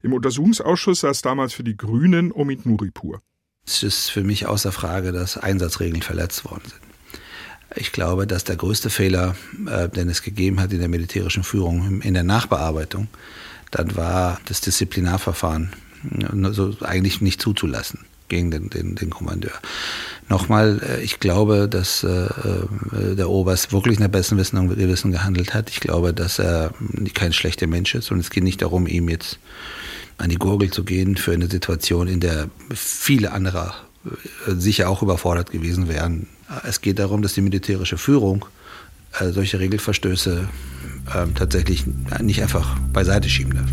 Im 0.00 0.12
Untersuchungsausschuss 0.12 1.00
saß 1.00 1.22
damals 1.22 1.54
für 1.54 1.64
die 1.64 1.76
Grünen 1.76 2.30
Omid 2.30 2.66
Nuripur. 2.66 3.18
Es 3.66 3.82
ist 3.82 4.10
für 4.10 4.22
mich 4.22 4.46
außer 4.46 4.72
Frage, 4.72 5.12
dass 5.12 5.38
Einsatzregeln 5.38 6.02
verletzt 6.02 6.44
worden 6.44 6.64
sind. 6.64 6.80
Ich 7.76 7.92
glaube, 7.92 8.26
dass 8.26 8.44
der 8.44 8.56
größte 8.56 8.90
Fehler, 8.90 9.34
äh, 9.66 9.88
den 9.88 10.08
es 10.08 10.22
gegeben 10.22 10.60
hat 10.60 10.72
in 10.72 10.78
der 10.78 10.88
militärischen 10.88 11.42
Führung, 11.42 12.02
in 12.02 12.14
der 12.14 12.22
Nachbearbeitung, 12.22 13.08
dann 13.70 13.96
war 13.96 14.40
das 14.44 14.60
Disziplinarverfahren 14.60 15.72
also 16.42 16.76
eigentlich 16.82 17.20
nicht 17.20 17.40
zuzulassen 17.40 18.00
gegen 18.28 18.50
den, 18.50 18.70
den, 18.70 18.94
den 18.94 19.10
Kommandeur. 19.10 19.52
Nochmal, 20.28 20.80
äh, 20.82 21.02
ich 21.02 21.20
glaube, 21.20 21.68
dass 21.68 22.04
äh, 22.04 22.08
äh, 22.08 23.16
der 23.16 23.28
Oberst 23.28 23.72
wirklich 23.72 23.98
nach 23.98 24.08
bestem 24.08 24.38
Wissen 24.38 24.58
und 24.58 24.68
Gewissen 24.68 25.12
gehandelt 25.12 25.54
hat. 25.54 25.70
Ich 25.70 25.80
glaube, 25.80 26.14
dass 26.14 26.38
er 26.38 26.72
kein 27.14 27.32
schlechter 27.32 27.66
Mensch 27.66 27.94
ist 27.94 28.10
und 28.10 28.18
es 28.18 28.30
geht 28.30 28.44
nicht 28.44 28.62
darum, 28.62 28.86
ihm 28.86 29.08
jetzt 29.08 29.38
an 30.18 30.30
die 30.30 30.36
Gurgel 30.36 30.70
zu 30.70 30.84
gehen 30.84 31.16
für 31.16 31.32
eine 31.32 31.48
Situation, 31.48 32.08
in 32.08 32.20
der 32.20 32.48
viele 32.74 33.32
andere 33.32 33.74
äh, 34.04 34.52
sicher 34.52 34.88
auch 34.88 35.02
überfordert 35.02 35.50
gewesen 35.50 35.88
wären. 35.88 36.26
Es 36.62 36.80
geht 36.80 36.98
darum, 36.98 37.22
dass 37.22 37.34
die 37.34 37.40
militärische 37.40 37.96
Führung 37.96 38.44
äh, 39.18 39.30
solche 39.30 39.58
Regelverstöße 39.58 40.48
äh, 41.06 41.26
tatsächlich 41.34 41.84
nicht 42.20 42.42
einfach 42.42 42.78
beiseite 42.92 43.28
schieben 43.28 43.54
darf. 43.54 43.70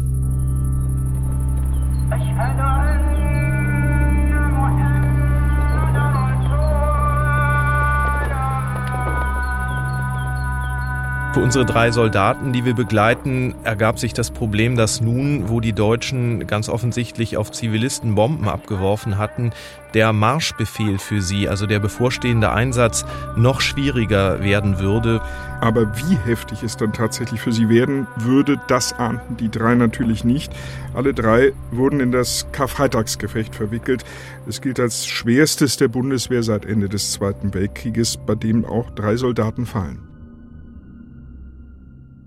Für 11.34 11.40
unsere 11.40 11.66
drei 11.66 11.92
Soldaten, 11.92 12.52
die 12.52 12.66
wir 12.66 12.74
begleiten, 12.74 13.56
ergab 13.64 14.00
sich 14.00 14.12
das 14.12 14.32
Problem, 14.32 14.76
dass 14.76 15.00
nun, 15.00 15.48
wo 15.48 15.62
die 15.62 15.72
Deutschen 15.72 16.46
ganz 16.46 16.68
offensichtlich 16.68 17.38
auf 17.38 17.54
Zivilisten 17.54 18.16
Bomben 18.16 18.50
abgeworfen 18.50 19.18
hatten, 19.18 19.52
der 19.94 20.12
Marschbefehl 20.12 21.00
für 21.00 21.22
sie, 21.22 21.48
also 21.48 21.68
der 21.68 21.80
bevorstehende 21.80 22.52
Einsatz, 22.52 23.06
noch 23.38 23.62
schwieriger 23.62 24.44
werden 24.44 24.80
würde. 24.80 25.22
Aber 25.62 25.98
wie 25.98 26.18
heftig 26.26 26.64
es 26.64 26.76
dann 26.76 26.92
tatsächlich 26.92 27.40
für 27.40 27.54
sie 27.54 27.70
werden 27.70 28.08
würde, 28.18 28.60
das 28.68 28.92
ahnten 28.92 29.38
die 29.38 29.50
drei 29.50 29.76
natürlich 29.76 30.26
nicht. 30.26 30.52
Alle 30.94 31.14
drei 31.14 31.54
wurden 31.72 32.02
in 32.02 32.12
das 32.12 32.48
Karfreitagsgefecht 32.52 33.56
verwickelt. 33.56 34.04
Es 34.50 34.60
gilt 34.60 34.82
als 34.82 35.08
schwerstes 35.08 35.78
der 35.78 35.88
Bundeswehr 35.88 36.44
seit 36.44 36.66
Ende 36.66 36.90
des 36.90 37.14
Zweiten 37.14 37.54
Weltkrieges, 37.54 38.18
bei 38.18 38.36
dem 38.36 38.66
auch 38.66 38.92
drei 38.92 39.16
Soldaten 39.16 39.66
fallen. 39.66 40.11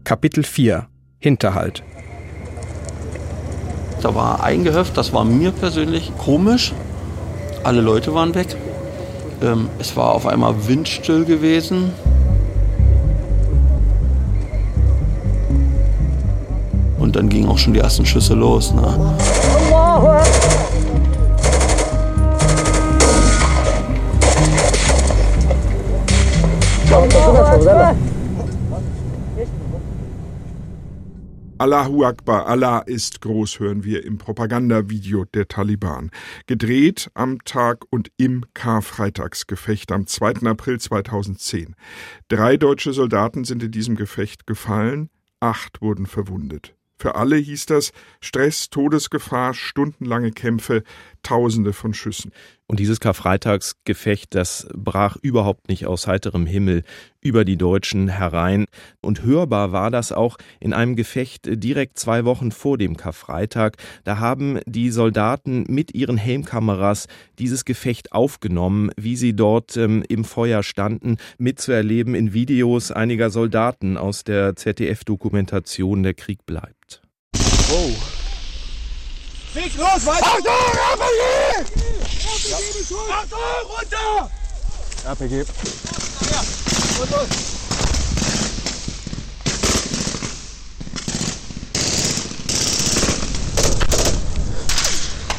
Kapitel 0.04 0.44
4 0.44 0.86
Hinterhalt 1.18 1.82
Da 4.02 4.14
war 4.14 4.44
ein 4.44 4.62
Gehöft, 4.62 4.98
das 4.98 5.14
war 5.14 5.24
mir 5.24 5.50
persönlich 5.50 6.12
komisch. 6.18 6.74
Alle 7.62 7.80
Leute 7.80 8.12
waren 8.14 8.34
weg. 8.34 8.54
Ähm, 9.42 9.70
es 9.78 9.96
war 9.96 10.12
auf 10.12 10.26
einmal 10.26 10.68
windstill 10.68 11.24
gewesen. 11.24 11.90
Und 16.98 17.16
dann 17.16 17.30
gingen 17.30 17.48
auch 17.48 17.56
schon 17.56 17.72
die 17.72 17.80
ersten 17.80 18.04
Schüsse 18.04 18.34
los. 18.34 18.74
Ne? 18.74 19.16
Allahu 31.56 32.04
Akbar, 32.04 32.46
Allah 32.46 32.80
ist 32.80 33.20
groß, 33.20 33.60
hören 33.60 33.84
wir 33.84 34.04
im 34.04 34.18
Propagandavideo 34.18 35.24
der 35.24 35.46
Taliban. 35.46 36.10
Gedreht 36.46 37.12
am 37.14 37.44
Tag 37.44 37.84
und 37.90 38.10
im 38.16 38.44
Karfreitagsgefecht 38.54 39.92
am 39.92 40.08
2. 40.08 40.48
April 40.48 40.80
2010. 40.80 41.76
Drei 42.26 42.56
deutsche 42.56 42.92
Soldaten 42.92 43.44
sind 43.44 43.62
in 43.62 43.70
diesem 43.70 43.94
Gefecht 43.94 44.48
gefallen, 44.48 45.10
acht 45.38 45.80
wurden 45.80 46.06
verwundet. 46.06 46.74
Für 46.96 47.14
alle 47.14 47.36
hieß 47.36 47.66
das 47.66 47.92
Stress, 48.20 48.68
Todesgefahr, 48.70 49.54
stundenlange 49.54 50.32
Kämpfe, 50.32 50.82
Tausende 51.24 51.72
von 51.72 51.94
Schüssen. 51.94 52.30
Und 52.66 52.80
dieses 52.80 53.00
Karfreitagsgefecht, 53.00 54.34
das 54.34 54.68
brach 54.72 55.16
überhaupt 55.20 55.68
nicht 55.68 55.86
aus 55.86 56.06
heiterem 56.06 56.46
Himmel 56.46 56.82
über 57.20 57.44
die 57.44 57.56
Deutschen 57.56 58.08
herein. 58.08 58.66
Und 59.02 59.22
hörbar 59.22 59.72
war 59.72 59.90
das 59.90 60.12
auch 60.12 60.38
in 60.60 60.72
einem 60.72 60.96
Gefecht 60.96 61.42
direkt 61.44 61.98
zwei 61.98 62.24
Wochen 62.24 62.52
vor 62.52 62.78
dem 62.78 62.96
Karfreitag. 62.96 63.76
Da 64.04 64.18
haben 64.18 64.60
die 64.66 64.90
Soldaten 64.90 65.64
mit 65.68 65.94
ihren 65.94 66.16
Helmkameras 66.16 67.06
dieses 67.38 67.64
Gefecht 67.64 68.12
aufgenommen, 68.12 68.90
wie 68.96 69.16
sie 69.16 69.34
dort 69.34 69.76
ähm, 69.76 70.02
im 70.08 70.24
Feuer 70.24 70.62
standen, 70.62 71.16
mitzuerleben 71.38 72.14
in 72.14 72.32
Videos 72.32 72.92
einiger 72.92 73.30
Soldaten 73.30 73.96
aus 73.96 74.24
der 74.24 74.56
ZDF-Dokumentation 74.56 76.02
Der 76.02 76.14
Krieg 76.14 76.46
bleibt. 76.46 77.02
Wow. 77.68 78.13
Weg 79.54 79.76
los, 79.76 80.04
weiter! 80.04 80.26
Achtung, 80.26 80.46
RPG! 80.94 81.22
RPG 82.34 82.48
ja. 82.50 82.56
Achtung, 83.14 83.38
runter! 83.70 84.30
RPG. 85.04 85.34
Ja, 86.32 86.40
und 87.00 87.10
los! 87.12 87.28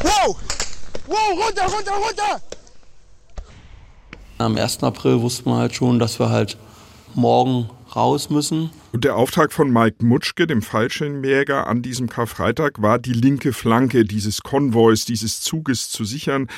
Wow! 0.02 0.36
Wow, 1.06 1.44
runter, 1.44 1.64
runter, 1.66 1.92
runter! 1.92 2.40
Am 4.38 4.56
1. 4.56 4.82
April 4.82 5.20
wussten 5.20 5.50
wir 5.50 5.58
halt 5.58 5.74
schon, 5.74 5.98
dass 5.98 6.18
wir 6.18 6.30
halt 6.30 6.56
morgen 7.14 7.68
raus 7.96 8.30
müssen. 8.30 8.70
Und 8.92 9.04
der 9.04 9.16
Auftrag 9.16 9.52
von 9.52 9.72
Mike 9.72 10.04
Mutschke, 10.04 10.46
dem 10.46 10.62
Fallschirmjäger, 10.62 11.66
an 11.66 11.82
diesem 11.82 12.08
Karfreitag 12.08 12.82
war, 12.82 12.98
die 12.98 13.12
linke 13.12 13.52
Flanke 13.52 14.04
dieses 14.04 14.42
Konvois, 14.42 15.04
dieses 15.08 15.40
Zuges 15.40 15.88
zu 15.88 16.04
sichern, 16.04 16.48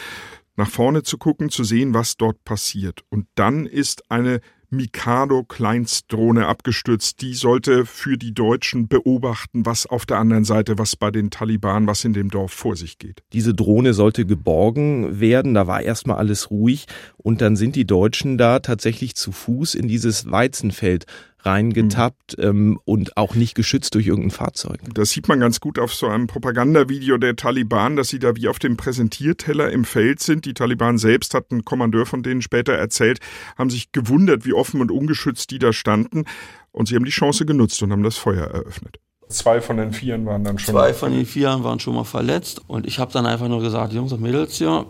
nach 0.56 0.68
vorne 0.68 1.04
zu 1.04 1.18
gucken, 1.18 1.50
zu 1.50 1.62
sehen, 1.62 1.94
was 1.94 2.16
dort 2.16 2.44
passiert. 2.44 3.02
Und 3.10 3.26
dann 3.36 3.64
ist 3.64 4.10
eine 4.10 4.40
Mikado-Kleinstdrohne 4.70 6.46
abgestürzt. 6.46 7.20
Die 7.22 7.34
sollte 7.34 7.86
für 7.86 8.18
die 8.18 8.34
Deutschen 8.34 8.88
beobachten, 8.88 9.64
was 9.66 9.86
auf 9.86 10.06
der 10.06 10.18
anderen 10.18 10.44
Seite, 10.44 10.78
was 10.78 10.96
bei 10.96 11.10
den 11.10 11.30
Taliban, 11.30 11.86
was 11.86 12.04
in 12.04 12.12
dem 12.12 12.30
Dorf 12.30 12.52
vor 12.52 12.76
sich 12.76 12.98
geht. 12.98 13.22
Diese 13.32 13.54
Drohne 13.54 13.94
sollte 13.94 14.26
geborgen 14.26 15.20
werden. 15.20 15.54
Da 15.54 15.66
war 15.66 15.82
erstmal 15.82 16.18
alles 16.18 16.50
ruhig. 16.50 16.86
Und 17.16 17.40
dann 17.40 17.56
sind 17.56 17.76
die 17.76 17.86
Deutschen 17.86 18.38
da 18.38 18.58
tatsächlich 18.58 19.14
zu 19.14 19.32
Fuß 19.32 19.74
in 19.74 19.88
dieses 19.88 20.30
Weizenfeld 20.30 21.06
reingetappt 21.40 22.38
mhm. 22.38 22.44
ähm, 22.44 22.80
und 22.84 23.16
auch 23.16 23.34
nicht 23.34 23.54
geschützt 23.54 23.94
durch 23.94 24.06
irgendein 24.06 24.30
Fahrzeug. 24.30 24.80
Das 24.94 25.10
sieht 25.10 25.28
man 25.28 25.40
ganz 25.40 25.60
gut 25.60 25.78
auf 25.78 25.94
so 25.94 26.06
einem 26.06 26.26
Propagandavideo 26.26 27.18
der 27.18 27.36
Taliban, 27.36 27.96
dass 27.96 28.08
sie 28.08 28.18
da 28.18 28.36
wie 28.36 28.48
auf 28.48 28.58
dem 28.58 28.76
Präsentierteller 28.76 29.70
im 29.70 29.84
Feld 29.84 30.20
sind. 30.20 30.44
Die 30.44 30.54
Taliban 30.54 30.98
selbst, 30.98 31.34
hat 31.34 31.50
ein 31.50 31.64
Kommandeur 31.64 32.06
von 32.06 32.22
denen 32.22 32.42
später 32.42 32.72
erzählt, 32.72 33.20
haben 33.56 33.70
sich 33.70 33.92
gewundert, 33.92 34.44
wie 34.44 34.52
offen 34.52 34.80
und 34.80 34.90
ungeschützt 34.90 35.50
die 35.50 35.58
da 35.58 35.72
standen. 35.72 36.24
Und 36.72 36.88
sie 36.88 36.96
haben 36.96 37.04
die 37.04 37.10
Chance 37.10 37.46
genutzt 37.46 37.82
und 37.82 37.92
haben 37.92 38.02
das 38.02 38.16
Feuer 38.16 38.46
eröffnet. 38.46 38.98
Zwei 39.28 39.60
von 39.60 39.76
den 39.76 39.92
Vieren 39.92 40.24
waren 40.24 40.42
dann 40.42 40.58
schon. 40.58 40.74
Zwei 40.74 40.94
von 40.94 41.12
den 41.12 41.26
Vieren 41.26 41.62
waren 41.62 41.80
schon 41.80 41.94
mal 41.94 42.04
verletzt. 42.04 42.62
Und 42.66 42.86
ich 42.86 42.98
habe 42.98 43.12
dann 43.12 43.26
einfach 43.26 43.48
nur 43.48 43.60
gesagt, 43.60 43.92
Jungs 43.92 44.12
und 44.12 44.22
Mädels, 44.22 44.58
ja, 44.58 44.86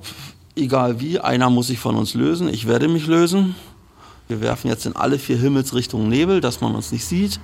egal 0.57 1.01
wie, 1.01 1.19
einer 1.19 1.51
muss 1.51 1.69
sich 1.69 1.79
von 1.79 1.97
uns 1.97 2.15
lösen. 2.15 2.49
Ich 2.49 2.69
werde 2.69 2.89
mich 2.89 3.07
lösen. 3.07 3.57
Wir 4.29 4.43
werfen 4.43 4.69
jetzt 4.69 4.85
in 4.85 4.95
alle 4.95 5.19
vier 5.19 5.39
Himmelsrichtungen 5.39 6.09
Nebel, 6.09 6.43
dass 6.43 6.61
man 6.61 6.75
uns 6.75 6.93
nicht 6.93 7.07
sieht. 7.07 7.41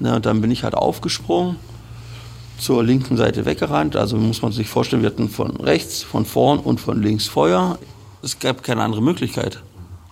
Ne, 0.00 0.16
und 0.16 0.26
dann 0.26 0.40
bin 0.40 0.50
ich 0.50 0.64
halt 0.64 0.74
aufgesprungen, 0.74 1.56
zur 2.58 2.82
linken 2.82 3.16
Seite 3.16 3.44
weggerannt. 3.44 3.94
Also 3.94 4.16
muss 4.16 4.42
man 4.42 4.50
sich 4.50 4.68
vorstellen, 4.68 5.02
wir 5.02 5.10
hatten 5.10 5.28
von 5.28 5.56
rechts, 5.56 6.02
von 6.02 6.26
vorn 6.26 6.58
und 6.58 6.80
von 6.80 7.00
links 7.00 7.28
Feuer. 7.28 7.78
Es 8.22 8.40
gab 8.40 8.64
keine 8.64 8.82
andere 8.82 9.02
Möglichkeit. 9.02 9.62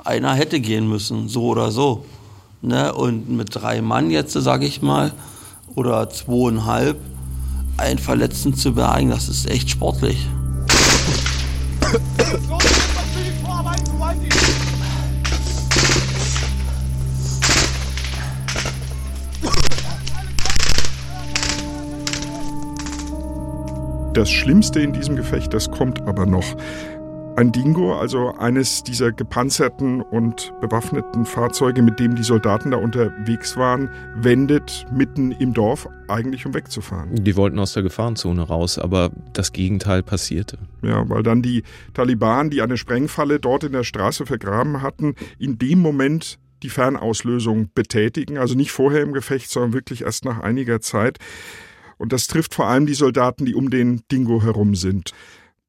Einer 0.04 0.34
hätte 0.34 0.60
gehen 0.60 0.88
müssen, 0.88 1.28
so 1.28 1.46
oder 1.46 1.72
so. 1.72 2.04
Ne, 2.62 2.92
und 2.94 3.28
mit 3.28 3.54
drei 3.54 3.82
Mann 3.82 4.10
jetzt, 4.10 4.32
sage 4.32 4.66
ich 4.66 4.82
mal, 4.82 5.12
oder 5.74 6.10
zweieinhalb, 6.10 6.98
einen 7.76 7.98
Verletzten 7.98 8.54
zu 8.54 8.74
beeigen, 8.74 9.10
das 9.10 9.28
ist 9.28 9.48
echt 9.48 9.70
sportlich. 9.70 10.26
Das 24.18 24.32
Schlimmste 24.32 24.80
in 24.80 24.92
diesem 24.92 25.14
Gefecht, 25.14 25.54
das 25.54 25.70
kommt 25.70 26.00
aber 26.08 26.26
noch. 26.26 26.56
Ein 27.36 27.52
Dingo, 27.52 27.96
also 27.96 28.34
eines 28.36 28.82
dieser 28.82 29.12
gepanzerten 29.12 30.00
und 30.02 30.52
bewaffneten 30.60 31.24
Fahrzeuge, 31.24 31.82
mit 31.82 32.00
dem 32.00 32.16
die 32.16 32.24
Soldaten 32.24 32.72
da 32.72 32.78
unterwegs 32.78 33.56
waren, 33.56 33.88
wendet 34.16 34.86
mitten 34.92 35.30
im 35.30 35.54
Dorf, 35.54 35.88
eigentlich 36.08 36.46
um 36.46 36.52
wegzufahren. 36.52 37.14
Die 37.14 37.36
wollten 37.36 37.60
aus 37.60 37.74
der 37.74 37.84
Gefahrenzone 37.84 38.42
raus, 38.42 38.76
aber 38.76 39.12
das 39.34 39.52
Gegenteil 39.52 40.02
passierte. 40.02 40.58
Ja, 40.82 41.08
weil 41.08 41.22
dann 41.22 41.40
die 41.40 41.62
Taliban, 41.94 42.50
die 42.50 42.60
eine 42.60 42.76
Sprengfalle 42.76 43.38
dort 43.38 43.62
in 43.62 43.70
der 43.70 43.84
Straße 43.84 44.26
vergraben 44.26 44.82
hatten, 44.82 45.14
in 45.38 45.58
dem 45.58 45.78
Moment 45.78 46.40
die 46.64 46.70
Fernauslösung 46.70 47.70
betätigen, 47.72 48.36
also 48.36 48.56
nicht 48.56 48.72
vorher 48.72 49.02
im 49.02 49.12
Gefecht, 49.12 49.48
sondern 49.48 49.74
wirklich 49.74 50.02
erst 50.02 50.24
nach 50.24 50.40
einiger 50.40 50.80
Zeit. 50.80 51.20
Und 51.98 52.12
das 52.12 52.26
trifft 52.26 52.54
vor 52.54 52.66
allem 52.66 52.86
die 52.86 52.94
Soldaten, 52.94 53.44
die 53.44 53.54
um 53.54 53.70
den 53.70 54.02
Dingo 54.10 54.42
herum 54.42 54.74
sind. 54.74 55.12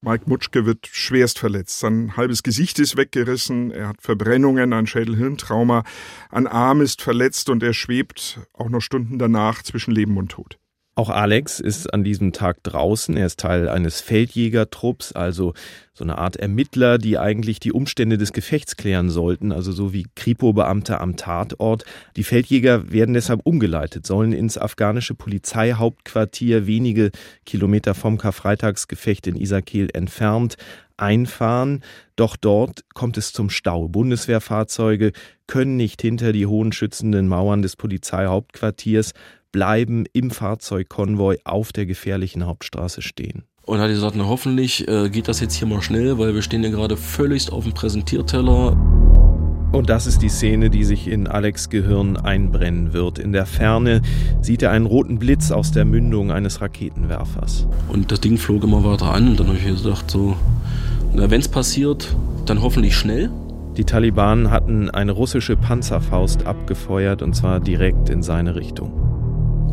Mike 0.02 0.30
Mutschke 0.30 0.66
wird 0.66 0.88
schwerst 0.88 1.40
verletzt. 1.40 1.80
Sein 1.80 2.16
halbes 2.16 2.42
Gesicht 2.42 2.80
ist 2.80 2.96
weggerissen, 2.96 3.72
er 3.72 3.90
hat 3.90 4.02
Verbrennungen, 4.02 4.72
ein 4.72 4.88
Schädelhirntrauma, 4.88 5.84
ein 6.30 6.48
Arm 6.48 6.80
ist 6.80 7.02
verletzt 7.02 7.50
und 7.50 7.62
er 7.64 7.74
schwebt 7.74 8.40
auch 8.54 8.70
noch 8.70 8.80
Stunden 8.80 9.20
danach 9.20 9.62
zwischen 9.62 9.92
Leben 9.92 10.18
und 10.18 10.32
Tod. 10.32 10.58
Auch 11.00 11.10
Alex 11.10 11.62
ist 11.62 11.94
an 11.94 12.04
diesem 12.04 12.34
Tag 12.34 12.62
draußen. 12.62 13.16
Er 13.16 13.28
ist 13.28 13.40
Teil 13.40 13.70
eines 13.70 14.02
Feldjägertrupps, 14.02 15.14
also 15.14 15.54
so 15.94 16.04
eine 16.04 16.18
Art 16.18 16.36
Ermittler, 16.36 16.98
die 16.98 17.18
eigentlich 17.18 17.62
die 17.62 17.72
Umstände 17.72 18.18
des 18.18 18.34
Gefechts 18.34 18.76
klären 18.76 19.10
sollten, 19.10 19.54
also 19.54 19.72
so 19.72 19.94
wie 19.94 20.08
Kripo-Beamte 20.18 21.00
am 21.00 21.16
Tatort. 21.16 21.86
Die 22.18 22.26
Feldjäger 22.26 22.92
werden 22.92 23.14
deshalb 23.14 23.40
umgeleitet, 23.46 24.06
sollen 24.06 24.34
ins 24.34 24.58
afghanische 24.58 25.16
Polizeihauptquartier 25.16 26.68
wenige 26.68 27.12
Kilometer 27.46 27.94
vom 27.94 28.18
Karfreitagsgefecht 28.18 29.26
in 29.28 29.38
Isakil 29.38 29.88
entfernt 29.94 30.58
einfahren. 30.98 31.82
Doch 32.18 32.36
dort 32.36 32.84
kommt 32.94 33.18
es 33.18 33.32
zum 33.32 33.50
Stau. 33.50 33.88
Bundeswehrfahrzeuge 33.88 35.14
können 35.48 35.78
nicht 35.78 36.02
hinter 36.02 36.34
die 36.34 36.46
hohen 36.46 36.74
schützenden 36.74 37.30
Mauern 37.30 37.62
des 37.62 37.78
Polizeihauptquartiers 37.78 39.14
bleiben 39.52 40.06
im 40.14 40.32
Fahrzeugkonvoi 40.32 41.38
auf 41.44 41.72
der 41.72 41.86
gefährlichen 41.86 42.46
Hauptstraße 42.46 43.02
stehen. 43.02 43.44
Und 43.64 43.80
hat 43.80 43.90
gesagt, 43.90 44.16
na 44.16 44.28
hoffentlich 44.28 44.88
äh, 44.88 45.10
geht 45.10 45.28
das 45.28 45.40
jetzt 45.42 45.54
hier 45.54 45.68
mal 45.68 45.82
schnell, 45.82 46.18
weil 46.18 46.34
wir 46.34 46.42
stehen 46.42 46.64
ja 46.64 46.70
gerade 46.70 46.98
völligst 46.98 47.52
auf 47.52 47.66
dem 47.66 47.74
Präsentierteller. 47.74 48.76
Und 49.72 49.92
das 49.92 50.08
ist 50.08 50.24
die 50.24 50.30
Szene, 50.30 50.72
die 50.72 50.84
sich 50.84 51.08
in 51.08 51.28
Alex 51.28 51.70
Gehirn 51.70 52.18
einbrennen 52.18 52.94
wird. 52.94 53.20
In 53.20 53.32
der 53.32 53.46
Ferne 53.46 54.02
sieht 54.42 54.64
er 54.64 54.72
einen 54.72 54.88
roten 54.88 55.20
Blitz 55.20 55.52
aus 55.52 55.72
der 55.72 55.86
Mündung 55.86 56.32
eines 56.32 56.62
Raketenwerfers. 56.62 57.68
Und 57.88 58.12
das 58.12 58.20
Ding 58.22 58.38
flog 58.38 58.64
immer 58.64 58.84
weiter 58.84 59.14
an 59.14 59.28
und 59.28 59.40
dann 59.40 59.48
habe 59.48 59.58
ich 59.58 59.66
gedacht, 59.66 60.10
so, 60.10 60.36
wenn 61.14 61.40
es 61.40 61.48
passiert, 61.48 62.16
dann 62.48 62.64
hoffentlich 62.64 62.96
schnell. 62.96 63.30
Die 63.78 63.86
Taliban 63.86 64.50
hatten 64.50 64.90
eine 64.90 65.12
russische 65.12 65.56
Panzerfaust 65.56 66.48
abgefeuert 66.48 67.22
und 67.22 67.36
zwar 67.36 67.60
direkt 67.60 68.10
in 68.10 68.24
seine 68.24 68.56
Richtung. 68.56 69.19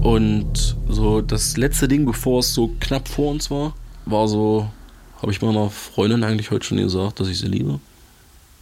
Und 0.06 0.76
so 0.88 1.20
das 1.20 1.56
letzte 1.56 1.88
Ding, 1.88 2.06
bevor 2.06 2.38
es 2.38 2.54
so 2.54 2.68
knapp 2.78 3.08
vor 3.08 3.32
uns 3.32 3.50
war, 3.50 3.74
war 4.04 4.28
so, 4.28 4.70
habe 5.20 5.32
ich 5.32 5.42
meiner 5.42 5.68
Freundin 5.68 6.22
eigentlich 6.22 6.52
heute 6.52 6.64
schon 6.64 6.78
gesagt, 6.78 7.18
dass 7.18 7.26
ich 7.26 7.38
sie 7.38 7.48
liebe. 7.48 7.80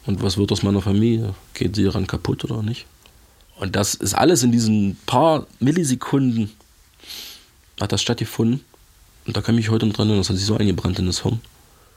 Und 0.06 0.22
was 0.22 0.38
wird 0.38 0.52
aus 0.52 0.62
meiner 0.62 0.80
Familie? 0.80 1.34
Geht 1.52 1.76
sie 1.76 1.84
daran 1.84 2.06
kaputt 2.06 2.44
oder 2.44 2.62
nicht? 2.62 2.86
Und 3.56 3.76
das 3.76 3.94
ist 3.94 4.14
alles 4.14 4.42
in 4.42 4.52
diesen 4.52 4.96
paar 5.04 5.46
Millisekunden 5.60 6.50
hat 7.78 7.92
das 7.92 8.00
stattgefunden. 8.00 8.64
Und 9.26 9.36
da 9.36 9.42
kann 9.42 9.54
ich 9.56 9.66
mich 9.66 9.70
heute 9.70 9.84
noch 9.84 9.96
dran 9.96 10.08
erinnern, 10.08 10.22
das 10.22 10.30
hat 10.30 10.38
sich 10.38 10.46
so 10.46 10.56
eingebrannt 10.56 10.98
in 10.98 11.04
das 11.04 11.24
Hirn. 11.24 11.42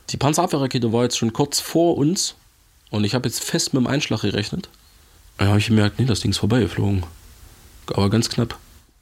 Die 0.10 0.18
Panzerabwehrrakete 0.18 0.92
war 0.92 1.04
jetzt 1.04 1.18
schon 1.18 1.32
kurz 1.32 1.62
vor 1.62 1.96
uns 1.96 2.36
und 2.90 3.06
ich 3.06 3.16
habe 3.16 3.30
jetzt 3.30 3.42
fest 3.42 3.74
mit 3.74 3.82
dem 3.82 3.88
Einschlag 3.88 4.24
gerechnet. 4.24 4.68
Da 5.38 5.46
habe 5.46 5.60
ich 5.60 5.68
gemerkt, 5.68 6.00
nee, 6.00 6.06
das 6.06 6.20
Ding 6.20 6.32
ist 6.32 6.38
vorbeigeflogen. 6.38 7.04
Aber 7.94 8.10
ganz 8.10 8.28
knapp. 8.28 8.60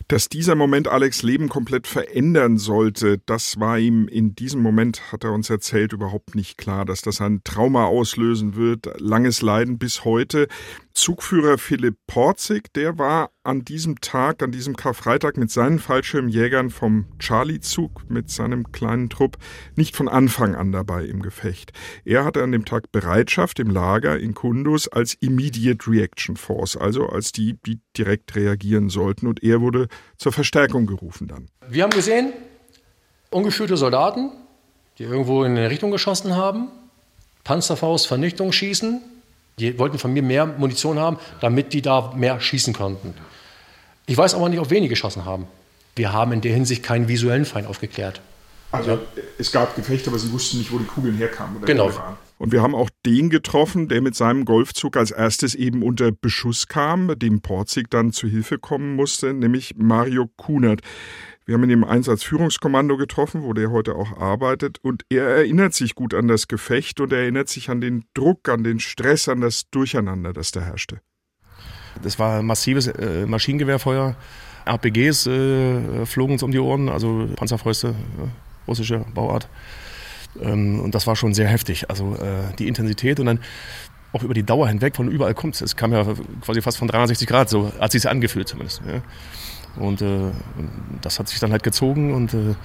Dass 0.07 0.29
dieser 0.29 0.53
Moment 0.53 0.87
Alex 0.87 1.23
Leben 1.23 1.49
komplett 1.49 1.87
verändern 1.87 2.59
sollte, 2.59 3.19
das 3.25 3.59
war 3.59 3.79
ihm 3.79 4.07
in 4.07 4.35
diesem 4.35 4.61
Moment, 4.61 5.11
hat 5.11 5.23
er 5.23 5.31
uns 5.31 5.49
erzählt, 5.49 5.93
überhaupt 5.93 6.35
nicht 6.35 6.59
klar, 6.59 6.85
dass 6.85 7.01
das 7.01 7.21
ein 7.21 7.41
Trauma 7.43 7.85
auslösen 7.85 8.55
wird, 8.55 9.01
langes 9.01 9.41
Leiden 9.41 9.79
bis 9.79 10.05
heute. 10.05 10.47
Zugführer 10.93 11.57
Philipp 11.57 11.97
Porzig, 12.05 12.71
der 12.73 12.99
war 12.99 13.31
an 13.43 13.65
diesem 13.65 13.99
Tag, 13.99 14.41
an 14.41 14.51
diesem 14.51 14.75
Karfreitag 14.75 15.37
mit 15.37 15.51
seinen 15.51 15.79
Fallschirmjägern 15.79 16.69
vom 16.69 17.05
Charlie-Zug 17.19 18.09
mit 18.09 18.29
seinem 18.29 18.71
kleinen 18.71 19.09
Trupp 19.09 19.37
nicht 19.75 19.95
von 19.95 20.07
Anfang 20.07 20.55
an 20.55 20.71
dabei 20.71 21.05
im 21.05 21.21
Gefecht. 21.21 21.73
Er 22.05 22.23
hatte 22.23 22.43
an 22.43 22.51
dem 22.51 22.63
Tag 22.63 22.91
Bereitschaft 22.91 23.59
im 23.59 23.71
Lager 23.71 24.17
in 24.17 24.35
Kundus 24.35 24.87
als 24.87 25.15
Immediate 25.15 25.85
Reaction 25.89 26.37
Force, 26.37 26.77
also 26.77 27.07
als 27.07 27.33
die, 27.33 27.59
die 27.65 27.79
direkt 27.97 28.35
reagieren 28.35 28.89
sollten. 28.89 29.27
Und 29.27 29.43
er 29.43 29.59
wurde 29.61 29.87
zur 30.17 30.31
Verstärkung 30.31 30.85
gerufen 30.85 31.27
dann. 31.27 31.49
Wir 31.67 31.83
haben 31.83 31.91
gesehen, 31.91 32.33
ungeschülte 33.29 33.77
Soldaten, 33.77 34.31
die 34.97 35.03
irgendwo 35.03 35.43
in 35.43 35.57
eine 35.57 35.69
Richtung 35.69 35.91
geschossen 35.91 36.35
haben, 36.35 36.69
Panzerfaust, 37.43 38.07
Vernichtung 38.07 38.51
schießen, 38.51 39.01
die 39.59 39.77
wollten 39.79 39.99
von 39.99 40.11
mir 40.13 40.23
mehr 40.23 40.45
Munition 40.45 40.99
haben, 40.99 41.17
damit 41.41 41.73
die 41.73 41.81
da 41.81 42.13
mehr 42.15 42.39
schießen 42.39 42.73
konnten. 42.73 43.13
Ich 44.05 44.17
weiß 44.17 44.35
aber 44.35 44.49
nicht, 44.49 44.59
ob 44.59 44.69
wenige 44.69 44.89
geschossen 44.89 45.25
haben. 45.25 45.47
Wir 45.95 46.11
haben 46.11 46.31
in 46.33 46.41
der 46.41 46.53
Hinsicht 46.53 46.83
keinen 46.83 47.07
visuellen 47.07 47.45
Feind 47.45 47.67
aufgeklärt. 47.67 48.21
Also 48.71 48.99
es 49.37 49.51
gab 49.51 49.75
Gefechte, 49.75 50.09
aber 50.09 50.19
sie 50.19 50.31
wussten 50.31 50.57
nicht, 50.57 50.71
wo 50.71 50.77
die 50.77 50.85
Kugeln 50.85 51.15
herkamen. 51.15 51.63
genau. 51.63 51.91
Und 52.37 52.51
wir 52.51 52.61
haben 52.61 52.75
auch 52.75 52.89
den 53.05 53.29
getroffen, 53.29 53.87
der 53.87 54.01
mit 54.01 54.15
seinem 54.15 54.43
Golfzug 54.43 54.97
als 54.97 55.11
erstes 55.11 55.55
eben 55.55 55.83
unter 55.83 56.11
Beschuss 56.11 56.67
kam, 56.67 57.17
dem 57.17 57.41
Porzig 57.41 57.89
dann 57.89 58.11
zu 58.11 58.27
Hilfe 58.27 58.57
kommen 58.57 58.95
musste, 58.95 59.33
nämlich 59.33 59.75
Mario 59.77 60.29
Kunert. 60.35 60.81
Wir 61.45 61.53
haben 61.53 61.63
ihn 61.63 61.69
im 61.69 61.83
Einsatzführungskommando 61.83 62.97
getroffen, 62.97 63.43
wo 63.43 63.53
der 63.53 63.71
heute 63.71 63.95
auch 63.95 64.17
arbeitet. 64.17 64.79
Und 64.81 65.03
er 65.09 65.25
erinnert 65.27 65.73
sich 65.75 65.93
gut 65.93 66.13
an 66.13 66.27
das 66.27 66.47
Gefecht 66.47 66.99
und 66.99 67.13
er 67.13 67.19
erinnert 67.19 67.49
sich 67.49 67.69
an 67.69 67.81
den 67.81 68.05
Druck, 68.15 68.49
an 68.49 68.63
den 68.63 68.79
Stress, 68.79 69.29
an 69.29 69.41
das 69.41 69.69
Durcheinander, 69.69 70.33
das 70.33 70.51
da 70.51 70.61
herrschte. 70.61 71.01
Das 72.01 72.17
war 72.19 72.41
massives 72.41 72.87
äh, 72.87 73.25
Maschinengewehrfeuer. 73.27 74.15
RPGs 74.65 75.27
äh, 75.27 76.05
flogen 76.07 76.33
uns 76.33 76.43
um 76.43 76.51
die 76.51 76.59
Ohren, 76.59 76.89
also 76.89 77.29
Panzerfäuste, 77.35 77.89
äh, 77.89 78.67
russische 78.67 79.05
Bauart. 79.13 79.47
Ähm, 80.41 80.79
und 80.79 80.95
das 80.95 81.07
war 81.07 81.15
schon 81.15 81.33
sehr 81.33 81.47
heftig. 81.47 81.89
Also 81.89 82.15
äh, 82.15 82.53
die 82.57 82.67
Intensität 82.67 83.19
und 83.19 83.25
dann 83.25 83.39
auch 84.13 84.23
über 84.23 84.33
die 84.33 84.43
Dauer 84.43 84.67
hinweg, 84.67 84.95
von 84.95 85.09
überall 85.09 85.33
kommt 85.33 85.55
es. 85.55 85.61
Es 85.61 85.75
kam 85.75 85.91
ja 85.91 86.05
quasi 86.41 86.61
fast 86.61 86.77
von 86.77 86.87
360 86.87 87.27
Grad, 87.27 87.49
so 87.49 87.71
hat 87.79 87.91
sich 87.91 88.07
angefühlt 88.07 88.47
zumindest. 88.47 88.81
Ja. 88.87 89.01
Und 89.81 90.01
äh, 90.01 90.31
das 91.01 91.19
hat 91.19 91.27
sich 91.27 91.39
dann 91.39 91.51
halt 91.51 91.63
gezogen 91.63 92.13
und 92.13 92.33
äh, 92.33 92.55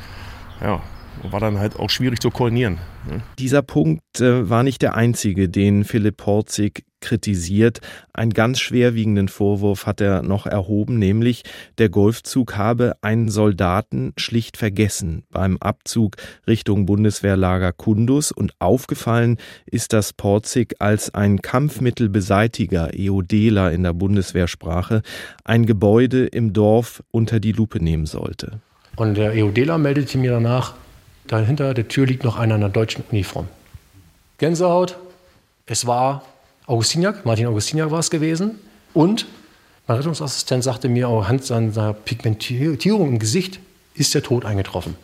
ja, 0.61 0.81
war 1.29 1.41
dann 1.41 1.59
halt 1.59 1.77
auch 1.77 1.91
schwierig 1.91 2.21
zu 2.21 2.31
koordinieren. 2.31 2.79
Ne? 3.09 3.21
Dieser 3.39 3.63
Punkt 3.63 4.21
äh, 4.21 4.49
war 4.49 4.63
nicht 4.63 4.81
der 4.83 4.95
einzige, 4.95 5.49
den 5.49 5.85
Philipp 5.85 6.19
Porzig 6.19 6.85
kritisiert. 7.01 7.81
Einen 8.13 8.33
ganz 8.33 8.61
schwerwiegenden 8.61 9.29
Vorwurf 9.29 9.87
hat 9.87 10.01
er 10.01 10.23
noch 10.23 10.47
erhoben, 10.47 10.99
nämlich 10.99 11.43
der 11.79 11.89
Golfzug 11.89 12.57
habe 12.57 12.95
einen 13.03 13.29
Soldaten 13.29 14.13
schlicht 14.17 14.57
vergessen 14.57 15.25
beim 15.31 15.57
Abzug 15.59 16.17
Richtung 16.47 16.87
Bundeswehrlager 16.87 17.73
Kundus 17.73 18.33
und 18.33 18.53
aufgefallen 18.59 19.39
ist 19.67 19.93
das 19.93 20.13
Porzig 20.13 20.77
als 20.79 21.15
ein 21.15 21.43
Kampfmittelbeseitiger, 21.43 22.91
EODler 22.95 23.73
in 23.73 23.83
der 23.83 23.93
Bundeswehrsprache, 23.93 25.03
ein 25.45 25.67
Gebäude 25.67 26.27
im 26.27 26.53
Dorf 26.53 27.03
unter 27.11 27.41
die 27.41 27.53
Lupe 27.53 27.83
nehmen 27.83 28.07
sollte. 28.07 28.61
Und 28.97 29.15
der 29.15 29.35
EODler 29.35 29.79
meldete 29.79 30.19
mir 30.19 30.33
danach, 30.33 30.75
dahinter 31.27 31.75
der 31.75 31.89
Tür 31.89 32.07
liegt 32.07 32.25
noch 32.25 32.37
einer 32.37 32.57
in 32.57 32.63
einer 32.63 32.73
deutschen 32.73 33.05
Uniform. 33.11 33.49
Gänsehaut, 34.39 34.99
es 35.67 35.87
war 35.87 36.23
Augustiniak, 36.71 37.27
Martin 37.27 37.47
Augustiniak 37.47 37.91
war 37.91 37.99
es 37.99 38.11
gewesen. 38.11 38.61
Und 38.95 39.27
mein 39.89 39.97
Rettungsassistent 39.97 40.63
sagte 40.63 40.89
mir, 40.89 41.09
anhand 41.09 41.45
seiner 41.45 41.93
Pigmentierung 41.93 43.09
im 43.09 43.19
Gesicht 43.19 43.59
ist 43.95 44.15
der 44.15 44.23
Tod 44.23 44.45
eingetroffen. 44.45 44.95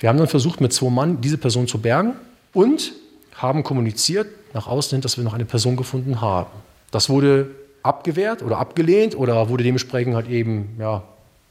Wir 0.00 0.08
haben 0.08 0.18
dann 0.18 0.26
versucht, 0.26 0.60
mit 0.60 0.72
zwei 0.72 0.90
Mann 0.90 1.20
diese 1.20 1.38
Person 1.38 1.68
zu 1.68 1.78
bergen 1.80 2.14
und 2.52 2.92
haben 3.36 3.62
kommuniziert 3.62 4.26
nach 4.54 4.66
außen 4.66 4.96
hin, 4.96 5.02
dass 5.02 5.16
wir 5.16 5.22
noch 5.22 5.34
eine 5.34 5.44
Person 5.44 5.76
gefunden 5.76 6.20
haben. 6.20 6.50
Das 6.90 7.08
wurde 7.08 7.50
abgewehrt 7.84 8.42
oder 8.42 8.58
abgelehnt 8.58 9.16
oder 9.16 9.48
wurde 9.48 9.62
dementsprechend 9.62 10.16
halt 10.16 10.28
eben, 10.28 10.76
ja, 10.80 11.04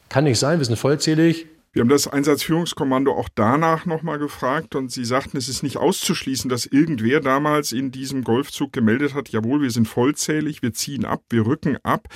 kann 0.10 0.26
nicht 0.26 0.39
sein, 0.39 0.60
wir 0.60 0.65
sind 0.65 0.76
vollzählig, 0.76 1.45
wir 1.73 1.81
haben 1.81 1.89
das 1.89 2.07
Einsatzführungskommando 2.07 3.12
auch 3.12 3.29
danach 3.33 3.88
nochmal 3.88 4.19
gefragt 4.19 4.75
und 4.75 4.91
sie 4.91 5.05
sagten, 5.05 5.38
es 5.38 5.49
ist 5.49 5.63
nicht 5.63 5.77
auszuschließen, 5.77 6.47
dass 6.47 6.67
irgendwer 6.67 7.19
damals 7.19 7.71
in 7.71 7.89
diesem 7.89 8.23
Golfzug 8.23 8.71
gemeldet 8.71 9.15
hat, 9.15 9.29
jawohl, 9.29 9.63
wir 9.63 9.71
sind 9.71 9.88
vollzählig, 9.88 10.62
wir 10.62 10.73
ziehen 10.73 11.03
ab, 11.03 11.23
wir 11.31 11.47
rücken 11.47 11.77
ab. 11.81 12.09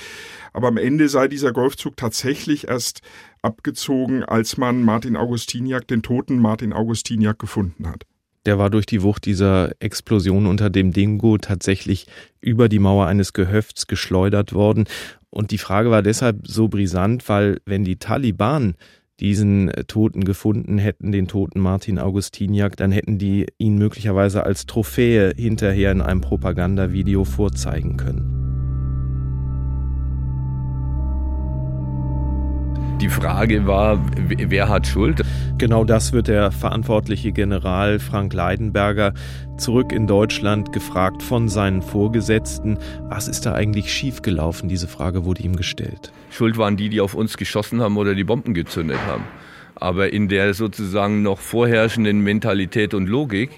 Aber 0.52 0.68
am 0.68 0.76
Ende 0.76 1.08
sei 1.08 1.26
dieser 1.26 1.52
Golfzug 1.52 1.96
tatsächlich 1.96 2.68
erst 2.68 3.00
abgezogen, 3.42 4.22
als 4.22 4.58
man 4.58 4.84
Martin 4.84 5.16
Augustiniak, 5.16 5.88
den 5.88 6.02
toten 6.02 6.38
Martin 6.38 6.72
Augustiniak 6.72 7.40
gefunden 7.40 7.88
hat. 7.88 8.04
Der 8.46 8.58
war 8.58 8.70
durch 8.70 8.86
die 8.86 9.02
Wucht 9.02 9.26
dieser 9.26 9.72
Explosion 9.80 10.46
unter 10.46 10.70
dem 10.70 10.92
Dingo 10.92 11.36
tatsächlich 11.36 12.06
über 12.40 12.68
die 12.68 12.78
Mauer 12.78 13.06
eines 13.06 13.32
Gehöfts 13.32 13.88
geschleudert 13.88 14.52
worden. 14.54 14.84
Und 15.30 15.50
die 15.50 15.58
Frage 15.58 15.90
war 15.90 16.02
deshalb 16.02 16.46
so 16.46 16.68
brisant, 16.68 17.28
weil 17.28 17.60
wenn 17.66 17.84
die 17.84 17.96
Taliban 17.96 18.76
diesen 19.20 19.68
äh, 19.68 19.84
Toten 19.84 20.24
gefunden 20.24 20.78
hätten, 20.78 21.12
den 21.12 21.28
toten 21.28 21.60
Martin 21.60 21.98
Augustiniak, 21.98 22.76
dann 22.76 22.92
hätten 22.92 23.18
die 23.18 23.46
ihn 23.58 23.78
möglicherweise 23.78 24.44
als 24.44 24.66
Trophäe 24.66 25.32
hinterher 25.36 25.92
in 25.92 26.00
einem 26.00 26.20
Propagandavideo 26.20 27.24
vorzeigen 27.24 27.96
können. 27.96 28.37
Die 33.00 33.08
Frage 33.08 33.64
war, 33.64 34.04
wer 34.26 34.68
hat 34.68 34.88
Schuld? 34.88 35.22
Genau 35.56 35.84
das 35.84 36.12
wird 36.12 36.26
der 36.26 36.50
verantwortliche 36.50 37.30
General 37.30 38.00
Frank 38.00 38.32
Leidenberger 38.32 39.14
zurück 39.56 39.92
in 39.92 40.08
Deutschland 40.08 40.72
gefragt 40.72 41.22
von 41.22 41.48
seinen 41.48 41.80
Vorgesetzten. 41.80 42.78
Was 43.08 43.28
ist 43.28 43.46
da 43.46 43.54
eigentlich 43.54 43.92
schiefgelaufen? 43.92 44.68
Diese 44.68 44.88
Frage 44.88 45.24
wurde 45.24 45.44
ihm 45.44 45.54
gestellt. 45.54 46.12
Schuld 46.30 46.58
waren 46.58 46.76
die, 46.76 46.88
die 46.88 47.00
auf 47.00 47.14
uns 47.14 47.36
geschossen 47.36 47.80
haben 47.80 47.96
oder 47.98 48.16
die 48.16 48.24
Bomben 48.24 48.52
gezündet 48.52 48.98
haben. 49.06 49.22
Aber 49.76 50.12
in 50.12 50.28
der 50.28 50.52
sozusagen 50.52 51.22
noch 51.22 51.38
vorherrschenden 51.38 52.20
Mentalität 52.20 52.94
und 52.94 53.08
Logik 53.08 53.50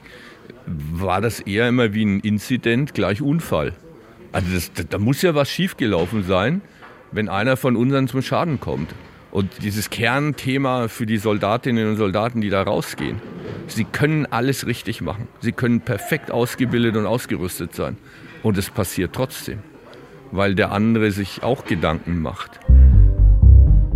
war 0.67 1.23
das 1.23 1.41
eher 1.41 1.67
immer 1.67 1.95
wie 1.95 2.05
ein 2.05 2.21
Inzident 2.21 2.93
gleich 2.93 3.23
Unfall. 3.23 3.73
Also 4.33 4.49
das, 4.53 4.71
da 4.91 4.99
muss 4.99 5.23
ja 5.23 5.35
was 5.35 5.49
schiefgelaufen 5.49 6.25
sein, 6.25 6.61
wenn 7.11 7.31
einer 7.31 7.57
von 7.57 7.75
unseren 7.75 8.07
zum 8.07 8.21
Schaden 8.21 8.61
kommt. 8.61 8.91
Und 9.31 9.63
dieses 9.63 9.91
Kernthema 9.91 10.89
für 10.89 11.07
die 11.07 11.19
Soldatinnen 11.19 11.89
und 11.89 11.97
Soldaten, 11.97 12.41
die 12.41 12.51
da 12.51 12.63
rausgehen, 12.63 13.21
sie 13.69 13.85
können 13.85 14.27
alles 14.27 14.67
richtig 14.67 15.01
machen. 15.01 15.29
Sie 15.41 15.53
können 15.53 15.81
perfekt 15.81 16.31
ausgebildet 16.31 16.97
und 16.97 17.07
ausgerüstet 17.07 17.75
sein. 17.75 17.97
Und 18.43 18.59
es 18.59 18.71
passiert 18.71 19.15
trotzdem, 19.15 19.61
weil 20.33 20.55
der 20.55 20.73
andere 20.73 21.11
sich 21.11 21.43
auch 21.43 21.65
Gedanken 21.65 22.21
macht. 22.21 22.60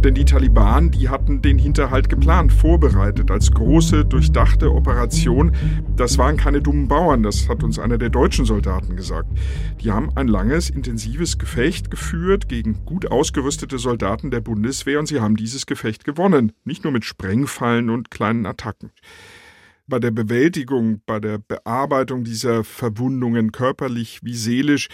Denn 0.05 0.15
die 0.15 0.27
Taliban, 0.27 0.91
die 0.91 1.09
hatten 1.09 1.41
den 1.41 1.59
Hinterhalt 1.59 2.11
geplant, 2.11 2.53
vorbereitet 2.53 3.31
als 3.31 3.51
große, 3.51 4.05
durchdachte 4.05 4.71
Operation. 4.71 5.57
Das 5.97 6.19
waren 6.19 6.37
keine 6.37 6.61
dummen 6.61 6.89
Bauern, 6.89 7.23
das 7.23 7.49
hat 7.49 7.63
uns 7.63 7.79
einer 7.79 7.97
der 7.97 8.11
deutschen 8.11 8.45
Soldaten 8.45 8.97
gesagt. 8.97 9.31
Die 9.81 9.91
haben 9.91 10.15
ein 10.15 10.29
langes, 10.29 10.69
intensives 10.69 11.39
Gefecht 11.39 11.91
geführt 11.91 12.51
gegen 12.51 12.85
gut 12.85 13.11
ausgerüstete 13.11 13.79
Soldaten 13.79 14.31
der 14.31 14.43
Bundeswehr 14.43 14.99
und 14.99 15.07
sie 15.07 15.21
haben 15.21 15.37
dieses 15.37 15.65
Gefecht 15.65 16.05
gewonnen. 16.05 16.53
Nicht 16.65 16.85
nur 16.85 16.93
mit 16.93 17.07
Sprengfallen 17.07 17.89
und 17.89 18.11
kleinen 18.11 18.45
Attacken 18.45 18.91
bei 19.87 19.99
der 19.99 20.11
Bewältigung, 20.11 21.01
bei 21.07 21.19
der 21.19 21.39
Bearbeitung 21.39 22.25
dieser 22.25 22.63
Verwundungen 22.63 23.53
körperlich 23.53 24.21
wie 24.23 24.35
seelisch, 24.35 24.89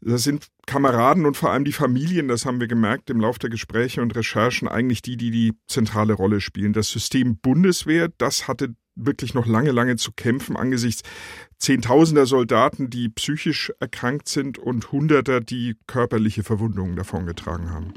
das 0.00 0.22
sind 0.22 0.48
Kameraden 0.70 1.26
und 1.26 1.36
vor 1.36 1.50
allem 1.50 1.64
die 1.64 1.72
Familien, 1.72 2.28
das 2.28 2.46
haben 2.46 2.60
wir 2.60 2.68
gemerkt 2.68 3.10
im 3.10 3.18
Laufe 3.18 3.40
der 3.40 3.50
Gespräche 3.50 4.02
und 4.02 4.14
Recherchen, 4.14 4.68
eigentlich 4.68 5.02
die, 5.02 5.16
die 5.16 5.32
die 5.32 5.52
zentrale 5.66 6.12
Rolle 6.12 6.40
spielen. 6.40 6.72
Das 6.72 6.88
System 6.90 7.38
Bundeswehr, 7.38 8.08
das 8.18 8.46
hatte 8.46 8.76
wirklich 8.94 9.34
noch 9.34 9.46
lange, 9.46 9.72
lange 9.72 9.96
zu 9.96 10.12
kämpfen 10.12 10.56
angesichts 10.56 11.02
Zehntausender 11.58 12.24
Soldaten, 12.24 12.88
die 12.88 13.08
psychisch 13.08 13.72
erkrankt 13.80 14.28
sind 14.28 14.58
und 14.58 14.92
Hunderter, 14.92 15.40
die 15.40 15.76
körperliche 15.88 16.44
Verwundungen 16.44 16.94
davongetragen 16.94 17.70
haben. 17.70 17.92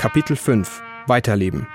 Kapitel 0.00 0.34
5 0.34 0.82
Weiterleben 1.08 1.66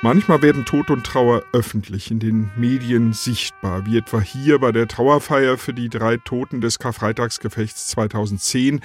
Manchmal 0.00 0.40
werden 0.40 0.64
Tod 0.64 0.88
und 0.88 1.04
Trauer 1.04 1.42
öffentlich 1.52 2.10
in 2.10 2.18
den 2.18 2.50
Medien 2.56 3.12
sichtbar, 3.12 3.84
wie 3.84 3.98
etwa 3.98 4.22
hier 4.22 4.58
bei 4.58 4.72
der 4.72 4.88
Trauerfeier 4.88 5.58
für 5.58 5.74
die 5.74 5.90
drei 5.90 6.16
Toten 6.16 6.62
des 6.62 6.78
Karfreitagsgefechts 6.78 7.88
2010 7.88 8.80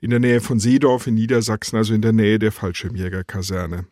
in 0.00 0.08
der 0.08 0.18
Nähe 0.18 0.40
von 0.40 0.58
Seedorf 0.58 1.06
in 1.06 1.16
Niedersachsen, 1.16 1.76
also 1.76 1.92
in 1.92 2.00
der 2.00 2.14
Nähe 2.14 2.38
der 2.38 2.52
Fallschirmjägerkaserne. 2.52 3.84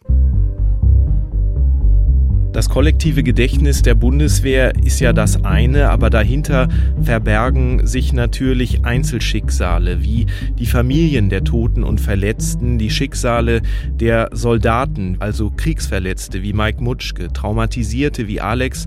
Das 2.52 2.68
kollektive 2.68 3.22
Gedächtnis 3.22 3.80
der 3.80 3.94
Bundeswehr 3.94 4.74
ist 4.84 5.00
ja 5.00 5.14
das 5.14 5.42
eine, 5.42 5.88
aber 5.88 6.10
dahinter 6.10 6.68
verbergen 7.02 7.86
sich 7.86 8.12
natürlich 8.12 8.84
Einzelschicksale, 8.84 10.02
wie 10.02 10.26
die 10.58 10.66
Familien 10.66 11.30
der 11.30 11.44
Toten 11.44 11.82
und 11.82 11.98
Verletzten, 11.98 12.78
die 12.78 12.90
Schicksale 12.90 13.62
der 13.88 14.28
Soldaten, 14.32 15.16
also 15.18 15.50
Kriegsverletzte 15.50 16.42
wie 16.42 16.52
Mike 16.52 16.82
Mutschke, 16.82 17.32
Traumatisierte 17.32 18.28
wie 18.28 18.42
Alex 18.42 18.86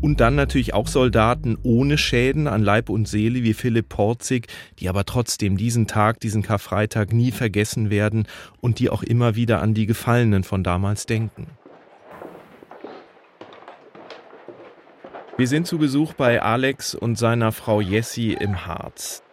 und 0.00 0.20
dann 0.20 0.34
natürlich 0.34 0.72
auch 0.72 0.88
Soldaten 0.88 1.58
ohne 1.62 1.98
Schäden 1.98 2.46
an 2.46 2.62
Leib 2.62 2.88
und 2.88 3.06
Seele 3.06 3.42
wie 3.42 3.52
Philipp 3.52 3.90
Porzig, 3.90 4.46
die 4.78 4.88
aber 4.88 5.04
trotzdem 5.04 5.58
diesen 5.58 5.86
Tag, 5.86 6.18
diesen 6.20 6.42
Karfreitag 6.42 7.12
nie 7.12 7.30
vergessen 7.30 7.90
werden 7.90 8.26
und 8.62 8.78
die 8.78 8.88
auch 8.88 9.02
immer 9.02 9.36
wieder 9.36 9.60
an 9.60 9.74
die 9.74 9.84
Gefallenen 9.84 10.44
von 10.44 10.64
damals 10.64 11.04
denken. 11.04 11.46
Wir 15.42 15.48
sind 15.48 15.66
zu 15.66 15.78
Besuch 15.78 16.12
bei 16.12 16.40
Alex 16.40 16.94
und 16.94 17.18
seiner 17.18 17.50
Frau 17.50 17.80
Jessie 17.80 18.32
im 18.32 18.64
Harz. 18.64 19.24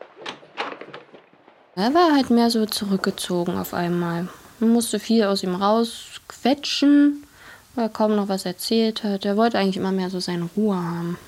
Er 1.76 1.93
war 1.93 2.16
halt 2.16 2.32
mehr 2.32 2.49
so 2.49 2.66
zurückgezogen 2.66 3.55
auf 3.55 3.76
einmal. 3.76 4.28
Man 4.60 4.72
musste 4.72 4.99
viel 4.99 5.26
aus 5.26 5.43
ihm 5.43 5.53
rausquetschen, 5.53 7.28
weil 7.76 7.86
er 7.86 7.89
kaum 7.89 8.16
noch 8.16 8.28
was 8.28 8.45
erzählt 8.45 9.03
hat. 9.03 9.24
Er 9.24 9.38
wollte 9.38 9.60
eigentlich 9.60 9.78
immer 9.78 9.91
mehr 9.91 10.10
so 10.10 10.20
seine 10.20 10.49
Ruhe 10.57 10.78
haben. 10.78 11.20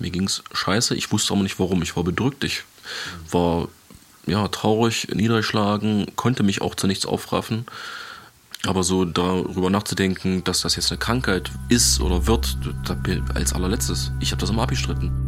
Mir 0.00 0.10
ging's 0.10 0.44
scheiße, 0.52 0.94
ich 0.94 1.10
wusste 1.12 1.32
aber 1.32 1.42
nicht 1.42 1.58
warum. 1.58 1.80
Ich 1.80 1.96
war 1.96 2.04
bedrückt, 2.04 2.44
ich 2.44 2.64
war 3.30 3.68
ja 4.26 4.46
traurig, 4.48 5.08
niedergeschlagen, 5.14 6.14
konnte 6.14 6.42
mich 6.42 6.60
auch 6.60 6.74
zu 6.74 6.86
nichts 6.86 7.06
aufraffen. 7.06 7.64
Aber 8.64 8.82
so 8.82 9.04
darüber 9.04 9.70
nachzudenken, 9.70 10.42
dass 10.44 10.62
das 10.62 10.76
jetzt 10.76 10.90
eine 10.90 10.98
Krankheit 10.98 11.50
ist 11.68 12.00
oder 12.00 12.26
wird, 12.26 12.56
als 13.34 13.52
allerletztes. 13.52 14.12
Ich 14.20 14.32
habe 14.32 14.40
das 14.40 14.50
immer 14.50 14.62
abgestritten. 14.62 15.25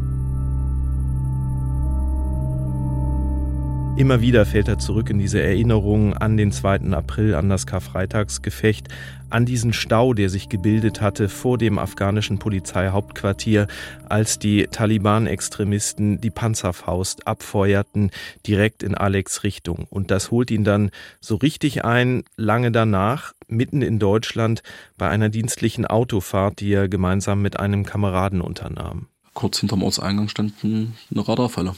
Immer 3.99 4.21
wieder 4.21 4.47
fällt 4.47 4.69
er 4.69 4.79
zurück 4.79 5.11
in 5.11 5.19
diese 5.19 5.43
Erinnerungen 5.43 6.13
an 6.13 6.37
den 6.37 6.53
2. 6.53 6.93
April, 6.93 7.35
an 7.35 7.49
das 7.49 7.67
Karfreitagsgefecht, 7.67 8.87
an 9.29 9.45
diesen 9.45 9.73
Stau, 9.73 10.15
der 10.15 10.31
sich 10.31 10.49
gebildet 10.49 11.01
hatte 11.01 11.29
vor 11.29 11.59
dem 11.59 11.81
afghanischen 11.81 12.39
Polizeihauptquartier, 12.39 13.67
als 14.09 14.39
die 14.39 14.69
Taliban-Extremisten 14.69 16.21
die 16.21 16.31
Panzerfaust 16.31 17.27
abfeuerten, 17.27 18.13
direkt 18.47 18.85
in 18.85 18.95
Alex 18.95 19.43
Richtung. 19.43 19.89
Und 19.91 20.13
das 20.13 20.31
holt 20.31 20.53
ihn 20.53 20.63
dann 20.63 20.93
so 21.21 21.35
richtig 21.35 21.85
ein, 21.85 22.23
lange 22.37 22.71
danach, 22.71 23.33
mitten 23.49 23.83
in 23.83 23.99
Deutschland, 23.99 24.63
bei 24.97 25.09
einer 25.09 25.29
dienstlichen 25.29 25.87
Autofahrt, 25.87 26.61
die 26.61 26.73
er 26.73 26.89
gemeinsam 26.89 27.43
mit 27.43 27.59
einem 27.59 27.85
Kameraden 27.85 28.43
unternahm. 28.43 29.09
Kurz 29.35 29.59
hinterm 29.59 29.83
Ortseingang 29.83 30.29
stand 30.29 30.55
eine 30.63 30.93
Radarfalle. 31.11 31.75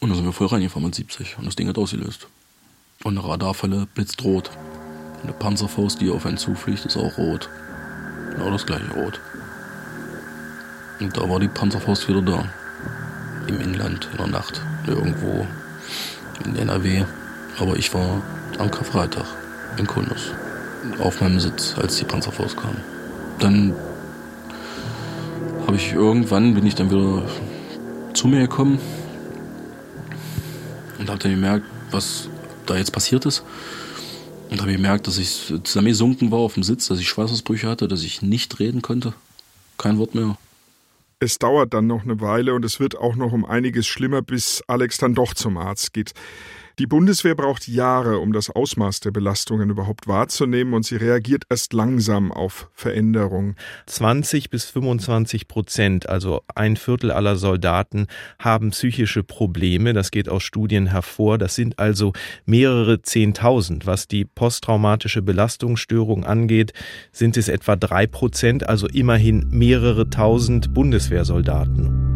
Und 0.00 0.10
da 0.10 0.14
sind 0.14 0.24
wir 0.24 0.32
voll 0.32 0.46
reingefahren 0.46 0.84
mit 0.84 0.94
70 0.94 1.38
und 1.38 1.46
das 1.46 1.56
Ding 1.56 1.68
hat 1.68 1.76
ausgelöst. 1.76 2.28
Und 3.02 3.18
eine 3.18 3.28
Radarfalle 3.28 3.86
blitzt 3.94 4.22
rot. 4.22 4.50
Eine 5.22 5.32
Panzerfaust, 5.32 6.00
die 6.00 6.10
auf 6.10 6.24
einen 6.24 6.36
zufliegt, 6.36 6.84
ist 6.84 6.96
auch 6.96 7.18
rot. 7.18 7.48
Genau 8.30 8.50
das 8.50 8.64
gleiche 8.64 8.92
rot. 8.92 9.20
Und 11.00 11.16
da 11.16 11.28
war 11.28 11.40
die 11.40 11.48
Panzerfaust 11.48 12.08
wieder 12.08 12.22
da. 12.22 12.44
Im 13.48 13.60
Inland, 13.60 14.08
in 14.12 14.18
der 14.18 14.26
Nacht. 14.28 14.60
Irgendwo 14.86 15.46
in 16.44 16.54
NRW. 16.54 17.04
Aber 17.58 17.76
ich 17.76 17.92
war 17.92 18.22
am 18.58 18.70
Karfreitag 18.70 19.26
in 19.78 19.86
Kundus. 19.86 20.30
Auf 21.00 21.20
meinem 21.20 21.40
Sitz, 21.40 21.74
als 21.76 21.96
die 21.96 22.04
Panzerfaust 22.04 22.56
kam. 22.56 22.76
Dann 23.40 23.74
habe 25.66 25.76
ich 25.76 25.92
irgendwann, 25.92 26.54
bin 26.54 26.66
ich 26.66 26.76
dann 26.76 26.90
wieder 26.90 27.22
zu 28.14 28.28
mir 28.28 28.40
gekommen 28.40 28.78
und 30.98 31.08
habe 31.08 31.18
dann 31.18 31.32
gemerkt, 31.32 31.66
was 31.90 32.28
da 32.66 32.76
jetzt 32.76 32.92
passiert 32.92 33.26
ist. 33.26 33.42
Und 34.50 34.60
habe 34.60 34.72
gemerkt, 34.72 35.06
dass 35.06 35.18
ich 35.18 35.52
zusammengesunken 35.62 36.30
war 36.30 36.38
auf 36.38 36.54
dem 36.54 36.62
Sitz, 36.62 36.88
dass 36.88 36.98
ich 36.98 37.08
Schweißausbrüche 37.08 37.68
hatte, 37.68 37.86
dass 37.86 38.02
ich 38.02 38.22
nicht 38.22 38.58
reden 38.58 38.82
konnte. 38.82 39.12
Kein 39.76 39.98
Wort 39.98 40.14
mehr. 40.14 40.38
Es 41.20 41.38
dauert 41.38 41.74
dann 41.74 41.86
noch 41.86 42.04
eine 42.04 42.20
Weile 42.20 42.54
und 42.54 42.64
es 42.64 42.80
wird 42.80 42.96
auch 42.96 43.16
noch 43.16 43.32
um 43.32 43.44
einiges 43.44 43.86
schlimmer, 43.86 44.22
bis 44.22 44.62
Alex 44.66 44.98
dann 44.98 45.14
doch 45.14 45.34
zum 45.34 45.56
Arzt 45.56 45.92
geht. 45.92 46.12
Die 46.78 46.86
Bundeswehr 46.86 47.34
braucht 47.34 47.66
Jahre, 47.66 48.20
um 48.20 48.32
das 48.32 48.50
Ausmaß 48.50 49.00
der 49.00 49.10
Belastungen 49.10 49.68
überhaupt 49.68 50.06
wahrzunehmen 50.06 50.74
und 50.74 50.84
sie 50.84 50.94
reagiert 50.94 51.42
erst 51.50 51.72
langsam 51.72 52.30
auf 52.30 52.70
Veränderungen. 52.72 53.56
20 53.86 54.48
bis 54.48 54.66
25 54.66 55.48
Prozent, 55.48 56.08
also 56.08 56.42
ein 56.54 56.76
Viertel 56.76 57.10
aller 57.10 57.34
Soldaten, 57.34 58.06
haben 58.38 58.70
psychische 58.70 59.24
Probleme. 59.24 59.92
Das 59.92 60.12
geht 60.12 60.28
aus 60.28 60.44
Studien 60.44 60.86
hervor. 60.86 61.36
Das 61.36 61.56
sind 61.56 61.80
also 61.80 62.12
mehrere 62.46 63.02
Zehntausend. 63.02 63.84
Was 63.86 64.06
die 64.06 64.24
posttraumatische 64.24 65.20
Belastungsstörung 65.20 66.24
angeht, 66.24 66.72
sind 67.10 67.36
es 67.36 67.48
etwa 67.48 67.74
drei 67.74 68.06
Prozent, 68.06 68.68
also 68.68 68.86
immerhin 68.86 69.48
mehrere 69.50 70.10
tausend 70.10 70.74
Bundeswehrsoldaten. 70.74 72.07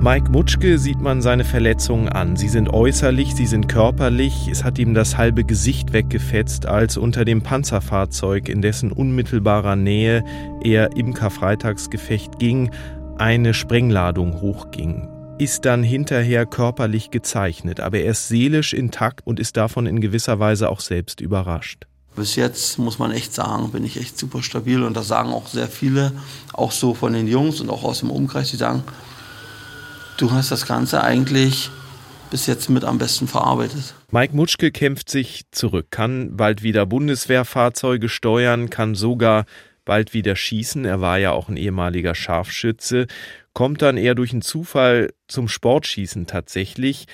Mike 0.00 0.30
Mutschke 0.30 0.78
sieht 0.78 1.00
man 1.00 1.20
seine 1.20 1.44
Verletzungen 1.44 2.08
an. 2.08 2.36
Sie 2.36 2.48
sind 2.48 2.72
äußerlich, 2.72 3.34
sie 3.34 3.46
sind 3.46 3.68
körperlich. 3.68 4.46
Es 4.46 4.62
hat 4.62 4.78
ihm 4.78 4.94
das 4.94 5.16
halbe 5.16 5.42
Gesicht 5.42 5.92
weggefetzt, 5.92 6.66
als 6.66 6.96
unter 6.96 7.24
dem 7.24 7.42
Panzerfahrzeug, 7.42 8.48
in 8.48 8.62
dessen 8.62 8.92
unmittelbarer 8.92 9.74
Nähe 9.74 10.24
er 10.62 10.96
im 10.96 11.14
Karfreitagsgefecht 11.14 12.38
ging, 12.38 12.70
eine 13.18 13.54
Sprengladung 13.54 14.40
hochging. 14.40 15.08
Ist 15.38 15.64
dann 15.64 15.82
hinterher 15.82 16.46
körperlich 16.46 17.10
gezeichnet, 17.10 17.80
aber 17.80 17.98
er 17.98 18.12
ist 18.12 18.28
seelisch 18.28 18.74
intakt 18.74 19.26
und 19.26 19.40
ist 19.40 19.56
davon 19.56 19.86
in 19.86 20.00
gewisser 20.00 20.38
Weise 20.38 20.70
auch 20.70 20.80
selbst 20.80 21.20
überrascht. 21.20 21.88
Bis 22.14 22.36
jetzt 22.36 22.78
muss 22.78 23.00
man 23.00 23.10
echt 23.10 23.34
sagen, 23.34 23.72
bin 23.72 23.84
ich 23.84 23.98
echt 23.98 24.16
super 24.16 24.44
stabil 24.44 24.82
und 24.82 24.96
das 24.96 25.08
sagen 25.08 25.30
auch 25.30 25.48
sehr 25.48 25.68
viele, 25.68 26.12
auch 26.52 26.70
so 26.70 26.94
von 26.94 27.12
den 27.12 27.26
Jungs 27.26 27.60
und 27.60 27.68
auch 27.68 27.82
aus 27.82 28.00
dem 28.00 28.10
Umkreis, 28.10 28.50
die 28.50 28.56
sagen, 28.56 28.84
du 30.18 30.32
hast 30.32 30.50
das 30.50 30.66
Ganze 30.66 31.02
eigentlich 31.02 31.70
bis 32.30 32.46
jetzt 32.46 32.68
mit 32.68 32.84
am 32.84 32.98
besten 32.98 33.26
verarbeitet. 33.26 33.94
Mike 34.10 34.36
Mutschke 34.36 34.70
kämpft 34.70 35.08
sich 35.08 35.44
zurück, 35.50 35.86
kann 35.90 36.36
bald 36.36 36.62
wieder 36.62 36.84
Bundeswehrfahrzeuge 36.84 38.10
steuern, 38.10 38.68
kann 38.68 38.94
sogar 38.94 39.46
bald 39.86 40.12
wieder 40.12 40.36
schießen. 40.36 40.84
Er 40.84 41.00
war 41.00 41.18
ja 41.18 41.32
auch 41.32 41.48
ein 41.48 41.56
ehemaliger 41.56 42.14
Scharfschütze, 42.14 43.06
kommt 43.54 43.80
dann 43.80 43.96
eher 43.96 44.14
durch 44.14 44.32
einen 44.32 44.42
Zufall 44.42 45.10
zum 45.26 45.48
Sportschießen 45.48 46.26
tatsächlich. 46.26 47.06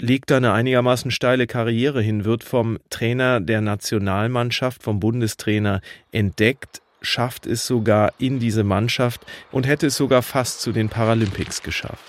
legt 0.00 0.30
da 0.30 0.38
eine 0.38 0.52
einigermaßen 0.52 1.10
steile 1.10 1.46
Karriere 1.46 2.00
hin, 2.00 2.24
wird 2.24 2.42
vom 2.42 2.78
Trainer 2.90 3.40
der 3.40 3.60
Nationalmannschaft, 3.60 4.82
vom 4.82 5.00
Bundestrainer 5.00 5.80
entdeckt, 6.10 6.82
schafft 7.00 7.46
es 7.46 7.66
sogar 7.66 8.12
in 8.18 8.38
diese 8.38 8.64
Mannschaft 8.64 9.24
und 9.50 9.66
hätte 9.66 9.86
es 9.86 9.96
sogar 9.96 10.22
fast 10.22 10.60
zu 10.60 10.72
den 10.72 10.88
Paralympics 10.88 11.62
geschafft. 11.62 12.04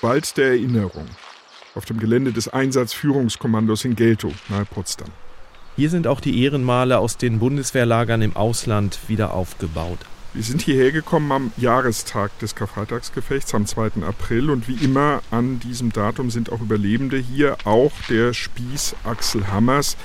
Wald 0.00 0.36
der 0.36 0.48
Erinnerung 0.48 1.08
auf 1.74 1.84
dem 1.84 1.98
Gelände 1.98 2.32
des 2.32 2.48
Einsatzführungskommandos 2.48 3.84
in 3.84 3.96
Geltow 3.96 4.32
nahe 4.48 4.64
Potsdam. 4.64 5.10
Hier 5.76 5.90
sind 5.90 6.06
auch 6.06 6.20
die 6.20 6.42
Ehrenmale 6.42 6.98
aus 6.98 7.16
den 7.16 7.38
Bundeswehrlagern 7.38 8.22
im 8.22 8.36
Ausland 8.36 8.98
wieder 9.08 9.32
aufgebaut. 9.32 9.98
Wir 10.34 10.42
sind 10.42 10.60
hierher 10.60 10.92
gekommen 10.92 11.32
am 11.32 11.52
Jahrestag 11.56 12.38
des 12.38 12.54
Karfreitagsgefechts 12.54 13.54
am 13.54 13.64
2. 13.64 14.02
April 14.06 14.50
und 14.50 14.68
wie 14.68 14.84
immer 14.84 15.22
an 15.30 15.58
diesem 15.58 15.90
Datum 15.90 16.30
sind 16.30 16.52
auch 16.52 16.60
Überlebende 16.60 17.16
hier, 17.16 17.56
auch 17.64 17.92
der 18.10 18.34
Spieß 18.34 18.94
Axel 19.04 19.48
Hammers. 19.48 19.96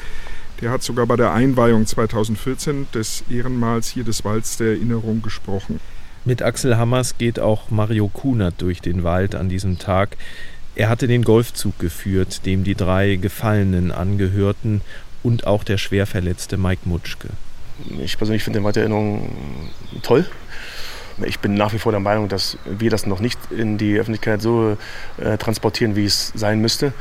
Der 0.61 0.71
hat 0.71 0.81
sogar 0.81 1.07
bei 1.07 1.17
der 1.17 1.33
Einweihung 1.33 1.85
2014 1.85 2.87
des 2.93 3.25
Ehrenmals 3.29 3.89
hier 3.89 4.05
des 4.05 4.23
Walds 4.23 4.55
der 4.55 4.67
Erinnerung 4.67 5.21
gesprochen. 5.21 5.81
Mit 6.23 6.41
Axel 6.41 6.77
Hammers 6.77 7.17
geht 7.17 7.37
auch 7.41 7.69
Mario 7.69 8.07
Kunert 8.07 8.55
durch 8.59 8.79
den 8.79 9.03
Wald 9.03 9.35
an 9.35 9.49
diesem 9.49 9.77
Tag. 9.77 10.15
Er 10.75 10.87
hatte 10.87 11.07
den 11.07 11.25
Golfzug 11.25 11.77
geführt, 11.79 12.45
dem 12.45 12.63
die 12.63 12.75
drei 12.75 13.17
Gefallenen 13.17 13.91
angehörten 13.91 14.79
und 15.21 15.45
auch 15.45 15.65
der 15.65 15.77
schwer 15.77 16.07
verletzte 16.07 16.55
Mike 16.55 16.83
Mutschke. 16.85 17.27
Ich 17.99 18.17
persönlich 18.17 18.43
finde 18.43 18.59
den 18.59 18.75
Erinnerung 18.75 19.29
toll. 20.01 20.25
Ich 21.25 21.39
bin 21.39 21.53
nach 21.53 21.73
wie 21.73 21.79
vor 21.79 21.91
der 21.91 22.01
Meinung, 22.01 22.27
dass 22.27 22.57
wir 22.65 22.89
das 22.89 23.05
noch 23.05 23.19
nicht 23.19 23.39
in 23.51 23.77
die 23.77 23.99
Öffentlichkeit 23.99 24.41
so 24.41 24.77
äh, 25.17 25.37
transportieren, 25.37 25.95
wie 25.95 26.05
es 26.05 26.31
sein 26.35 26.59
müsste. 26.59 26.93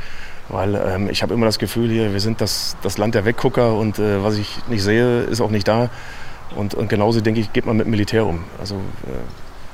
Weil 0.49 0.75
ähm, 0.75 1.09
ich 1.09 1.23
habe 1.23 1.33
immer 1.33 1.45
das 1.45 1.57
Gefühl 1.57 1.89
hier, 1.89 2.13
wir 2.13 2.19
sind 2.19 2.41
das, 2.41 2.75
das 2.83 2.97
Land 2.97 3.15
der 3.15 3.25
Weggucker 3.25 3.75
und 3.75 3.97
äh, 3.97 4.23
was 4.23 4.37
ich 4.37 4.59
nicht 4.67 4.83
sehe, 4.83 5.21
ist 5.21 5.41
auch 5.41 5.49
nicht 5.49 5.67
da. 5.67 5.89
Und, 6.55 6.75
und 6.75 6.89
genauso, 6.89 7.21
denke 7.21 7.39
ich, 7.39 7.53
geht 7.53 7.65
man 7.65 7.77
mit 7.77 7.87
Militär 7.87 8.25
um. 8.25 8.43
Also 8.59 8.75
äh, 8.75 9.23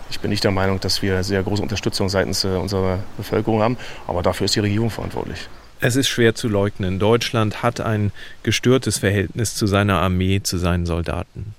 ich 0.10 0.20
bin 0.20 0.30
nicht 0.30 0.44
der 0.44 0.52
Meinung, 0.52 0.80
dass 0.80 1.02
wir 1.02 1.24
sehr 1.24 1.44
große 1.44 1.62
Unterstützung 1.62 2.08
seitens 2.10 2.44
äh, 2.44 2.50
unserer 2.50 3.00
Bevölkerung 3.18 3.62
haben, 3.62 3.78
aber 4.08 4.22
dafür 4.22 4.46
ist 4.46 4.56
die 4.56 4.60
Regierung 4.60 4.90
verantwortlich. 4.90 5.50
Es 5.82 5.96
ist 5.96 6.10
schwer 6.10 6.36
zu 6.36 6.50
leugnen. 6.50 7.00
Deutschland 7.00 7.64
hat 7.64 7.80
ein 7.80 8.12
gestörtes 8.44 8.98
Verhältnis 8.98 9.56
zu 9.56 9.66
seiner 9.66 10.02
Armee, 10.02 10.42
zu 10.44 10.58
seinen 10.58 10.86
Soldaten. 10.86 11.56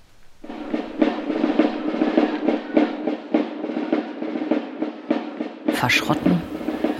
Verschrotten, 5.72 6.42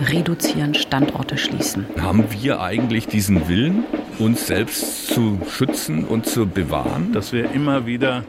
reduzieren, 0.09 0.73
Standorte 0.73 1.37
schließen. 1.37 1.85
Haben 1.99 2.25
wir 2.31 2.59
eigentlich 2.59 3.05
diesen 3.05 3.47
Willen, 3.47 3.83
uns 4.17 4.47
selbst 4.47 5.05
zu 5.05 5.39
schützen 5.47 6.05
und 6.05 6.25
zu 6.25 6.47
bewahren? 6.47 7.13
Dass 7.13 7.33
wir 7.33 7.51
immer 7.51 7.85
wieder 7.85 8.23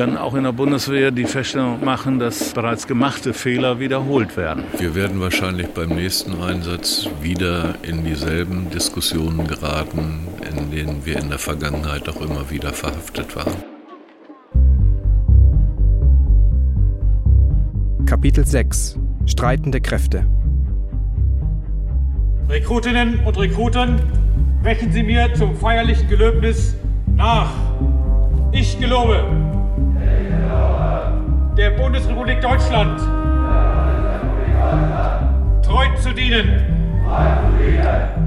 dann 0.00 0.16
auch 0.16 0.34
in 0.34 0.44
der 0.44 0.52
Bundeswehr 0.52 1.10
die 1.10 1.26
Feststellung 1.26 1.84
machen, 1.84 2.18
dass 2.18 2.54
bereits 2.54 2.86
gemachte 2.86 3.34
Fehler 3.34 3.78
wiederholt 3.80 4.34
werden. 4.38 4.64
Wir 4.78 4.94
werden 4.94 5.20
wahrscheinlich 5.20 5.68
beim 5.68 5.90
nächsten 5.90 6.40
Einsatz 6.40 7.06
wieder 7.20 7.74
in 7.82 8.02
dieselben 8.02 8.70
Diskussionen 8.70 9.46
geraten, 9.46 10.26
in 10.50 10.70
denen 10.70 11.04
wir 11.04 11.18
in 11.18 11.28
der 11.28 11.38
Vergangenheit 11.38 12.08
auch 12.08 12.20
immer 12.22 12.50
wieder 12.50 12.72
verhaftet 12.72 13.36
waren. 13.36 13.52
Kapitel 18.06 18.46
6 18.46 18.98
Streitende 19.26 19.82
Kräfte 19.82 20.26
Rekrutinnen 22.48 23.20
und 23.26 23.38
Rekruten, 23.38 24.00
brechen 24.62 24.90
Sie 24.90 25.02
mir 25.02 25.32
zum 25.34 25.54
feierlichen 25.56 26.08
Gelöbnis 26.08 26.74
nach. 27.14 27.50
Ich 28.52 28.80
gelobe, 28.80 29.59
der 31.56 31.70
Bundesrepublik 31.70 32.40
Deutschland 32.40 33.00
treu 35.62 35.86
zu 36.00 36.12
dienen 36.14 36.62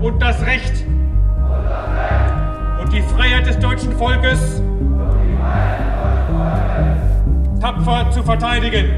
und 0.01 0.21
das 0.21 0.45
Recht 0.45 0.83
und 2.81 2.93
die 2.93 3.01
Freiheit 3.01 3.45
des 3.45 3.59
deutschen 3.59 3.93
Volkes 3.93 4.61
tapfer 7.61 8.11
zu 8.11 8.23
verteidigen. 8.23 8.89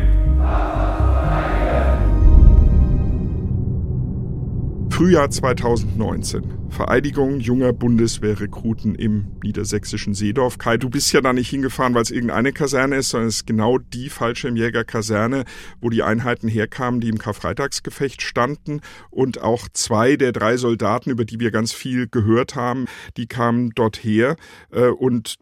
Frühjahr 4.95 5.29
2019. 5.29 6.69
Vereidigung 6.69 7.41
junger 7.41 7.73
Bundeswehrrekruten 7.73 8.95
im 8.95 9.25
niedersächsischen 9.43 10.13
Seedorf. 10.13 10.57
Kai, 10.57 10.77
du 10.77 10.89
bist 10.89 11.11
ja 11.11 11.19
da 11.19 11.33
nicht 11.33 11.49
hingefahren, 11.49 11.93
weil 11.93 12.03
es 12.03 12.11
irgendeine 12.11 12.53
Kaserne 12.53 12.95
ist, 12.95 13.09
sondern 13.09 13.27
es 13.27 13.35
ist 13.35 13.45
genau 13.45 13.77
die 13.77 14.07
Fallschirmjägerkaserne, 14.07 15.43
wo 15.81 15.89
die 15.89 16.01
Einheiten 16.01 16.47
herkamen, 16.47 17.01
die 17.01 17.09
im 17.09 17.17
Karfreitagsgefecht 17.17 18.21
standen. 18.21 18.79
Und 19.09 19.41
auch 19.41 19.67
zwei 19.73 20.15
der 20.15 20.31
drei 20.31 20.55
Soldaten, 20.55 21.09
über 21.09 21.25
die 21.25 21.41
wir 21.41 21.51
ganz 21.51 21.73
viel 21.73 22.07
gehört 22.07 22.55
haben, 22.55 22.85
die 23.17 23.27
kamen 23.27 23.71
dort 23.75 23.97
her. 23.97 24.37
Äh, 24.71 24.87
und 24.87 25.35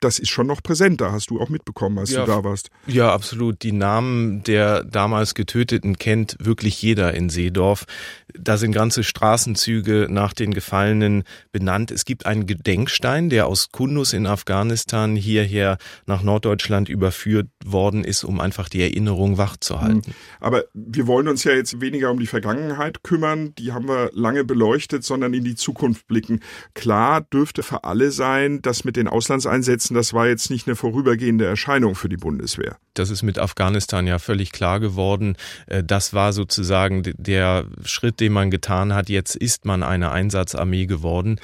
das 0.00 0.18
ist 0.18 0.30
schon 0.30 0.46
noch 0.46 0.62
präsent, 0.62 1.00
da 1.00 1.12
hast 1.12 1.30
du 1.30 1.40
auch 1.40 1.48
mitbekommen, 1.48 1.98
als 1.98 2.10
ja, 2.10 2.24
du 2.24 2.30
da 2.30 2.44
warst. 2.44 2.70
Ja, 2.86 3.12
absolut. 3.12 3.62
Die 3.62 3.72
Namen 3.72 4.42
der 4.42 4.82
damals 4.84 5.34
Getöteten 5.34 5.96
kennt 5.98 6.36
wirklich 6.40 6.80
jeder 6.82 7.14
in 7.14 7.28
Seedorf. 7.30 7.86
Da 8.34 8.56
sind 8.56 8.72
ganze 8.72 9.04
Straßenzüge 9.04 10.08
nach 10.10 10.32
den 10.32 10.54
Gefallenen 10.54 11.24
benannt. 11.52 11.90
Es 11.90 12.04
gibt 12.04 12.26
einen 12.26 12.46
Gedenkstein, 12.46 13.30
der 13.30 13.46
aus 13.46 13.70
Kundus 13.70 14.12
in 14.12 14.26
Afghanistan 14.26 15.16
hierher 15.16 15.78
nach 16.06 16.22
Norddeutschland 16.22 16.88
überführt 16.88 17.48
worden 17.64 18.04
ist, 18.04 18.24
um 18.24 18.40
einfach 18.40 18.68
die 18.68 18.82
Erinnerung 18.82 19.38
wachzuhalten. 19.38 20.02
Hm. 20.04 20.14
Aber 20.40 20.64
wir 20.74 21.06
wollen 21.06 21.28
uns 21.28 21.44
ja 21.44 21.52
jetzt 21.52 21.80
weniger 21.80 22.10
um 22.10 22.18
die 22.18 22.26
Vergangenheit 22.26 23.02
kümmern, 23.02 23.54
die 23.56 23.72
haben 23.72 23.88
wir 23.88 24.10
lange 24.14 24.44
beleuchtet, 24.44 25.04
sondern 25.04 25.34
in 25.34 25.44
die 25.44 25.54
Zukunft 25.54 26.06
blicken. 26.06 26.40
Klar 26.74 27.20
dürfte 27.20 27.62
für 27.62 27.84
alle 27.84 28.10
sein, 28.10 28.62
dass 28.62 28.84
mit 28.84 28.96
den 28.96 29.08
Auslandseinsätzen, 29.08 29.59
das 29.62 30.12
war 30.12 30.26
jetzt 30.28 30.50
nicht 30.50 30.66
eine 30.66 30.76
vorübergehende 30.76 31.44
Erscheinung 31.44 31.94
für 31.94 32.08
die 32.08 32.16
Bundeswehr. 32.16 32.76
Das 32.94 33.10
ist 33.10 33.22
mit 33.22 33.38
Afghanistan 33.38 34.06
ja 34.06 34.18
völlig 34.18 34.52
klar 34.52 34.80
geworden. 34.80 35.36
Äh, 35.66 35.82
das 35.84 36.12
war 36.12 36.32
sozusagen 36.32 37.02
der 37.16 37.66
Schritt, 37.84 38.20
den 38.20 38.32
man 38.32 38.50
getan 38.50 38.94
hat. 38.94 39.08
Jetzt 39.08 39.36
ist 39.36 39.64
man 39.64 39.82
eine 39.82 40.10
Einsatzarmee 40.10 40.86
geworden. 40.86 41.40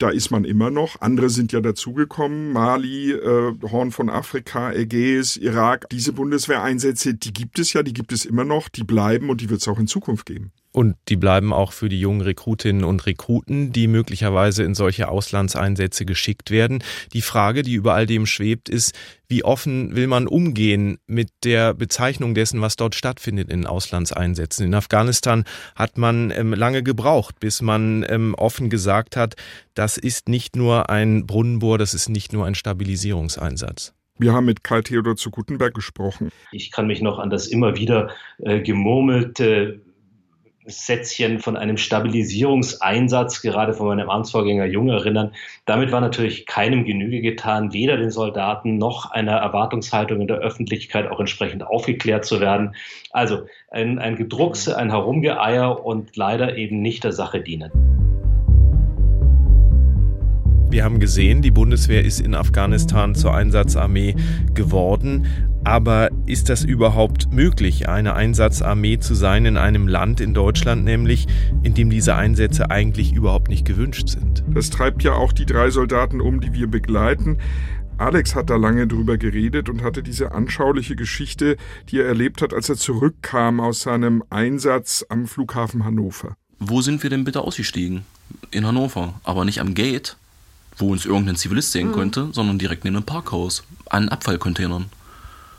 Da 0.00 0.08
ist 0.08 0.30
man 0.30 0.44
immer 0.44 0.70
noch. 0.70 1.02
Andere 1.02 1.28
sind 1.28 1.52
ja 1.52 1.60
dazugekommen. 1.60 2.52
Mali, 2.52 3.12
äh, 3.12 3.54
Horn 3.70 3.90
von 3.90 4.08
Afrika, 4.08 4.72
Ägäis, 4.72 5.36
Irak. 5.36 5.90
Diese 5.90 6.14
Bundeswehreinsätze, 6.14 7.12
die 7.12 7.34
gibt 7.34 7.58
es 7.58 7.74
ja, 7.74 7.82
die 7.82 7.92
gibt 7.92 8.12
es 8.12 8.24
immer 8.24 8.44
noch, 8.44 8.70
die 8.70 8.82
bleiben 8.82 9.28
und 9.28 9.42
die 9.42 9.50
wird 9.50 9.60
es 9.60 9.68
auch 9.68 9.78
in 9.78 9.86
Zukunft 9.86 10.24
geben. 10.24 10.52
Und 10.72 10.96
die 11.08 11.16
bleiben 11.16 11.52
auch 11.52 11.72
für 11.72 11.88
die 11.88 11.98
jungen 11.98 12.20
Rekrutinnen 12.20 12.84
und 12.84 13.04
Rekruten, 13.04 13.72
die 13.72 13.88
möglicherweise 13.88 14.62
in 14.62 14.74
solche 14.74 15.08
Auslandseinsätze 15.08 16.04
geschickt 16.04 16.52
werden. 16.52 16.84
Die 17.12 17.22
Frage, 17.22 17.62
die 17.62 17.74
über 17.74 17.94
all 17.94 18.06
dem 18.06 18.24
schwebt, 18.24 18.68
ist, 18.68 18.94
wie 19.26 19.42
offen 19.42 19.96
will 19.96 20.06
man 20.06 20.28
umgehen 20.28 20.98
mit 21.08 21.30
der 21.42 21.74
Bezeichnung 21.74 22.34
dessen, 22.34 22.60
was 22.60 22.76
dort 22.76 22.94
stattfindet 22.94 23.50
in 23.50 23.66
Auslandseinsätzen. 23.66 24.66
In 24.66 24.74
Afghanistan 24.74 25.44
hat 25.74 25.98
man 25.98 26.30
ähm, 26.30 26.52
lange 26.52 26.84
gebraucht, 26.84 27.40
bis 27.40 27.62
man 27.62 28.06
ähm, 28.08 28.34
offen 28.36 28.70
gesagt 28.70 29.16
hat, 29.16 29.34
das 29.74 29.96
ist 29.96 30.28
nicht 30.28 30.54
nur 30.54 30.88
ein 30.88 31.26
Brunnenbohr, 31.26 31.78
das 31.78 31.94
ist 31.94 32.08
nicht 32.08 32.32
nur 32.32 32.46
ein 32.46 32.54
Stabilisierungseinsatz. 32.54 33.92
Wir 34.18 34.34
haben 34.34 34.44
mit 34.44 34.62
Karl 34.62 34.82
Theodor 34.82 35.16
zu 35.16 35.30
Gutenberg 35.30 35.74
gesprochen. 35.74 36.30
Ich 36.52 36.70
kann 36.70 36.86
mich 36.86 37.00
noch 37.00 37.18
an 37.18 37.30
das 37.30 37.46
immer 37.46 37.76
wieder 37.76 38.10
äh, 38.38 38.60
gemurmelte 38.60 39.80
Sätzchen 40.70 41.38
von 41.38 41.56
einem 41.56 41.76
Stabilisierungseinsatz, 41.76 43.42
gerade 43.42 43.72
von 43.72 43.86
meinem 43.86 44.10
Amtsvorgänger 44.10 44.66
Jung 44.66 44.88
erinnern. 44.88 45.34
Damit 45.66 45.92
war 45.92 46.00
natürlich 46.00 46.46
keinem 46.46 46.84
Genüge 46.84 47.20
getan, 47.20 47.72
weder 47.72 47.96
den 47.96 48.10
Soldaten 48.10 48.78
noch 48.78 49.10
einer 49.10 49.36
Erwartungshaltung 49.36 50.20
in 50.20 50.28
der 50.28 50.38
Öffentlichkeit 50.38 51.10
auch 51.10 51.20
entsprechend 51.20 51.66
aufgeklärt 51.66 52.24
zu 52.24 52.40
werden. 52.40 52.74
Also 53.10 53.46
ein, 53.70 53.98
ein 53.98 54.16
Gedruckse, 54.16 54.76
ein 54.76 54.90
Herumgeeier 54.90 55.84
und 55.84 56.16
leider 56.16 56.56
eben 56.56 56.80
nicht 56.80 57.04
der 57.04 57.12
Sache 57.12 57.40
dienen. 57.40 57.99
Wir 60.70 60.84
haben 60.84 61.00
gesehen, 61.00 61.42
die 61.42 61.50
Bundeswehr 61.50 62.04
ist 62.04 62.20
in 62.20 62.36
Afghanistan 62.36 63.16
zur 63.16 63.34
Einsatzarmee 63.34 64.14
geworden. 64.54 65.26
Aber 65.64 66.10
ist 66.26 66.48
das 66.48 66.62
überhaupt 66.62 67.32
möglich, 67.32 67.88
eine 67.88 68.14
Einsatzarmee 68.14 68.98
zu 69.00 69.14
sein 69.14 69.46
in 69.46 69.56
einem 69.56 69.88
Land, 69.88 70.20
in 70.20 70.32
Deutschland 70.32 70.84
nämlich, 70.84 71.26
in 71.64 71.74
dem 71.74 71.90
diese 71.90 72.14
Einsätze 72.14 72.70
eigentlich 72.70 73.12
überhaupt 73.12 73.48
nicht 73.48 73.66
gewünscht 73.66 74.08
sind? 74.08 74.44
Das 74.54 74.70
treibt 74.70 75.02
ja 75.02 75.14
auch 75.14 75.32
die 75.32 75.44
drei 75.44 75.70
Soldaten 75.70 76.20
um, 76.20 76.40
die 76.40 76.54
wir 76.54 76.68
begleiten. 76.68 77.38
Alex 77.98 78.36
hat 78.36 78.48
da 78.48 78.54
lange 78.56 78.86
drüber 78.86 79.18
geredet 79.18 79.68
und 79.68 79.82
hatte 79.82 80.04
diese 80.04 80.32
anschauliche 80.32 80.94
Geschichte, 80.94 81.56
die 81.90 81.98
er 81.98 82.06
erlebt 82.06 82.42
hat, 82.42 82.54
als 82.54 82.68
er 82.68 82.76
zurückkam 82.76 83.58
aus 83.58 83.80
seinem 83.80 84.22
Einsatz 84.30 85.04
am 85.08 85.26
Flughafen 85.26 85.84
Hannover. 85.84 86.36
Wo 86.60 86.80
sind 86.80 87.02
wir 87.02 87.10
denn 87.10 87.24
bitte 87.24 87.40
ausgestiegen? 87.40 88.02
In 88.52 88.64
Hannover. 88.64 89.20
Aber 89.24 89.44
nicht 89.44 89.60
am 89.60 89.74
Gate, 89.74 90.16
wo 90.80 90.92
uns 90.92 91.06
irgendein 91.06 91.36
Zivilist 91.36 91.72
sehen 91.72 91.88
mhm. 91.88 91.92
könnte, 91.92 92.28
sondern 92.32 92.58
direkt 92.58 92.84
neben 92.84 92.96
einem 92.96 93.06
Parkhaus. 93.06 93.64
An 93.88 94.08
Abfallcontainern. 94.08 94.86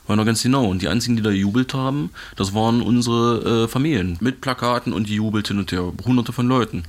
War 0.08 0.16
noch 0.16 0.26
ganz 0.26 0.42
genau. 0.44 0.66
Und 0.66 0.82
die 0.82 0.88
einzigen, 0.88 1.16
die 1.16 1.22
da 1.22 1.32
jubelt 1.32 1.74
haben, 1.74 2.12
das 2.36 2.54
waren 2.54 2.82
unsere 2.82 3.66
äh, 3.66 3.68
Familien. 3.68 4.18
Mit 4.22 4.42
Plakaten 4.42 4.94
und 4.94 5.08
die 5.08 5.16
jubelt 5.16 5.48
hin 5.48 5.60
und 5.60 5.72
her. 5.72 5.92
Hunderte 6.06 6.34
von 6.34 6.48
Leuten. 6.48 6.84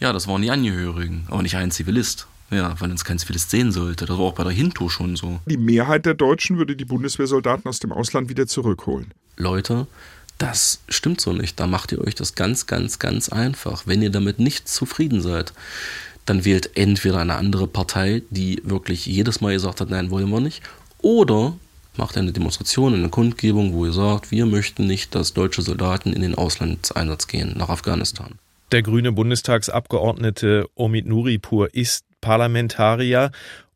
Ja, 0.00 0.12
das 0.12 0.26
waren 0.26 0.42
die 0.42 0.50
Angehörigen, 0.50 1.26
aber 1.28 1.42
nicht 1.42 1.56
ein 1.56 1.70
Zivilist. 1.70 2.26
Ja, 2.50 2.78
weil 2.78 2.90
uns 2.90 3.04
kein 3.04 3.18
Zivilist 3.18 3.50
sehen 3.50 3.72
sollte. 3.72 4.06
Das 4.06 4.18
war 4.18 4.26
auch 4.26 4.34
bei 4.34 4.44
der 4.44 4.52
Hinto 4.52 4.88
schon 4.88 5.16
so. 5.16 5.40
Die 5.46 5.56
Mehrheit 5.56 6.06
der 6.06 6.14
Deutschen 6.14 6.58
würde 6.58 6.76
die 6.76 6.84
Bundeswehrsoldaten 6.84 7.66
aus 7.66 7.80
dem 7.80 7.90
Ausland 7.90 8.28
wieder 8.28 8.46
zurückholen. 8.46 9.12
Leute, 9.36 9.86
das 10.38 10.80
stimmt 10.88 11.20
so 11.20 11.32
nicht. 11.32 11.58
Da 11.58 11.66
macht 11.66 11.92
ihr 11.92 12.00
euch 12.00 12.14
das 12.14 12.34
ganz, 12.34 12.66
ganz, 12.66 12.98
ganz 12.98 13.28
einfach. 13.28 13.86
Wenn 13.86 14.02
ihr 14.02 14.10
damit 14.10 14.38
nicht 14.38 14.68
zufrieden 14.68 15.20
seid, 15.20 15.52
dann 16.26 16.44
wählt 16.44 16.76
entweder 16.76 17.18
eine 17.18 17.36
andere 17.36 17.66
Partei, 17.66 18.22
die 18.30 18.60
wirklich 18.64 19.06
jedes 19.06 19.40
Mal 19.40 19.52
gesagt 19.52 19.80
hat, 19.80 19.90
nein, 19.90 20.10
wollen 20.10 20.30
wir 20.30 20.40
nicht, 20.40 20.62
oder 21.02 21.54
macht 21.96 22.16
eine 22.16 22.32
Demonstration, 22.32 22.94
eine 22.94 23.08
Kundgebung, 23.08 23.72
wo 23.72 23.86
ihr 23.86 23.92
sagt, 23.92 24.30
wir 24.30 24.46
möchten 24.46 24.86
nicht, 24.86 25.14
dass 25.14 25.34
deutsche 25.34 25.62
Soldaten 25.62 26.12
in 26.12 26.22
den 26.22 26.34
Auslandseinsatz 26.34 27.26
gehen, 27.26 27.54
nach 27.56 27.68
Afghanistan. 27.68 28.38
Der 28.72 28.82
grüne 28.82 29.12
Bundestagsabgeordnete 29.12 30.66
Omid 30.74 31.06
Nuripur 31.06 31.72
ist 31.74 32.04
Parlamentarier 32.20 33.30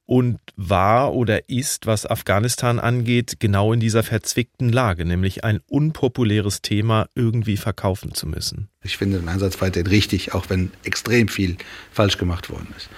und 0.09 0.39
war 0.57 1.13
oder 1.13 1.51
ist, 1.51 1.87
was 1.87 2.07
Afghanistan 2.07 2.79
angeht, 2.79 3.41
genau 3.41 3.75
in 3.75 3.79
dieser 3.79 4.03
verzwickten 4.03 4.71
Lage, 4.71 5.05
nämlich 5.05 5.45
ein 5.45 5.61
unpopuläres 5.69 6.63
Thema 6.63 7.09
irgendwie 7.15 7.59
verkaufen 7.59 8.15
zu 8.15 8.27
müssen. 8.27 8.71
Ich 8.83 8.97
finde 8.97 9.19
den 9.19 9.29
Einsatz 9.29 9.61
weiterhin 9.61 9.87
richtig, 9.87 10.33
auch 10.33 10.49
wenn 10.49 10.71
extrem 10.83 11.29
viel 11.29 11.59
falsch 11.93 12.17
gemacht 12.17 12.49
worden 12.49 12.69
ist. 12.75 12.89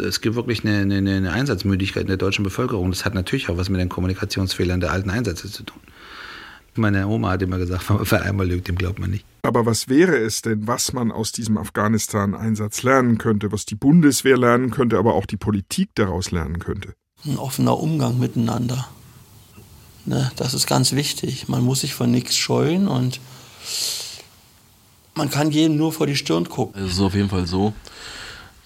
Es 0.00 0.20
gibt 0.20 0.34
wirklich 0.34 0.64
eine, 0.64 0.78
eine, 0.80 0.96
eine 0.96 1.32
Einsatzmüdigkeit 1.32 2.02
in 2.02 2.08
der 2.08 2.16
deutschen 2.16 2.42
Bevölkerung. 2.42 2.90
Das 2.90 3.04
hat 3.04 3.14
natürlich 3.14 3.48
auch 3.48 3.56
was 3.56 3.68
mit 3.68 3.80
den 3.80 3.88
Kommunikationsfehlern 3.88 4.80
der 4.80 4.90
alten 4.90 5.10
Einsätze 5.10 5.48
zu 5.48 5.62
tun. 5.62 5.80
Meine 6.76 7.06
Oma 7.06 7.30
hat 7.30 7.42
immer 7.42 7.58
gesagt, 7.58 7.84
wer 7.88 8.22
einmal 8.22 8.48
lügt, 8.48 8.68
dem 8.68 8.76
glaubt 8.76 8.98
man 8.98 9.10
nicht. 9.10 9.24
Aber 9.42 9.66
was 9.66 9.88
wäre 9.88 10.16
es 10.16 10.42
denn, 10.42 10.66
was 10.66 10.92
man 10.92 11.12
aus 11.12 11.32
diesem 11.32 11.58
Afghanistan-Einsatz 11.58 12.82
lernen 12.82 13.18
könnte, 13.18 13.52
was 13.52 13.64
die 13.64 13.74
Bundeswehr 13.74 14.36
lernen 14.36 14.70
könnte, 14.70 14.98
aber 14.98 15.14
auch 15.14 15.26
die 15.26 15.36
Politik 15.36 15.90
daraus 15.94 16.30
lernen 16.30 16.58
könnte? 16.58 16.94
Ein 17.24 17.38
offener 17.38 17.78
Umgang 17.78 18.18
miteinander. 18.18 18.88
Ne, 20.06 20.30
das 20.36 20.52
ist 20.52 20.66
ganz 20.66 20.92
wichtig. 20.92 21.48
Man 21.48 21.62
muss 21.62 21.80
sich 21.80 21.94
von 21.94 22.10
nichts 22.10 22.36
scheuen 22.36 22.88
und 22.88 23.20
man 25.14 25.30
kann 25.30 25.50
jedem 25.50 25.76
nur 25.76 25.92
vor 25.92 26.06
die 26.06 26.16
Stirn 26.16 26.48
gucken. 26.48 26.82
Es 26.82 26.92
ist 26.92 27.00
auf 27.00 27.14
jeden 27.14 27.30
Fall 27.30 27.46
so, 27.46 27.72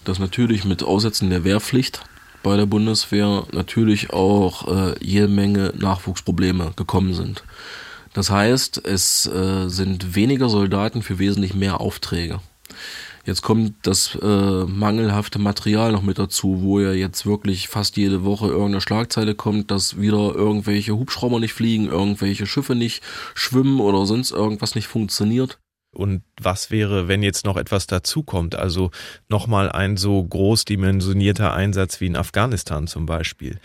dass 0.05 0.19
natürlich 0.19 0.65
mit 0.65 0.83
Aussetzen 0.83 1.31
der 1.31 1.45
Wehrpflicht 1.45 2.05
bei 2.43 2.57
der 2.57 2.67
Bundeswehr 2.67 3.45
natürlich 3.53 4.11
auch 4.11 4.67
äh, 4.69 4.95
jede 5.05 5.29
Menge 5.29 5.73
Nachwuchsprobleme 5.77 6.73
gekommen 6.77 7.15
sind. 7.15 7.45
Das 8.13 8.31
heißt, 8.31 8.85
es 8.85 9.27
äh, 9.27 9.69
sind 9.69 10.15
weniger 10.15 10.49
Soldaten 10.49 11.03
für 11.03 11.19
wesentlich 11.19 11.55
mehr 11.55 11.81
Aufträge. 11.81 12.41
Jetzt 13.29 13.43
kommt 13.43 13.75
das 13.83 14.19
äh, 14.23 14.65
mangelhafte 14.65 15.39
Material 15.39 15.93
noch 15.93 16.01
mit 16.01 16.19
dazu, 16.19 16.63
wo 16.63 16.81
ja 16.81 16.93
jetzt 16.93 17.27
wirklich 17.27 17.69
fast 17.69 17.99
jede 17.99 18.25
Woche 18.25 18.47
irgendeine 18.47 18.81
Schlagzeile 18.81 19.35
kommt, 19.35 19.71
dass 19.71 20.01
wieder 20.01 20.35
irgendwelche 20.35 20.97
Hubschrauber 20.97 21.39
nicht 21.39 21.53
fliegen, 21.53 21.89
irgendwelche 21.89 22.47
Schiffe 22.47 22.75
nicht 22.75 23.03
schwimmen 23.35 23.81
oder 23.81 24.07
sonst 24.07 24.31
irgendwas 24.31 24.75
nicht 24.75 24.87
funktioniert. 24.87 25.59
Und 25.95 26.23
was 26.41 26.71
wäre, 26.71 27.09
wenn 27.09 27.23
jetzt 27.23 27.45
noch 27.45 27.59
etwas 27.59 27.87
dazukommt? 27.87 28.55
Also 28.55 28.91
nochmal 29.29 29.71
ein 29.71 29.99
so 29.99 30.25
großdimensionierter 30.25 31.53
Einsatz 31.53 32.01
wie 32.01 32.07
in 32.07 32.17
Afghanistan 32.17 32.87
zum 32.87 33.05
Beispiel. 33.05 33.59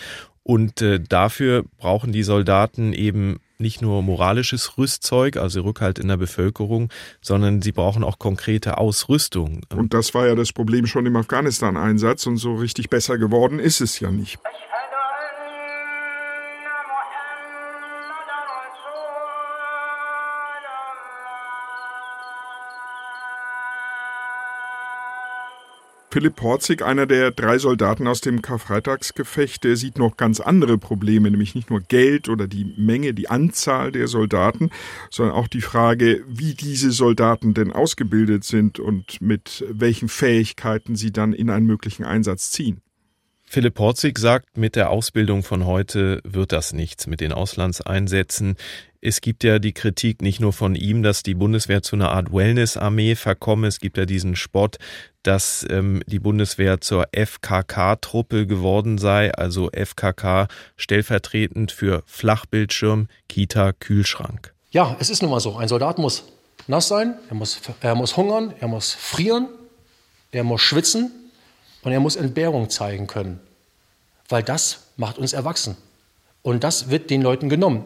Und 0.44 0.82
äh, 0.82 1.00
dafür 1.00 1.64
brauchen 1.78 2.12
die 2.12 2.24
Soldaten 2.24 2.92
eben 2.92 3.40
nicht 3.64 3.82
nur 3.82 4.04
moralisches 4.04 4.78
Rüstzeug, 4.78 5.38
also 5.38 5.62
Rückhalt 5.62 5.98
in 5.98 6.10
der 6.10 6.18
Bevölkerung, 6.18 6.90
sondern 7.22 7.64
sie 7.64 7.72
brauchen 7.72 8.04
auch 8.04 8.20
konkrete 8.20 8.78
Ausrüstung. 8.78 9.62
Und 9.76 9.96
das 9.96 10.14
war 10.14 10.28
ja 10.28 10.36
das 10.36 10.54
Problem 10.54 10.86
schon 10.86 11.08
im 11.08 11.16
Afghanistan-Einsatz 11.16 12.28
und 12.28 12.38
so 12.38 12.54
richtig 12.54 12.92
besser 12.92 13.18
geworden 13.18 13.58
ist 13.58 13.82
es 13.82 14.00
ja 14.00 14.12
nicht. 14.12 14.38
Philipp 26.14 26.36
Porzig, 26.36 26.84
einer 26.84 27.08
der 27.08 27.32
drei 27.32 27.58
Soldaten 27.58 28.06
aus 28.06 28.22
dem 28.22 28.44
Karfreitagsgefecht, 28.44 29.64
der 29.64 29.76
sieht 29.76 29.98
noch 29.98 30.16
ganz 30.16 30.40
andere 30.40 30.78
Probleme, 30.78 31.32
nämlich 31.32 31.56
nicht 31.56 31.72
nur 31.72 31.82
Geld 31.82 32.30
oder 32.30 32.48
die 32.48 32.72
Menge, 32.78 33.16
die 33.16 33.32
Anzahl 33.32 33.92
der 33.92 34.08
Soldaten, 34.08 34.70
sondern 35.10 35.34
auch 35.34 35.48
die 35.48 35.62
Frage, 35.62 36.24
wie 36.28 36.54
diese 36.54 36.92
Soldaten 36.92 37.56
denn 37.56 37.72
ausgebildet 37.72 38.44
sind 38.44 38.78
und 38.80 39.22
mit 39.22 39.66
welchen 39.68 40.08
Fähigkeiten 40.08 40.96
sie 40.96 41.12
dann 41.12 41.34
in 41.34 41.50
einen 41.50 41.66
möglichen 41.66 42.04
Einsatz 42.04 42.52
ziehen. 42.52 42.84
Philipp 43.54 43.76
Porzig 43.76 44.18
sagt, 44.18 44.58
mit 44.58 44.76
der 44.76 44.90
Ausbildung 44.90 45.44
von 45.44 45.68
heute 45.68 46.22
wird 46.24 46.52
das 46.52 46.74
nichts 46.74 47.06
mit 47.06 47.22
den 47.22 47.32
Auslandseinsätzen. 47.32 48.56
Es 49.00 49.22
gibt 49.22 49.44
ja 49.44 49.60
die 49.60 49.74
Kritik 49.74 50.24
nicht 50.24 50.40
nur 50.40 50.54
von 50.54 50.74
ihm, 50.74 51.04
dass 51.04 51.22
die 51.22 51.36
Bundeswehr 51.36 51.84
zu 51.84 51.96
einer 51.96 52.10
Art 52.10 52.34
Wellness-Armee 52.34 53.14
verkomme. 53.14 53.68
Es 53.68 53.80
gibt 53.80 54.00
ja 54.00 54.08
diesen 54.08 54.36
Spott, 54.36 54.78
dass 55.22 55.64
ähm, 55.70 56.02
die 56.08 56.18
Bundeswehr 56.18 56.82
zur 56.82 57.06
FKK-Truppe 57.12 58.48
geworden 58.48 58.98
sei, 58.98 59.32
also 59.32 59.70
FKK 59.72 60.48
stellvertretend 60.76 61.72
für 61.72 62.02
Flachbildschirm, 62.08 63.08
Kita, 63.30 63.72
Kühlschrank. 63.74 64.52
Ja, 64.72 64.98
es 65.00 65.12
ist 65.12 65.22
nun 65.22 65.30
mal 65.30 65.40
so. 65.40 65.58
Ein 65.58 65.68
Soldat 65.68 66.00
muss 66.00 66.24
nass 66.66 66.88
sein, 66.88 67.20
er 67.30 67.36
muss, 67.36 67.62
er 67.82 67.94
muss 67.94 68.18
hungern, 68.18 68.56
er 68.60 68.68
muss 68.68 68.94
frieren, 68.94 69.48
er 70.32 70.44
muss 70.44 70.62
schwitzen 70.62 71.12
und 71.84 71.92
er 71.92 72.00
muss 72.00 72.16
Entbehrung 72.16 72.70
zeigen 72.70 73.08
können. 73.08 73.40
Weil 74.30 74.44
das 74.44 74.88
macht 74.98 75.18
uns 75.18 75.34
erwachsen. 75.34 75.78
Und 76.42 76.64
das 76.64 76.90
wird 76.90 77.10
den 77.10 77.22
Leuten 77.22 77.50
genommen. 77.50 77.84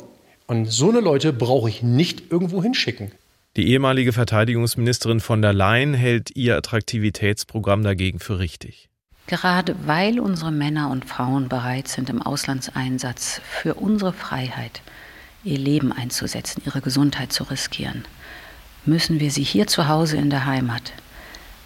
Und 0.47 0.71
so 0.71 0.89
eine 0.89 1.01
Leute 1.01 1.33
brauche 1.33 1.69
ich 1.69 1.83
nicht 1.83 2.31
irgendwo 2.31 2.63
hinschicken. 2.63 3.11
Die 3.55 3.69
ehemalige 3.69 4.13
Verteidigungsministerin 4.13 5.19
von 5.19 5.41
der 5.41 5.51
Leyen 5.51 5.93
hält 5.93 6.35
ihr 6.35 6.55
Attraktivitätsprogramm 6.55 7.83
dagegen 7.83 8.19
für 8.19 8.39
richtig. 8.39 8.87
Gerade 9.25 9.75
weil 9.85 10.19
unsere 10.19 10.51
Männer 10.51 10.89
und 10.89 11.05
Frauen 11.05 11.49
bereit 11.49 11.87
sind, 11.87 12.09
im 12.09 12.21
Auslandseinsatz 12.21 13.41
für 13.43 13.73
unsere 13.73 14.13
Freiheit 14.13 14.81
ihr 15.43 15.57
Leben 15.57 15.91
einzusetzen, 15.91 16.61
ihre 16.65 16.81
Gesundheit 16.81 17.33
zu 17.33 17.43
riskieren, 17.43 18.05
müssen 18.85 19.19
wir 19.19 19.31
sie 19.31 19.43
hier 19.43 19.67
zu 19.67 19.87
Hause 19.87 20.17
in 20.17 20.29
der 20.29 20.45
Heimat 20.45 20.93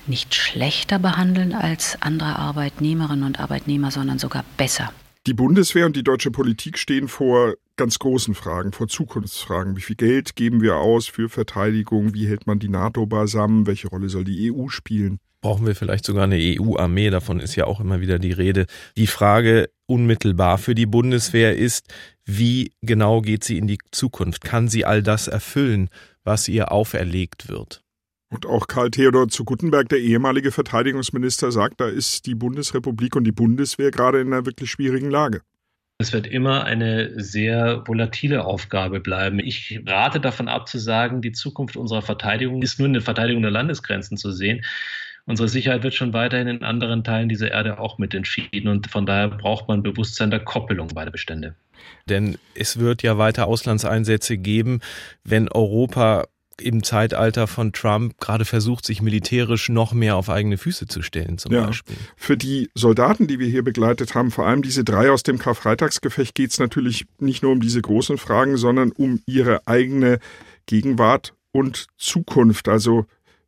nicht 0.07 0.35
schlechter 0.35 0.99
behandeln 0.99 1.53
als 1.53 1.97
andere 2.01 2.37
Arbeitnehmerinnen 2.37 3.25
und 3.25 3.39
Arbeitnehmer, 3.39 3.91
sondern 3.91 4.19
sogar 4.19 4.43
besser. 4.57 4.91
Die 5.27 5.33
Bundeswehr 5.35 5.85
und 5.85 5.95
die 5.95 6.03
deutsche 6.03 6.31
Politik 6.31 6.79
stehen 6.79 7.07
vor 7.07 7.53
ganz 7.77 7.99
großen 7.99 8.33
Fragen, 8.33 8.71
vor 8.71 8.87
Zukunftsfragen. 8.87 9.77
Wie 9.77 9.81
viel 9.81 9.95
Geld 9.95 10.35
geben 10.35 10.61
wir 10.61 10.77
aus 10.77 11.07
für 11.07 11.29
Verteidigung? 11.29 12.15
Wie 12.15 12.27
hält 12.27 12.47
man 12.47 12.57
die 12.57 12.69
NATO 12.69 13.05
beisammen? 13.05 13.67
Welche 13.67 13.87
Rolle 13.87 14.09
soll 14.09 14.23
die 14.23 14.51
EU 14.51 14.69
spielen? 14.69 15.19
Brauchen 15.41 15.65
wir 15.65 15.75
vielleicht 15.75 16.05
sogar 16.05 16.23
eine 16.23 16.37
EU-Armee? 16.37 17.09
Davon 17.09 17.39
ist 17.39 17.55
ja 17.55 17.65
auch 17.65 17.79
immer 17.79 18.01
wieder 18.01 18.19
die 18.19 18.31
Rede. 18.31 18.65
Die 18.97 19.07
Frage 19.07 19.69
unmittelbar 19.87 20.57
für 20.57 20.75
die 20.75 20.85
Bundeswehr 20.85 21.55
ist, 21.55 21.87
wie 22.25 22.71
genau 22.81 23.21
geht 23.21 23.43
sie 23.43 23.57
in 23.57 23.67
die 23.67 23.79
Zukunft? 23.91 24.43
Kann 24.43 24.67
sie 24.67 24.85
all 24.85 25.03
das 25.03 25.27
erfüllen, 25.27 25.89
was 26.23 26.47
ihr 26.47 26.71
auferlegt 26.71 27.47
wird? 27.49 27.83
Und 28.31 28.45
auch 28.45 28.67
Karl 28.67 28.89
Theodor 28.89 29.27
zu 29.27 29.43
Guttenberg, 29.43 29.89
der 29.89 29.99
ehemalige 29.99 30.51
Verteidigungsminister, 30.51 31.51
sagt, 31.51 31.81
da 31.81 31.87
ist 31.87 32.25
die 32.25 32.33
Bundesrepublik 32.33 33.15
und 33.17 33.25
die 33.25 33.33
Bundeswehr 33.33 33.91
gerade 33.91 34.21
in 34.21 34.27
einer 34.27 34.45
wirklich 34.45 34.71
schwierigen 34.71 35.11
Lage. 35.11 35.41
Es 35.99 36.13
wird 36.13 36.27
immer 36.27 36.63
eine 36.63 37.11
sehr 37.21 37.83
volatile 37.85 38.45
Aufgabe 38.45 39.01
bleiben. 39.01 39.39
Ich 39.39 39.81
rate 39.85 40.19
davon 40.19 40.47
ab 40.47 40.67
zu 40.67 40.79
sagen, 40.79 41.21
die 41.21 41.33
Zukunft 41.33 41.75
unserer 41.75 42.01
Verteidigung 42.01 42.61
ist 42.61 42.79
nur 42.79 42.87
in 42.87 42.93
der 42.93 43.01
Verteidigung 43.01 43.41
der 43.41 43.51
Landesgrenzen 43.51 44.17
zu 44.17 44.31
sehen. 44.31 44.63
Unsere 45.25 45.49
Sicherheit 45.49 45.83
wird 45.83 45.93
schon 45.93 46.13
weiterhin 46.13 46.47
in 46.47 46.63
anderen 46.63 47.03
Teilen 47.03 47.29
dieser 47.29 47.51
Erde 47.51 47.79
auch 47.79 47.97
mit 47.99 48.15
entschieden 48.15 48.69
und 48.69 48.89
von 48.89 49.05
daher 49.05 49.27
braucht 49.27 49.67
man 49.67 49.83
Bewusstsein 49.83 50.31
der 50.31 50.39
Koppelung 50.39 50.87
beider 50.87 51.11
Bestände. 51.11 51.55
Denn 52.09 52.37
es 52.55 52.79
wird 52.79 53.03
ja 53.03 53.17
weiter 53.17 53.45
Auslandseinsätze 53.45 54.37
geben, 54.37 54.79
wenn 55.23 55.49
Europa 55.49 56.25
im 56.59 56.83
Zeitalter 56.83 57.47
von 57.47 57.73
Trump 57.73 58.19
gerade 58.19 58.45
versucht, 58.45 58.85
sich 58.85 59.01
militärisch 59.01 59.69
noch 59.69 59.93
mehr 59.93 60.15
auf 60.15 60.29
eigene 60.29 60.57
Füße 60.57 60.87
zu 60.87 61.01
stellen, 61.01 61.37
zum 61.37 61.53
ja. 61.53 61.65
Beispiel. 61.65 61.95
Für 62.15 62.37
die 62.37 62.69
Soldaten, 62.75 63.27
die 63.27 63.39
wir 63.39 63.47
hier 63.47 63.63
begleitet 63.63 64.15
haben, 64.15 64.31
vor 64.31 64.45
allem 64.45 64.61
diese 64.61 64.83
drei 64.83 65.11
aus 65.11 65.23
dem 65.23 65.37
Karfreitagsgefecht, 65.37 66.35
geht 66.35 66.51
es 66.51 66.59
natürlich 66.59 67.05
nicht 67.19 67.43
nur 67.43 67.51
um 67.51 67.61
diese 67.61 67.81
großen 67.81 68.17
Fragen, 68.17 68.57
sondern 68.57 68.91
um 68.91 69.21
ihre 69.25 69.65
eigene 69.67 70.19
Gegenwart 70.65 71.33
und 71.51 71.87
Zukunft. 71.97 72.67
Also 72.67 73.05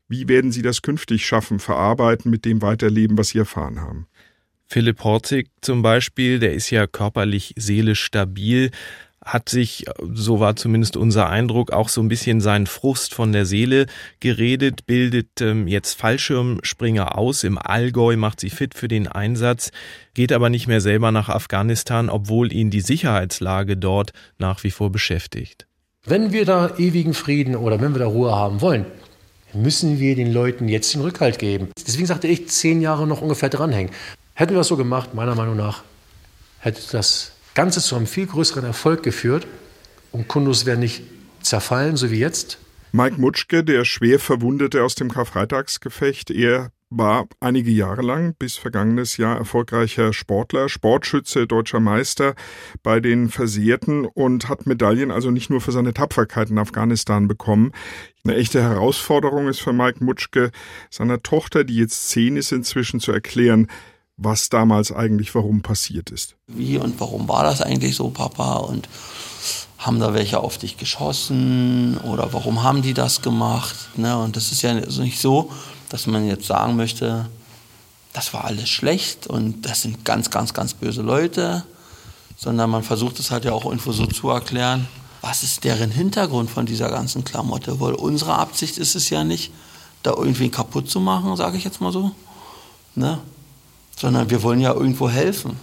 wie 0.08 0.28
werden 0.28 0.52
sie 0.52 0.62
das 0.62 0.82
künftig 0.82 1.26
schaffen, 1.26 1.60
verarbeiten, 1.60 2.30
mit 2.30 2.46
dem 2.46 2.62
weiterleben, 2.62 3.18
was 3.18 3.30
sie 3.30 3.40
erfahren 3.40 3.82
haben? 3.82 4.08
Philipp 4.68 5.04
Horzig 5.04 5.50
zum 5.62 5.82
Beispiel, 5.82 6.40
der 6.40 6.54
ist 6.54 6.70
ja 6.70 6.88
körperlich, 6.88 7.54
seelisch 7.58 8.02
stabil, 8.02 8.72
hat 9.26 9.50
sich, 9.50 9.86
so 10.14 10.40
war 10.40 10.56
zumindest 10.56 10.98
unser 10.98 11.30
Eindruck, 11.30 11.72
auch 11.72 11.90
so 11.90 12.02
ein 12.02 12.08
bisschen 12.08 12.42
seinen 12.42 12.68
Frust 12.68 13.14
von 13.14 13.32
der 13.32 13.46
Seele 13.46 13.86
geredet, 14.20 14.86
bildet 14.86 15.42
ähm, 15.42 15.68
jetzt 15.68 15.94
Fallschirmspringer 16.00 17.18
aus 17.18 17.44
im 17.44 17.58
Allgäu, 17.58 18.18
macht 18.18 18.40
sich 18.40 18.54
fit 18.54 18.74
für 18.74 18.88
den 18.88 19.08
Einsatz, 19.08 19.72
geht 20.14 20.32
aber 20.32 20.50
nicht 20.50 20.68
mehr 20.68 20.82
selber 20.82 21.12
nach 21.12 21.30
Afghanistan, 21.30 22.10
obwohl 22.10 22.52
ihn 22.52 22.70
die 22.70 22.82
Sicherheitslage 22.82 23.78
dort 23.78 24.12
nach 24.38 24.64
wie 24.64 24.72
vor 24.72 24.92
beschäftigt. 24.92 25.68
Wenn 26.06 26.34
wir 26.34 26.46
da 26.46 26.76
ewigen 26.78 27.14
Frieden 27.14 27.56
oder 27.56 27.80
wenn 27.80 27.94
wir 27.94 28.00
da 28.00 28.08
Ruhe 28.08 28.36
haben 28.36 28.60
wollen, 28.60 28.86
müssen 29.54 30.00
wir 30.00 30.16
den 30.16 30.34
Leuten 30.34 30.68
jetzt 30.68 30.94
den 30.94 31.02
Rückhalt 31.02 31.40
geben. 31.40 31.70
Deswegen 31.88 32.08
sagte 32.08 32.28
ich, 32.28 32.50
zehn 32.50 32.82
Jahre 32.82 33.08
noch 33.08 33.22
ungefähr 33.22 33.50
dranhängen. 33.50 33.92
Hätten 34.34 34.54
wir 34.54 34.58
das 34.58 34.68
so 34.68 34.78
gemacht, 34.78 35.14
meiner 35.14 35.36
Meinung 35.36 35.56
nach, 35.56 35.84
hätte 36.60 36.82
das 36.92 37.33
Ganze 37.54 37.82
zu 37.82 37.96
einem 37.96 38.08
viel 38.08 38.26
größeren 38.26 38.64
Erfolg 38.64 39.04
geführt 39.04 39.48
und 40.12 40.28
Kundus 40.28 40.66
wäre 40.66 40.78
nicht 40.78 41.04
zerfallen, 41.42 41.98
so 41.98 42.10
wie 42.12 42.20
jetzt. 42.20 42.58
Mike 42.92 43.20
Mutschke, 43.20 43.64
der 43.64 43.86
schwer 43.86 44.20
Verwundete 44.20 44.84
aus 44.84 44.96
dem 44.96 45.12
Karfreitagsgefecht, 45.12 46.30
er 46.32 46.72
war 46.98 47.28
einige 47.40 47.72
Jahre 47.72 48.04
lang 48.04 48.36
bis 48.38 48.56
vergangenes 48.58 49.18
Jahr 49.18 49.38
erfolgreicher 49.38 50.14
Sportler, 50.14 50.70
Sportschütze, 50.70 51.48
deutscher 51.48 51.80
Meister 51.80 52.36
bei 52.84 53.00
den 53.00 53.30
Versehrten 53.30 54.06
und 54.06 54.48
hat 54.48 54.68
Medaillen 54.68 55.10
also 55.10 55.32
nicht 55.32 55.50
nur 55.50 55.62
für 55.62 55.72
seine 55.72 55.94
Tapferkeit 55.94 56.50
in 56.52 56.60
Afghanistan 56.60 57.28
bekommen. 57.28 57.72
Eine 58.24 58.36
echte 58.36 58.62
Herausforderung 58.62 59.48
ist 59.48 59.60
für 59.60 59.74
Mike 59.74 60.04
Mutschke, 60.04 60.52
seiner 60.90 61.24
Tochter, 61.24 61.64
die 61.64 61.78
jetzt 61.78 62.10
zehn 62.10 62.38
ist, 62.38 62.52
inzwischen 62.52 63.00
zu 63.00 63.12
erklären, 63.12 63.68
was 64.18 64.50
damals 64.50 64.92
eigentlich 64.92 65.34
warum 65.36 65.62
passiert 65.62 66.12
ist. 66.12 66.36
Wie 66.48 66.78
und 66.78 67.00
warum 67.00 67.28
war 67.28 67.44
das 67.44 67.62
eigentlich 67.62 67.96
so, 67.96 68.10
Papa? 68.10 68.58
Und 68.58 68.88
haben 69.78 70.00
da 70.00 70.14
welche 70.14 70.40
auf 70.40 70.58
dich 70.58 70.78
geschossen? 70.78 71.98
Oder 71.98 72.32
warum 72.32 72.64
haben 72.64 72.82
die 72.82 72.94
das 72.94 73.22
gemacht? 73.22 73.76
Ne? 73.96 74.18
Und 74.18 74.36
das 74.36 74.52
ist 74.52 74.62
ja 74.62 74.74
nicht 74.74 75.20
so, 75.20 75.52
dass 75.90 76.08
man 76.08 76.28
jetzt 76.28 76.46
sagen 76.46 76.76
möchte, 76.76 77.28
das 78.14 78.34
war 78.34 78.46
alles 78.46 78.70
schlecht 78.70 79.28
und 79.28 79.64
das 79.66 79.82
sind 79.82 80.06
ganz, 80.06 80.30
ganz, 80.30 80.54
ganz 80.54 80.76
böse 80.76 81.02
Leute, 81.02 81.64
sondern 82.38 82.70
man 82.70 82.84
versucht 82.84 83.20
es 83.20 83.32
halt 83.32 83.44
ja 83.44 83.52
auch 83.52 83.66
irgendwo 83.66 83.92
so 83.92 84.06
zu 84.06 84.30
erklären, 84.30 84.88
was 85.22 85.42
ist 85.42 85.64
deren 85.64 85.90
Hintergrund 85.90 86.50
von 86.50 86.66
dieser 86.66 86.90
ganzen 86.90 87.24
Klamotte? 87.24 87.80
Weil 87.80 87.94
unsere 87.94 88.36
Absicht 88.36 88.78
ist 88.78 88.96
es 88.96 89.10
ja 89.10 89.24
nicht, 89.24 89.52
da 90.04 90.12
irgendwie 90.12 90.50
kaputt 90.50 90.90
zu 90.90 91.00
machen, 91.00 91.36
sage 91.36 91.58
ich 91.58 91.64
jetzt 91.64 91.82
mal 91.82 91.92
so. 91.92 92.12
Ne? 92.94 93.20
Sondern 93.96 94.30
wir 94.30 94.44
wollen 94.44 94.60
ja 94.60 94.74
irgendwo 94.74 95.10
helfen. 95.10 95.58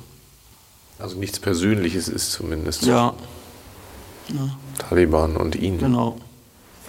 Also 0.98 1.16
nichts 1.16 1.40
Persönliches 1.40 2.08
ist 2.08 2.32
zumindest. 2.32 2.84
Ja. 2.84 3.14
ja. 4.28 4.56
Taliban 4.78 5.36
und 5.36 5.56
ihn. 5.56 5.78
Genau. 5.78 6.18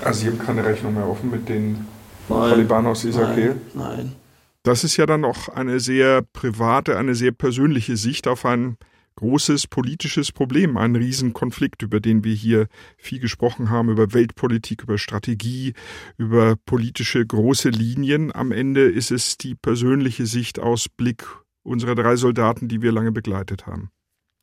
Also 0.03 0.21
Sie 0.21 0.27
haben 0.27 0.39
keine 0.39 0.65
Rechnung 0.65 0.95
mehr 0.95 1.07
offen 1.07 1.29
mit 1.29 1.47
den 1.47 1.85
nein, 2.27 2.49
Taliban 2.49 2.87
aus 2.87 3.05
Israel? 3.05 3.55
Nein, 3.73 3.87
nein. 3.95 4.15
Das 4.63 4.83
ist 4.83 4.97
ja 4.97 5.05
dann 5.05 5.25
auch 5.25 5.49
eine 5.49 5.79
sehr 5.79 6.21
private, 6.21 6.97
eine 6.97 7.15
sehr 7.15 7.31
persönliche 7.31 7.97
Sicht 7.97 8.27
auf 8.27 8.45
ein 8.45 8.77
großes 9.21 9.67
politisches 9.67 10.31
Problem, 10.31 10.77
ein 10.77 10.95
Riesenkonflikt, 10.95 11.83
über 11.83 11.99
den 11.99 12.23
wir 12.23 12.33
hier 12.33 12.67
viel 12.97 13.19
gesprochen 13.19 13.69
haben, 13.69 13.89
über 13.89 14.13
Weltpolitik, 14.13 14.83
über 14.83 14.97
Strategie, 14.97 15.73
über 16.17 16.55
politische 16.65 17.25
große 17.25 17.69
Linien. 17.69 18.33
Am 18.35 18.51
Ende 18.51 18.81
ist 18.81 19.11
es 19.11 19.37
die 19.37 19.55
persönliche 19.55 20.25
Sicht 20.25 20.59
aus 20.59 20.89
Blick 20.89 21.25
unserer 21.63 21.93
drei 21.93 22.15
Soldaten, 22.15 22.67
die 22.67 22.81
wir 22.81 22.91
lange 22.91 23.11
begleitet 23.11 23.67
haben. 23.67 23.91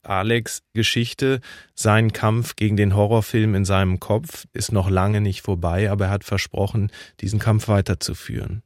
Alex 0.03 0.63
Geschichte, 0.75 1.41
sein 1.75 2.13
Kampf 2.13 2.55
gegen 2.55 2.77
den 2.77 2.95
Horrorfilm 2.95 3.57
in 3.57 3.65
seinem 3.65 3.99
Kopf 3.99 4.47
ist 4.53 4.71
noch 4.71 4.89
lange 4.89 5.21
nicht 5.21 5.43
vorbei, 5.43 5.91
aber 5.91 6.07
er 6.07 6.11
hat 6.13 6.25
versprochen, 6.25 6.93
diesen 7.21 7.41
Kampf 7.41 7.67
weiterzuführen. 7.67 8.63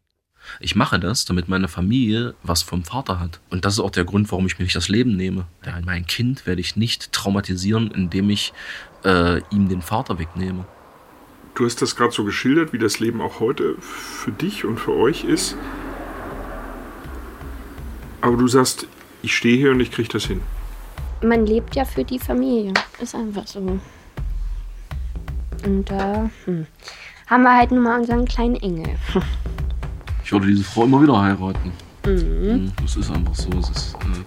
Ich 0.60 0.76
mache 0.76 0.98
das, 0.98 1.24
damit 1.24 1.48
meine 1.48 1.68
Familie 1.68 2.34
was 2.42 2.62
vom 2.62 2.84
Vater 2.84 3.20
hat. 3.20 3.40
Und 3.50 3.64
das 3.64 3.74
ist 3.74 3.80
auch 3.80 3.90
der 3.90 4.04
Grund, 4.04 4.30
warum 4.30 4.46
ich 4.46 4.58
mir 4.58 4.64
nicht 4.64 4.76
das 4.76 4.88
Leben 4.88 5.16
nehme. 5.16 5.46
Ja, 5.64 5.78
mein 5.84 6.06
Kind 6.06 6.46
werde 6.46 6.60
ich 6.60 6.76
nicht 6.76 7.12
traumatisieren, 7.12 7.90
indem 7.90 8.30
ich 8.30 8.52
äh, 9.04 9.38
ihm 9.50 9.68
den 9.68 9.82
Vater 9.82 10.18
wegnehme. 10.18 10.64
Du 11.54 11.66
hast 11.66 11.82
das 11.82 11.96
gerade 11.96 12.12
so 12.12 12.24
geschildert, 12.24 12.72
wie 12.72 12.78
das 12.78 12.98
Leben 12.98 13.20
auch 13.20 13.40
heute 13.40 13.76
für 13.80 14.32
dich 14.32 14.64
und 14.64 14.78
für 14.78 14.94
euch 14.94 15.24
ist. 15.24 15.56
Aber 18.22 18.36
du 18.36 18.48
sagst, 18.48 18.86
ich 19.22 19.36
stehe 19.36 19.56
hier 19.56 19.72
und 19.72 19.80
ich 19.80 19.90
kriege 19.90 20.08
das 20.08 20.24
hin. 20.24 20.40
Man 21.22 21.44
lebt 21.46 21.76
ja 21.76 21.84
für 21.84 22.04
die 22.04 22.18
Familie. 22.18 22.72
Ist 23.00 23.14
einfach 23.14 23.46
so. 23.46 23.78
Und 25.64 25.84
da 25.90 26.24
äh, 26.24 26.28
hm, 26.46 26.66
haben 27.26 27.42
wir 27.42 27.56
halt 27.56 27.70
nun 27.70 27.82
mal 27.82 28.00
unseren 28.00 28.24
kleinen 28.24 28.56
Engel. 28.56 28.96
Ich 30.32 30.40
würde 30.40 30.46
diese 30.46 30.64
Frau 30.64 30.84
immer 30.84 31.02
wieder 31.02 31.20
heiraten. 31.20 31.72
Mhm. 32.06 32.72
Das 32.80 32.96
ist 32.96 33.10
einfach 33.10 33.34
so. 33.34 33.50
Ist, 33.50 33.94
äh, 34.00 34.24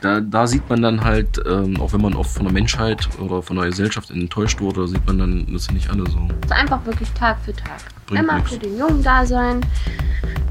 da, 0.00 0.20
da, 0.20 0.46
sieht 0.46 0.66
man 0.70 0.80
dann 0.80 1.04
halt, 1.04 1.38
ähm, 1.46 1.78
auch 1.78 1.92
wenn 1.92 2.00
man 2.00 2.14
oft 2.14 2.30
von 2.30 2.44
der 2.44 2.54
Menschheit 2.54 3.06
oder 3.18 3.42
von 3.42 3.56
der 3.56 3.66
Gesellschaft 3.66 4.10
enttäuscht 4.10 4.62
wurde, 4.62 4.88
sieht 4.88 5.06
man 5.06 5.18
dann, 5.18 5.46
das 5.52 5.64
sind 5.64 5.74
nicht 5.74 5.90
alle 5.90 6.10
so. 6.10 6.26
Es 6.40 6.46
ist 6.46 6.52
einfach 6.52 6.82
wirklich 6.86 7.10
Tag 7.10 7.36
für 7.44 7.54
Tag. 7.54 7.82
Bringt 8.06 8.22
Immer 8.22 8.38
nix. 8.38 8.50
für 8.50 8.58
den 8.58 8.78
Jungen 8.78 9.02
da 9.02 9.26
sein, 9.26 9.60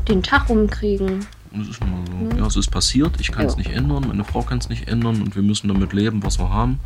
den 0.08 0.22
Tag 0.22 0.50
rumkriegen. 0.50 1.26
Es 1.60 1.68
ist 1.68 1.82
nun 1.82 1.90
mal 1.90 2.06
so. 2.06 2.36
Mhm. 2.36 2.38
Ja, 2.38 2.46
es 2.46 2.56
ist 2.56 2.70
passiert, 2.70 3.20
ich 3.20 3.32
kann 3.32 3.48
es 3.48 3.58
nicht 3.58 3.72
ändern, 3.72 4.06
meine 4.08 4.24
Frau 4.24 4.44
kann 4.44 4.60
es 4.60 4.70
nicht 4.70 4.88
ändern 4.88 5.20
und 5.20 5.36
wir 5.36 5.42
müssen 5.42 5.68
damit 5.68 5.94
leben, 5.94 6.22
was 6.24 6.38
wir 6.38 6.52
haben. 6.52 6.80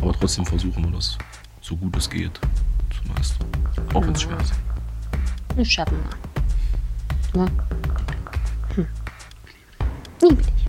Aber 0.00 0.12
trotzdem 0.12 0.46
versuchen 0.46 0.84
wir 0.84 0.92
das 0.92 1.18
so 1.60 1.74
gut 1.74 1.96
es 1.96 2.08
geht 2.08 2.38
zu 2.90 3.12
meistern. 3.12 3.48
Auch 3.94 4.02
wenn 4.02 4.12
es 4.12 4.22
schwer 4.22 4.38
ist. 4.40 4.52
Das 5.56 5.66
schaffen 5.66 5.98
wir. 5.98 6.29
Ja. 7.34 7.46
Hm. 8.74 8.86
Liebe 10.20 10.42
dich. 10.42 10.60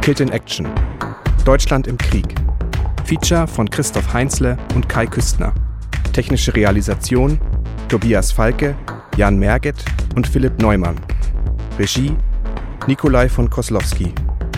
Killed 0.00 0.20
in 0.20 0.30
Action. 0.30 0.68
Deutschland 1.44 1.88
im 1.88 1.98
Krieg. 1.98 2.34
Feature 3.04 3.48
von 3.48 3.68
Christoph 3.68 4.12
Heinzle 4.12 4.56
und 4.74 4.88
Kai 4.88 5.06
Küstner. 5.06 5.52
Technische 6.12 6.54
Realisation 6.54 7.40
Tobias 7.88 8.32
Falke, 8.32 8.76
Jan 9.16 9.36
Merget 9.38 9.84
und 10.14 10.26
Philipp 10.26 10.60
Neumann. 10.60 10.96
Regie 11.78 12.16
Nikolai 12.86 13.28
von 13.28 13.50
Koslowski. 13.50 14.12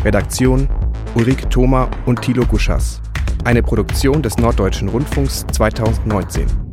Redaktion 0.05 0.69
Ulrike 1.19 1.49
Thoma 1.49 1.91
und 2.07 2.23
Thilo 2.23 2.47
Guschas. 2.47 3.01
Eine 3.43 3.61
Produktion 3.61 4.23
des 4.23 4.39
Norddeutschen 4.39 4.89
Rundfunks 4.89 5.45
2019. 5.51 6.68